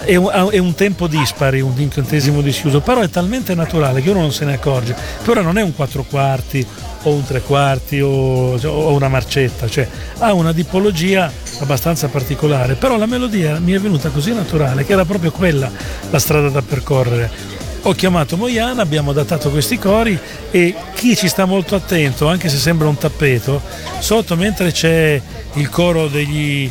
è 0.05 0.17
un, 0.17 0.31
è 0.51 0.59
un 0.59 0.75
tempo 0.75 1.07
dispari, 1.07 1.61
un 1.61 1.75
incantesimo 1.77 2.41
dischiuso, 2.41 2.81
però 2.81 3.01
è 3.01 3.09
talmente 3.09 3.55
naturale 3.55 4.03
che 4.03 4.11
uno 4.11 4.21
non 4.21 4.33
se 4.33 4.45
ne 4.45 4.55
accorge. 4.55 4.95
Però 5.23 5.41
non 5.41 5.59
è 5.59 5.63
un 5.63 5.75
quattro 5.75 6.05
quarti 6.05 6.65
o 7.05 7.11
un 7.11 7.25
tre 7.25 7.41
quarti 7.41 8.01
o, 8.01 8.55
o 8.57 8.93
una 8.93 9.09
marcetta, 9.09 9.69
cioè 9.69 9.87
ha 10.19 10.33
una 10.33 10.53
tipologia 10.53 11.31
abbastanza 11.61 12.09
particolare, 12.09 12.75
però 12.75 12.97
la 12.97 13.07
melodia 13.07 13.59
mi 13.59 13.73
è 13.73 13.79
venuta 13.79 14.09
così 14.09 14.33
naturale 14.33 14.85
che 14.85 14.93
era 14.93 15.05
proprio 15.05 15.31
quella 15.31 15.71
la 16.11 16.19
strada 16.19 16.49
da 16.49 16.63
percorrere. 16.63 17.53
Ho 17.87 17.93
chiamato 17.93 18.39
Moiana, 18.39 18.81
abbiamo 18.81 19.11
adattato 19.11 19.51
questi 19.51 19.79
cori 19.79 20.19
e 20.51 20.75
chi 20.95 21.15
ci 21.15 21.29
sta 21.29 21.45
molto 21.45 21.75
attento, 21.75 22.29
anche 22.29 22.49
se 22.49 22.57
sembra 22.57 22.89
un 22.89 22.97
tappeto, 22.97 23.61
sotto 23.99 24.37
mentre 24.37 24.73
c'è 24.73 25.21
il 25.55 25.69
coro 25.69 26.09
degli, 26.09 26.71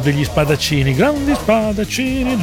degli 0.00 0.24
spadaccini, 0.24 0.94
grandi 0.94 1.34
spadaccini, 1.34 2.36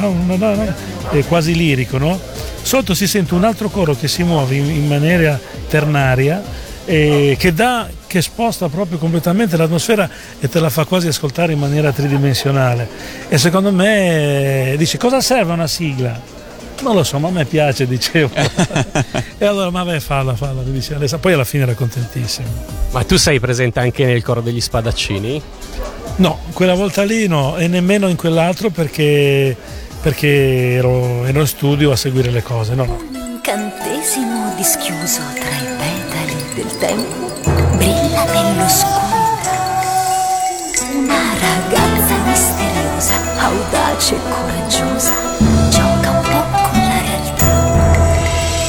è 1.10 1.24
quasi 1.26 1.54
lirico, 1.54 1.98
no? 1.98 2.18
Sotto 2.62 2.94
si 2.94 3.06
sente 3.06 3.34
un 3.34 3.44
altro 3.44 3.68
coro 3.68 3.94
che 3.94 4.08
si 4.08 4.22
muove 4.22 4.54
in, 4.54 4.86
maniera 4.86 5.38
ternaria 5.68 6.42
e 6.84 7.36
che 7.38 7.52
dà, 7.52 7.88
che 8.06 8.22
sposta 8.22 8.68
proprio 8.68 8.98
completamente 8.98 9.56
l'atmosfera 9.56 10.08
e 10.38 10.48
te 10.48 10.60
la 10.60 10.70
fa 10.70 10.84
quasi 10.84 11.08
ascoltare 11.08 11.52
in 11.52 11.58
maniera 11.58 11.92
tridimensionale. 11.92 12.88
E 13.28 13.38
secondo 13.38 13.72
me 13.72 14.74
dice 14.76 14.98
cosa 14.98 15.20
serve 15.20 15.52
una 15.52 15.66
sigla? 15.66 16.38
Non 16.82 16.94
lo 16.94 17.04
so, 17.04 17.18
ma 17.18 17.28
a 17.28 17.30
me 17.30 17.44
piace, 17.44 17.86
dicevo. 17.88 18.30
e 19.38 19.44
allora, 19.44 19.70
ma 19.70 19.82
vai, 19.82 20.00
falla, 20.00 20.34
falla, 20.34 20.62
mi 20.62 20.72
dice 20.72 20.94
Alessa. 20.94 21.18
Poi 21.18 21.32
alla 21.32 21.44
fine 21.44 21.64
era 21.64 21.74
contentissimo. 21.74 22.48
Ma 22.92 23.04
tu 23.04 23.16
sei 23.16 23.38
presente 23.38 23.80
anche 23.80 24.04
nel 24.04 24.22
coro 24.22 24.40
degli 24.40 24.60
spadaccini? 24.60 25.42
No, 26.20 26.38
quella 26.52 26.74
volta 26.74 27.02
lì 27.02 27.26
no, 27.26 27.56
e 27.56 27.66
nemmeno 27.66 28.06
in 28.06 28.16
quell'altro 28.16 28.68
perché, 28.68 29.56
perché 30.02 30.74
ero, 30.74 31.24
ero 31.24 31.40
in 31.40 31.46
studio 31.46 31.92
a 31.92 31.96
seguire 31.96 32.30
le 32.30 32.42
cose. 32.42 32.74
No, 32.74 32.84
no. 32.84 32.98
incantesimo 33.10 34.52
dischiuso 34.54 35.22
tra 35.32 35.48
i 35.48 35.66
petali 35.78 36.36
del 36.54 36.76
tempo 36.76 37.32
brilla 37.76 38.24
nell'oscurità. 38.24 39.78
Una 40.92 41.22
ragazza 41.40 42.14
misteriosa, 42.26 43.14
audace 43.38 44.14
e 44.16 44.18
coraggiosa, 44.28 45.14
gioca 45.70 46.10
un 46.10 46.20
po' 46.20 46.44
con 46.52 46.80
la 46.82 47.00
realtà. 47.00 47.48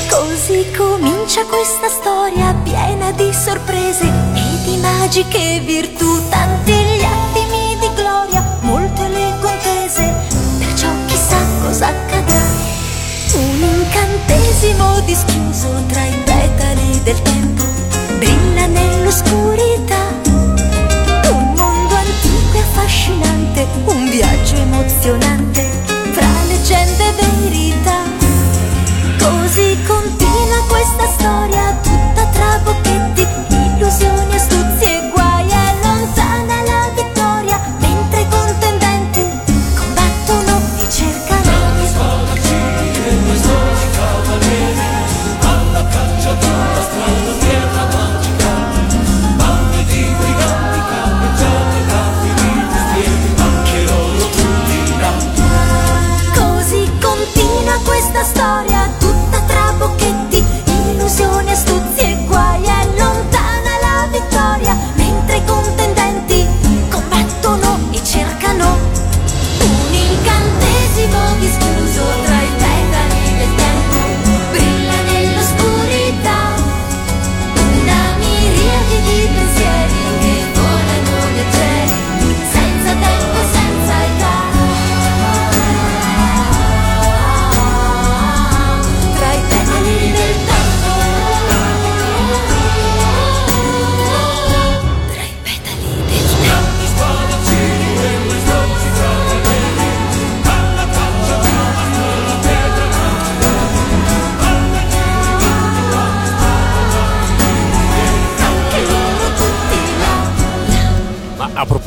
Così 0.08 0.72
comincia 0.72 1.44
questa 1.44 1.90
storia 1.90 2.56
piena 2.64 3.12
di 3.12 3.34
sorprese 3.34 4.06
e 4.06 4.64
di 4.64 4.78
magiche 4.78 5.60
virtù, 5.66 6.30
cosa 11.72 11.88
accadrà. 11.88 12.42
Un 13.34 13.64
incantesimo 13.64 15.00
dischiuso 15.06 15.70
tra 15.88 16.06
i 16.06 16.12
petali 16.12 16.31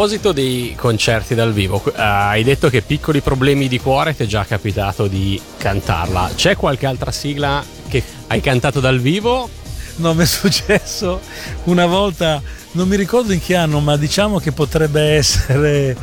proposito 0.05 0.33
dei 0.33 0.75
concerti 0.77 1.35
dal 1.35 1.55
vivo, 1.55 1.83
eh, 1.87 1.93
hai 1.97 2.45
detto 2.45 2.69
che 2.69 2.83
piccoli 2.83 3.23
problemi 3.23 3.69
di 3.69 3.81
cuore 3.81 4.15
ti 4.15 4.25
è 4.25 4.27
già 4.27 4.45
capitato 4.45 5.07
di 5.07 5.41
cantarla. 5.57 6.33
C'è 6.35 6.57
qualche 6.57 6.85
altra 6.85 7.11
sigla 7.11 7.65
che 7.89 8.03
hai 8.27 8.43
cantato 8.43 8.81
dal 8.81 9.01
vivo? 9.01 9.49
No, 9.97 10.13
mi 10.13 10.25
è 10.25 10.27
successo 10.27 11.21
una 11.65 11.87
volta, 11.87 12.43
non 12.73 12.87
mi 12.87 12.97
ricordo 12.97 13.33
in 13.33 13.41
che 13.41 13.57
anno, 13.57 13.81
ma 13.81 13.97
diciamo 13.97 14.39
che 14.41 14.53
potrebbe 14.53 15.01
essere 15.01 15.97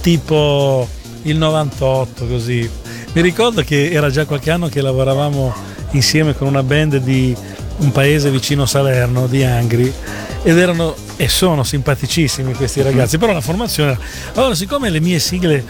tipo 0.00 0.88
il 1.22 1.36
98 1.36 2.26
così. 2.26 2.68
Mi 3.12 3.22
ricordo 3.22 3.62
che 3.62 3.92
era 3.92 4.10
già 4.10 4.24
qualche 4.24 4.50
anno 4.50 4.66
che 4.66 4.80
lavoravamo 4.80 5.54
insieme 5.92 6.34
con 6.34 6.48
una 6.48 6.64
band 6.64 6.96
di 6.96 7.36
un 7.76 7.92
paese 7.92 8.32
vicino 8.32 8.66
Salerno, 8.66 9.28
di 9.28 9.44
Angri, 9.44 9.92
ed 10.44 10.56
erano 10.58 10.94
e 11.16 11.26
sono 11.28 11.64
simpaticissimi 11.64 12.52
questi 12.54 12.80
ragazzi, 12.82 13.18
però 13.18 13.32
la 13.32 13.40
formazione... 13.40 13.92
era- 13.92 14.00
Allora, 14.34 14.54
siccome 14.54 14.90
le 14.90 15.00
mie 15.00 15.18
sigle 15.18 15.64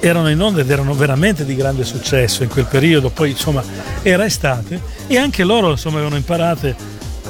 erano 0.00 0.30
in 0.30 0.40
onda 0.40 0.60
ed 0.62 0.70
erano 0.70 0.94
veramente 0.94 1.44
di 1.44 1.54
grande 1.54 1.84
successo 1.84 2.42
in 2.42 2.48
quel 2.48 2.64
periodo, 2.66 3.10
poi 3.10 3.30
insomma 3.30 3.62
era 4.02 4.24
estate 4.24 4.80
e 5.06 5.18
anche 5.18 5.44
loro 5.44 5.70
insomma 5.72 5.96
avevano 5.96 6.16
imparate, 6.16 6.74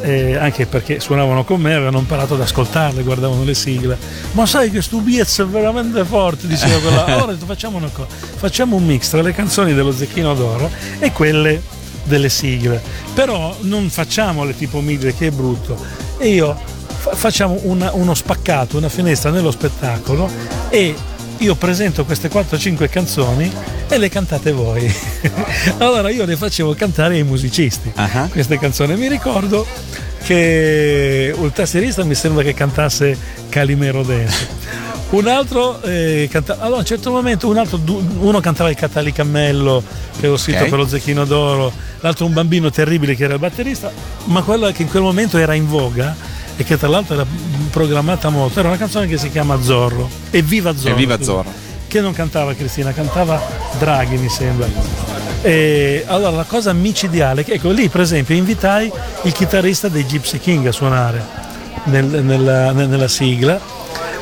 eh, 0.03 0.37
anche 0.37 0.67
perché 0.67 1.01
suonavano 1.01 1.45
con 1.45 1.61
me, 1.61 1.75
avevano 1.75 1.99
imparato 1.99 2.35
ad 2.35 2.43
ascoltarle, 2.43 3.03
guardavano 3.03 3.43
le 3.43 3.55
sigle. 3.55 3.97
Ma 4.33 4.47
sai 4.47 4.71
che 4.71 4.81
stu 4.83 5.01
Biez 5.01 5.41
è 5.41 5.47
veramente 5.47 6.05
forte, 6.05 6.47
diceva 6.47 6.79
quella. 6.79 7.05
Allora 7.13 7.33
detto, 7.33 7.47
facciamo 7.47 7.79
una 7.79 7.91
cosa, 7.93 8.09
facciamo 8.37 8.77
un 8.77 8.85
mix 8.87 9.09
tra 9.09 9.21
le 9.23 9.33
canzoni 9.33 9.75
dello 9.75 9.91
Zecchino 9.91 10.35
d'Oro 10.35 10.71
e 11.01 11.11
quelle 11.11 11.61
delle 12.09 12.29
sigle. 12.29 12.83
Però 13.15 13.57
non 13.61 13.89
facciamole 13.91 14.57
tipo 14.57 14.81
Migre 14.81 15.15
che 15.15 15.29
è 15.29 15.31
brutto. 15.31 15.77
E 16.19 16.29
io 16.31 16.59
fa- 16.87 17.15
facciamo 17.15 17.59
una- 17.63 17.93
uno 17.93 18.15
spaccato, 18.15 18.77
una 18.77 18.89
finestra 18.89 19.31
nello 19.31 19.51
spettacolo 19.53 20.29
e 20.71 20.95
io 21.41 21.55
presento 21.55 22.05
queste 22.05 22.29
4-5 22.29 22.89
canzoni 22.89 23.53
e 23.89 23.97
le 23.99 24.09
cantate 24.09 24.51
voi. 24.51 24.93
allora 25.79 26.11
io 26.11 26.25
le 26.25 26.37
facevo 26.37 26.75
cantare 26.75 27.15
ai 27.15 27.23
musicisti 27.23 27.93
queste 28.31 28.59
canzoni. 28.59 28.97
Mi 28.97 29.09
ricordo 29.09 29.65
che 30.25 31.33
il 31.41 31.53
tastierista 31.55 32.03
mi 32.05 32.15
sembra 32.15 32.43
che 32.43 32.55
cantasse 32.55 33.17
Calimero 33.49 34.03
dentro. 34.03 34.47
Un 35.11 35.27
altro 35.27 35.81
eh, 35.83 36.29
canta- 36.31 36.59
allora 36.61 36.77
a 36.77 36.81
un 36.81 36.85
certo 36.85 37.11
momento 37.11 37.49
un 37.49 37.57
altro, 37.57 37.81
uno 38.19 38.41
cantava 38.41 38.69
il 38.69 38.77
Catalicammello 38.77 39.83
che 40.13 40.19
avevo 40.19 40.37
scritto 40.37 40.65
Ok. 40.65 40.69
per 40.69 40.79
lo 40.79 40.87
Zecchino 40.87 41.25
d'Oro, 41.25 41.73
l'altro 42.01 42.27
un 42.27 42.35
bambino 42.35 42.71
terribile 42.71 43.15
che 43.17 43.25
era 43.25 43.33
il 43.33 43.41
batterista, 43.41 43.91
ma 44.25 44.43
quella 44.43 44.71
che 44.71 44.83
in 44.83 44.89
quel 44.91 45.03
momento 45.03 45.39
era 45.39 45.55
in 45.55 45.67
voga 45.67 46.15
e 46.57 46.63
che 46.63 46.77
tra 46.77 46.89
l'altro 46.89 47.15
era 47.15 47.25
programmata 47.71 48.29
molto, 48.29 48.59
era 48.59 48.69
una 48.69 48.77
canzone 48.77 49.07
che 49.07 49.17
si 49.17 49.31
chiama 49.31 49.59
Zorro. 49.63 50.11
Evviva 50.31 50.77
Zorro. 50.77 50.91
Evviva. 50.93 51.23
Zorro. 51.23 51.51
Che 51.87 52.01
non 52.03 52.13
cantava 52.13 52.53
Cristina, 52.53 52.93
cantava 52.93 53.41
Draghi 53.79 54.19
mi 54.19 54.29
sembra. 54.29 54.67
E 55.41 56.05
allora 56.07 56.33
la 56.37 56.45
cosa 56.45 56.75
micidiale, 56.75 57.45
che 57.45 57.55
ecco 57.55 57.71
lì 57.71 57.89
per 57.89 58.03
esempio 58.03 58.35
invitai 58.35 58.93
il 59.23 59.33
chitarrista 59.33 59.89
dei 59.89 60.05
Gypsy 60.05 60.39
King 60.39 60.67
a 60.67 60.73
suonare 60.73 61.25
nel- 61.85 62.05
nella, 62.05 62.73
nel- 62.73 62.89
nella 62.91 63.09
sigla 63.09 63.59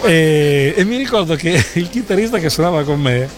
e, 0.07 0.75
e 0.77 0.85
mi 0.85 0.97
ricordo 0.97 1.35
che 1.35 1.63
il 1.75 1.89
chitarrista 1.91 2.39
che 2.39 2.49
suonava 2.49 2.83
con 2.85 3.01
me 3.01 3.29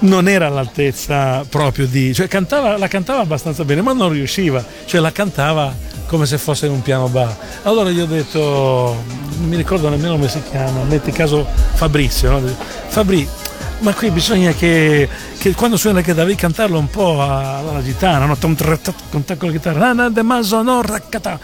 non 0.00 0.28
era 0.28 0.46
all'altezza 0.46 1.44
proprio 1.48 1.86
di... 1.86 2.12
cioè 2.12 2.28
cantava, 2.28 2.76
la 2.76 2.88
cantava 2.88 3.20
abbastanza 3.20 3.64
bene 3.64 3.80
ma 3.80 3.92
non 3.92 4.10
riusciva, 4.10 4.64
cioè 4.84 5.00
la 5.00 5.12
cantava 5.12 5.74
come 6.06 6.26
se 6.26 6.38
fosse 6.38 6.66
in 6.66 6.72
un 6.72 6.82
piano 6.82 7.08
bar. 7.08 7.34
Allora 7.62 7.90
gli 7.90 8.00
ho 8.00 8.06
detto, 8.06 9.02
non 9.38 9.48
mi 9.48 9.56
ricordo 9.56 9.88
nemmeno 9.88 10.14
come 10.14 10.28
si 10.28 10.42
chiama, 10.50 10.82
metti 10.84 11.10
caso 11.10 11.46
Fabrizio, 11.74 12.30
no? 12.30 12.42
Fabri, 12.88 13.26
ma 13.80 13.92
qui 13.92 14.10
bisogna 14.10 14.52
che, 14.52 15.08
che 15.38 15.52
quando 15.54 15.76
suona 15.76 16.00
che 16.00 16.14
devi 16.14 16.34
cantarlo 16.34 16.78
un 16.78 16.88
po' 16.88 17.20
alla 17.22 17.82
gitana, 17.82 18.24
no? 18.24 18.36
Con 18.40 18.56
la 19.38 19.50
chitarra, 19.50 19.90
"Ah, 19.90 20.08
de 20.08 20.22
ma 20.22 20.42
sonorra, 20.42 21.00
cata, 21.08 21.38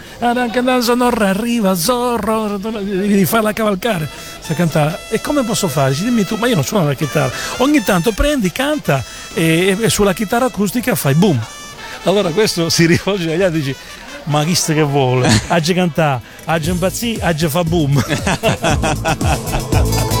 che 0.51 0.61
da 0.61 0.81
sonorra 0.81 1.29
arriva, 1.29 1.75
zorro, 1.75 2.57
devi 2.57 3.25
farla 3.25 3.53
cavalcare, 3.53 4.09
sa 4.39 4.53
cantare. 4.53 4.97
E 5.09 5.21
come 5.21 5.43
posso 5.43 5.67
fare? 5.67 5.91
Dici, 5.91 6.03
dimmi 6.05 6.25
tu, 6.25 6.35
ma 6.37 6.47
io 6.47 6.55
non 6.55 6.63
suono 6.63 6.87
la 6.87 6.93
chitarra. 6.93 7.31
Ogni 7.57 7.83
tanto 7.83 8.11
prendi, 8.11 8.51
canta 8.51 9.03
e, 9.33 9.77
e 9.79 9.89
sulla 9.89 10.13
chitarra 10.13 10.45
acustica 10.45 10.95
fai 10.95 11.13
boom. 11.13 11.39
Allora 12.03 12.29
questo 12.31 12.69
si 12.69 12.85
rivolge 12.87 13.33
agli 13.33 13.43
altri 13.43 13.59
e 13.59 13.63
dici, 13.63 13.75
ma 14.25 14.43
chi 14.43 14.55
che 14.55 14.81
vuole? 14.81 15.29
Agge 15.47 15.73
cantare, 15.73 16.21
agge 16.45 16.71
impazzì, 16.71 17.17
agge 17.21 17.49
fa 17.49 17.63
boom. 17.63 18.03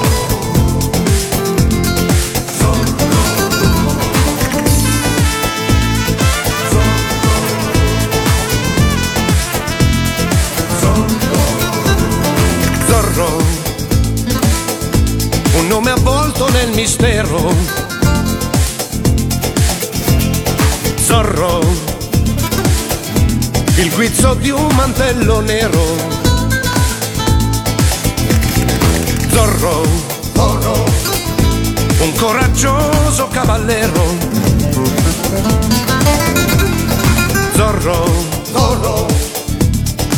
mistero. 16.81 17.53
Zorro, 21.03 21.59
il 23.75 23.91
guizzo 23.93 24.33
di 24.33 24.49
un 24.49 24.67
mantello 24.73 25.41
nero. 25.41 25.95
Zorro, 29.29 29.85
Zorro, 30.33 30.83
un 31.99 32.13
coraggioso 32.15 33.27
cavallero. 33.27 34.17
Zorro, 37.53 38.11
Zorro, 38.51 39.05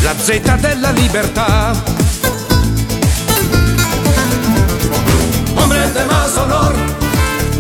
la 0.01 0.16
Z 0.18 0.55
della 0.61 0.91
libertà. 0.91 2.03
Hombre 5.64 5.80
de 5.91 6.05
más 6.05 6.38
honor, 6.38 6.74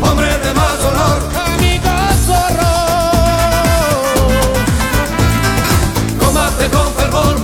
hombre 0.01 0.37
de 0.37 0.53
más 0.53 0.79
honor, 0.87 1.19
amigo 1.53 1.89
zorro. 2.25 2.75
Combate 6.19 6.69
con 6.69 6.93
fervor, 6.95 7.35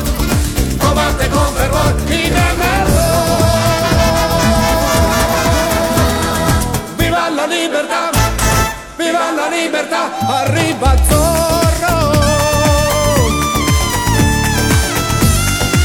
combate 0.79 1.29
con 1.29 1.53
fervor 1.55 1.95
y 2.09 2.29
ganarlo. 2.29 3.09
Viva 6.97 7.29
la 7.29 7.45
libertà, 7.47 8.11
viva 8.97 9.31
la 9.31 9.47
libertà, 9.49 10.11
arriva 10.27 10.95
zorro. 11.09 11.97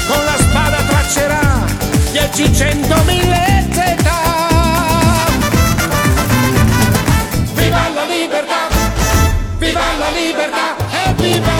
Con 0.08 0.24
la 0.26 0.36
spada 0.36 0.78
traccerà 0.88 1.64
10-100.000 2.12 3.32
età. 3.58 3.73
La 10.04 10.10
libertà 10.10 10.76
e 10.90 11.14
viva 11.14 11.53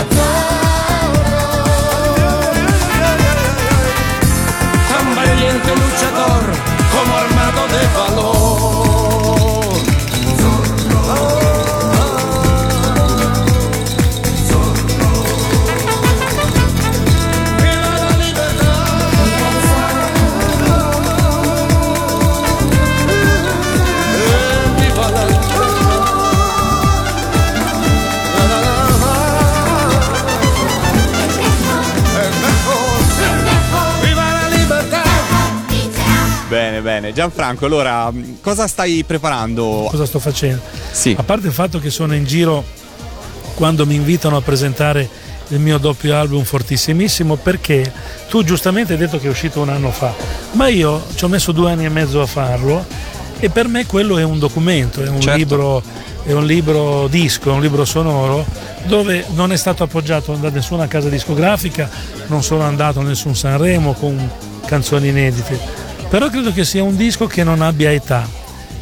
Gianfranco, 37.15 37.65
allora, 37.65 38.11
cosa 38.41 38.67
stai 38.67 39.05
preparando? 39.07 39.87
Cosa 39.89 40.05
sto 40.05 40.19
facendo? 40.19 40.61
Sì. 40.91 41.15
A 41.17 41.23
parte 41.23 41.47
il 41.47 41.53
fatto 41.53 41.79
che 41.79 41.89
sono 41.89 42.13
in 42.13 42.25
giro 42.25 42.61
quando 43.53 43.85
mi 43.85 43.95
invitano 43.95 44.35
a 44.35 44.41
presentare 44.41 45.07
il 45.47 45.59
mio 45.59 45.77
doppio 45.77 46.13
album 46.13 46.43
fortissimissimo 46.43 47.37
perché 47.37 47.89
tu 48.27 48.43
giustamente 48.43 48.91
hai 48.93 48.99
detto 48.99 49.17
che 49.17 49.27
è 49.27 49.29
uscito 49.29 49.61
un 49.61 49.69
anno 49.69 49.91
fa, 49.91 50.13
ma 50.53 50.67
io 50.67 51.05
ci 51.15 51.23
ho 51.23 51.29
messo 51.29 51.53
due 51.53 51.71
anni 51.71 51.85
e 51.85 51.89
mezzo 51.89 52.19
a 52.21 52.25
farlo 52.25 52.85
e 53.39 53.49
per 53.49 53.69
me 53.69 53.85
quello 53.85 54.17
è 54.17 54.23
un 54.23 54.37
documento, 54.37 55.01
è 55.01 55.07
un, 55.07 55.21
Certo. 55.21 55.37
libro, 55.37 55.83
è 56.25 56.33
un 56.33 56.45
libro 56.45 57.07
disco, 57.07 57.49
è 57.49 57.53
un 57.53 57.61
libro 57.61 57.85
sonoro 57.85 58.45
dove 58.87 59.23
non 59.35 59.53
è 59.53 59.55
stato 59.55 59.83
appoggiato 59.83 60.33
da 60.33 60.49
nessuna 60.49 60.85
casa 60.87 61.07
discografica, 61.07 61.89
non 62.27 62.43
sono 62.43 62.63
andato 62.63 62.99
a 62.99 63.03
nessun 63.03 63.37
Sanremo 63.37 63.93
con 63.93 64.29
canzoni 64.65 65.07
inedite. 65.07 65.84
Però 66.15 66.29
credo 66.29 66.53
che 66.53 66.63
sia 66.63 66.81
un 66.81 66.95
disco 66.95 67.27
che 67.27 67.43
non 67.43 67.61
abbia 67.61 67.91
età. 67.91 68.25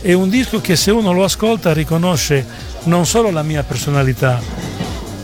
È 0.02 0.14
un 0.14 0.30
disco 0.30 0.62
che 0.62 0.76
se 0.76 0.92
uno 0.92 1.14
lo 1.14 1.24
ascolta 1.24 1.74
riconosce 1.74 2.46
non 2.84 3.08
solo 3.08 3.32
la 3.32 3.42
mia 3.42 3.64
personalità 3.64 4.40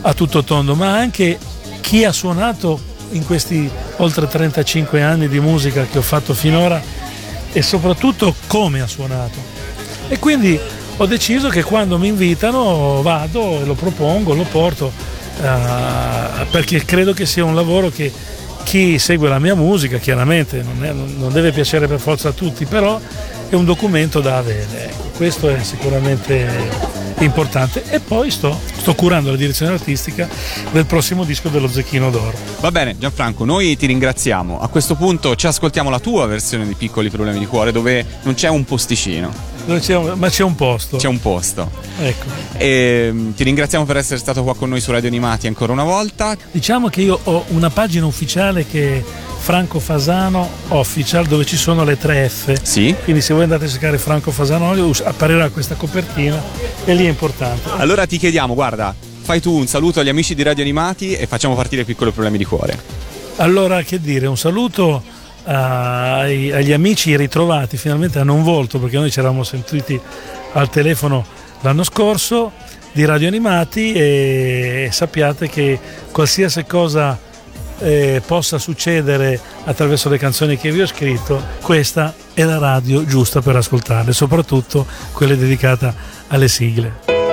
a 0.00 0.12
tutto 0.12 0.42
tondo, 0.42 0.74
ma 0.74 0.98
anche 0.98 1.38
chi 1.80 2.04
ha 2.04 2.10
suonato 2.10 2.80
in 3.10 3.24
questi 3.24 3.70
oltre 3.98 4.26
35 4.26 5.00
anni 5.00 5.28
di 5.28 5.38
musica 5.38 5.84
che 5.84 5.98
ho 5.98 6.02
fatto 6.02 6.34
finora 6.34 6.82
e 7.52 7.62
soprattutto 7.62 8.34
come 8.48 8.80
ha 8.80 8.88
suonato. 8.88 9.38
E 10.08 10.18
quindi 10.18 10.58
ho 10.96 11.06
deciso 11.06 11.48
che 11.48 11.62
quando 11.62 11.96
mi 11.96 12.08
invitano 12.08 13.02
vado 13.02 13.64
lo 13.64 13.74
propongo, 13.74 14.34
lo 14.34 14.46
porto, 14.50 14.90
eh, 15.40 16.44
perché 16.50 16.84
credo 16.84 17.12
che 17.12 17.24
sia 17.24 17.44
un 17.44 17.54
lavoro 17.54 17.88
che 17.88 18.12
chi 18.64 18.98
segue 18.98 19.28
la 19.28 19.38
mia 19.38 19.54
musica, 19.54 19.98
chiaramente 19.98 20.62
non, 20.62 20.84
è- 20.84 20.92
non 20.92 21.32
deve 21.32 21.52
piacere 21.52 21.86
per 21.86 22.00
forza 22.00 22.28
a 22.28 22.32
tutti, 22.32 22.64
però 22.64 23.00
è 23.48 23.54
un 23.54 23.64
documento 23.64 24.20
da 24.20 24.38
avere. 24.38 24.88
ecco. 24.88 25.08
questo 25.16 25.48
è 25.48 25.62
sicuramente 25.62 27.08
importante. 27.24 27.82
E 27.90 28.00
poi 28.00 28.30
sto, 28.30 28.58
sto 28.76 28.94
curando 28.94 29.30
la 29.30 29.36
direzione 29.36 29.72
artistica 29.72 30.28
del 30.70 30.86
prossimo 30.86 31.24
disco 31.24 31.48
dello 31.48 31.68
Zecchino 31.68 32.10
d'Oro. 32.10 32.36
Va 32.60 32.70
bene, 32.70 32.96
Gianfranco, 32.98 33.44
noi 33.44 33.76
ti 33.76 33.86
ringraziamo. 33.86 34.60
A 34.60 34.68
questo 34.68 34.94
punto 34.94 35.34
ci 35.36 35.46
ascoltiamo 35.46 35.90
la 35.90 35.98
tua 36.00 36.26
versione 36.26 36.66
di 36.66 36.74
Piccoli 36.74 37.10
Problemi 37.10 37.38
di 37.38 37.46
Cuore, 37.46 37.72
dove 37.72 38.04
non 38.22 38.34
c'è 38.34 38.48
un 38.48 38.64
posticino, 38.64 39.32
c'è 39.78 39.96
un- 39.96 40.12
ma 40.18 40.28
c'è 40.28 40.42
un 40.42 40.54
posto. 40.54 40.96
c'è 40.96 41.08
un 41.08 41.20
posto. 41.20 41.70
Ecco. 42.00 42.26
E 42.56 43.08
mm, 43.12 43.32
ti 43.32 43.44
ringraziamo 43.44 43.84
per 43.84 43.96
essere 43.96 44.18
stato 44.18 44.42
qua 44.42 44.54
con 44.54 44.68
noi 44.68 44.80
su 44.80 44.90
Radio 44.90 45.08
Animati 45.08 45.46
ancora 45.46 45.72
una 45.72 45.84
volta. 45.84 46.36
Diciamo 46.50 46.88
che 46.88 47.02
io 47.02 47.18
ho 47.22 47.44
una 47.48 47.70
pagina 47.70 48.06
ufficiale 48.06 48.66
che 48.66 48.96
è 48.98 49.02
Franco 49.38 49.78
Fasano 49.80 50.48
Official 50.68 51.26
dove 51.26 51.44
ci 51.44 51.56
sono 51.56 51.84
le 51.84 51.96
tre 51.96 52.28
F. 52.28 52.60
Sì. 52.62 52.94
Quindi 53.04 53.22
se 53.22 53.32
voi 53.34 53.44
andate 53.44 53.64
a 53.64 53.68
cercare 53.68 53.98
Franco 53.98 54.30
Fasano 54.30 54.72
apparirà 55.04 55.48
questa 55.48 55.74
copertina 55.74 56.40
e 56.84 56.94
lì 56.94 57.06
è 57.06 57.08
importante. 57.08 57.68
Allora 57.76 58.06
ti 58.06 58.18
chiediamo, 58.18 58.54
guarda, 58.54 58.94
fai 59.22 59.40
tu 59.40 59.52
un 59.56 59.66
saluto 59.66 60.00
agli 60.00 60.08
amici 60.08 60.34
di 60.34 60.42
Radio 60.42 60.62
Animati 60.62 61.14
e 61.14 61.26
facciamo 61.26 61.54
partire 61.54 61.84
Piccoli 61.84 62.10
Problemi 62.10 62.38
di 62.38 62.44
Cuore. 62.44 63.08
Allora, 63.36 63.82
che 63.82 64.00
dire, 64.00 64.26
un 64.26 64.36
saluto 64.36 65.02
ai- 65.44 66.52
agli 66.52 66.72
amici 66.72 67.16
ritrovati 67.16 67.76
finalmente 67.76 68.18
hanno 68.18 68.34
un 68.34 68.42
volto 68.42 68.78
perché 68.78 68.96
noi 68.96 69.10
ci 69.10 69.18
eravamo 69.18 69.42
sentiti 69.42 70.00
al 70.52 70.68
telefono 70.68 71.24
l'anno 71.60 71.82
scorso 71.82 72.52
di 72.92 73.04
Radio 73.04 73.28
Animati 73.28 73.92
e 73.92 74.88
sappiate 74.90 75.48
che 75.48 75.78
qualsiasi 76.10 76.64
cosa 76.64 77.18
eh, 77.80 78.22
possa 78.24 78.58
succedere 78.58 79.40
attraverso 79.64 80.08
le 80.08 80.18
canzoni 80.18 80.56
che 80.56 80.70
vi 80.70 80.82
ho 80.82 80.86
scritto, 80.86 81.42
questa 81.62 82.14
è 82.34 82.44
la 82.44 82.58
radio 82.58 83.04
giusta 83.04 83.40
per 83.40 83.56
ascoltarle, 83.56 84.12
soprattutto 84.12 84.86
quelle 85.12 85.36
dedicate 85.36 85.92
alle 86.28 86.48
sigle. 86.48 87.29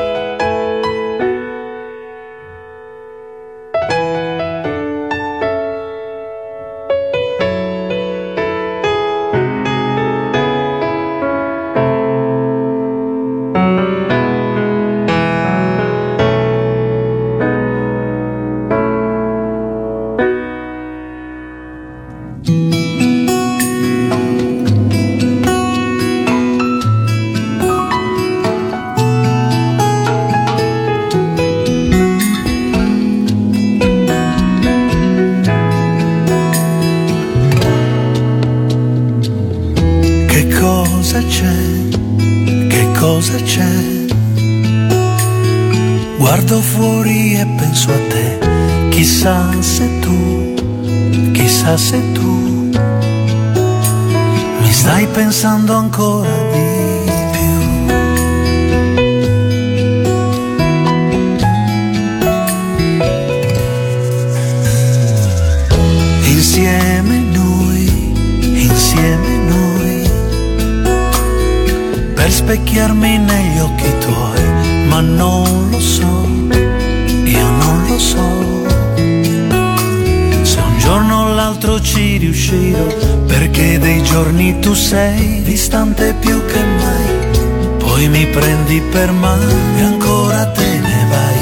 Riuscirò, 82.47 83.25
perché 83.25 83.77
dei 83.77 84.01
giorni 84.03 84.59
tu 84.59 84.73
sei 84.73 85.41
distante 85.43 86.13
più 86.19 86.45
che 86.45 86.63
mai, 86.63 87.77
poi 87.77 88.07
mi 88.07 88.25
prendi 88.27 88.81
per 88.91 89.11
mano 89.11 89.51
e 89.77 89.81
ancora 89.81 90.45
te 90.51 90.79
ne 90.79 91.07
vai. 91.09 91.35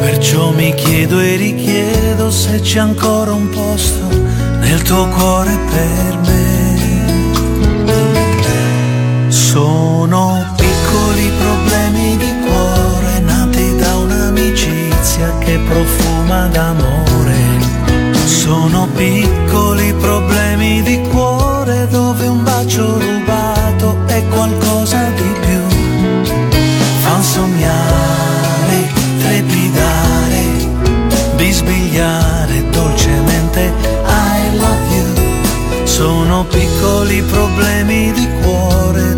Perciò 0.00 0.50
mi 0.50 0.74
chiedo 0.74 1.20
e 1.20 1.36
richiedo 1.36 2.30
se 2.30 2.60
c'è 2.60 2.80
ancora 2.80 3.32
un 3.32 3.48
posto 3.50 4.08
nel 4.60 4.82
tuo 4.82 5.06
cuore 5.08 5.56
per 5.70 6.18
me. 6.24 6.46
Sono 9.28 10.44
piccoli 10.56 11.30
problemi 11.38 12.16
di 12.16 12.32
cuore 12.46 13.20
nati 13.20 13.76
da 13.76 13.96
un'amicizia 13.96 15.38
che 15.38 15.58
profuma 15.58 16.46
d'amore. 16.48 17.07
Sono 18.48 18.88
piccoli 18.94 19.92
problemi 19.92 20.80
di 20.80 20.98
cuore 21.10 21.86
dove 21.88 22.26
un 22.28 22.42
bacio 22.42 22.98
rubato 22.98 23.98
è 24.06 24.26
qualcosa 24.28 25.10
di 25.10 25.34
più. 25.40 25.60
Fan 27.02 27.22
sognare, 27.22 28.90
trepidare, 29.18 30.44
bisbigliare 31.36 32.70
dolcemente 32.70 33.70
I 34.06 34.56
love 34.56 34.94
you. 34.96 35.84
Sono 35.84 36.46
piccoli 36.46 37.20
problemi 37.24 38.12
di 38.12 38.26
cuore 38.40 39.14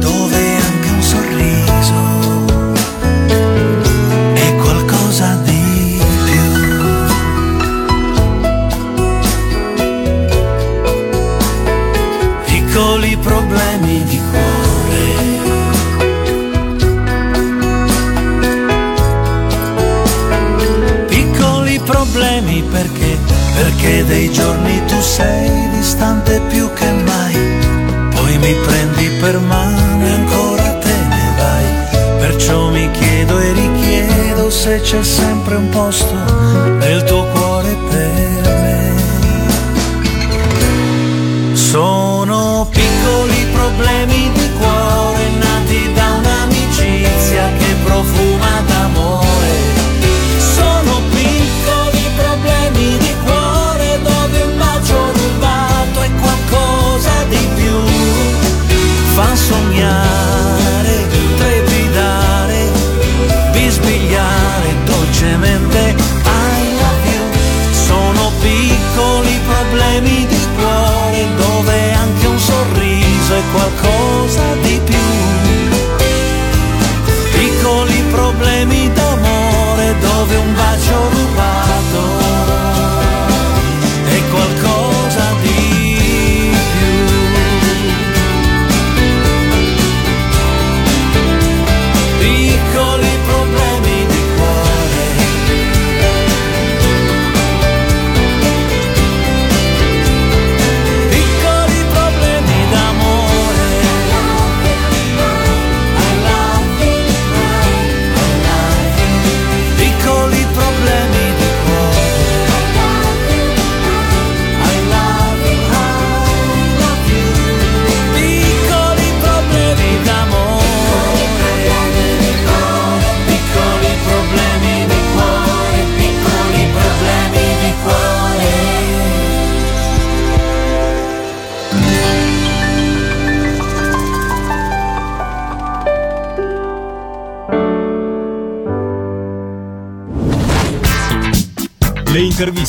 Dei 24.21 24.31
giorni 24.33 24.85
tu 24.85 25.01
sei 25.01 25.71
distante 25.71 26.43
più 26.51 26.71
che 26.75 26.91
mai. 26.93 27.33
Poi 28.14 28.37
mi 28.37 28.55
prendi 28.66 29.09
per 29.18 29.39
mano 29.39 30.05
e 30.05 30.11
ancora 30.11 30.75
te 30.75 30.95
ne 31.09 31.35
vai. 31.39 32.18
Perciò 32.18 32.68
mi 32.68 32.91
chiedo 32.91 33.39
e 33.41 33.53
richiedo 33.55 34.51
se 34.51 34.79
c'è 34.83 35.03
sempre 35.03 35.55
un 35.55 35.71
posto 35.71 36.12
nel 36.81 37.03
tuo 37.05 37.25
cuore 37.29 37.49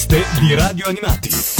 di 0.07 0.55
Radio 0.55 0.87
Animati. 0.87 1.50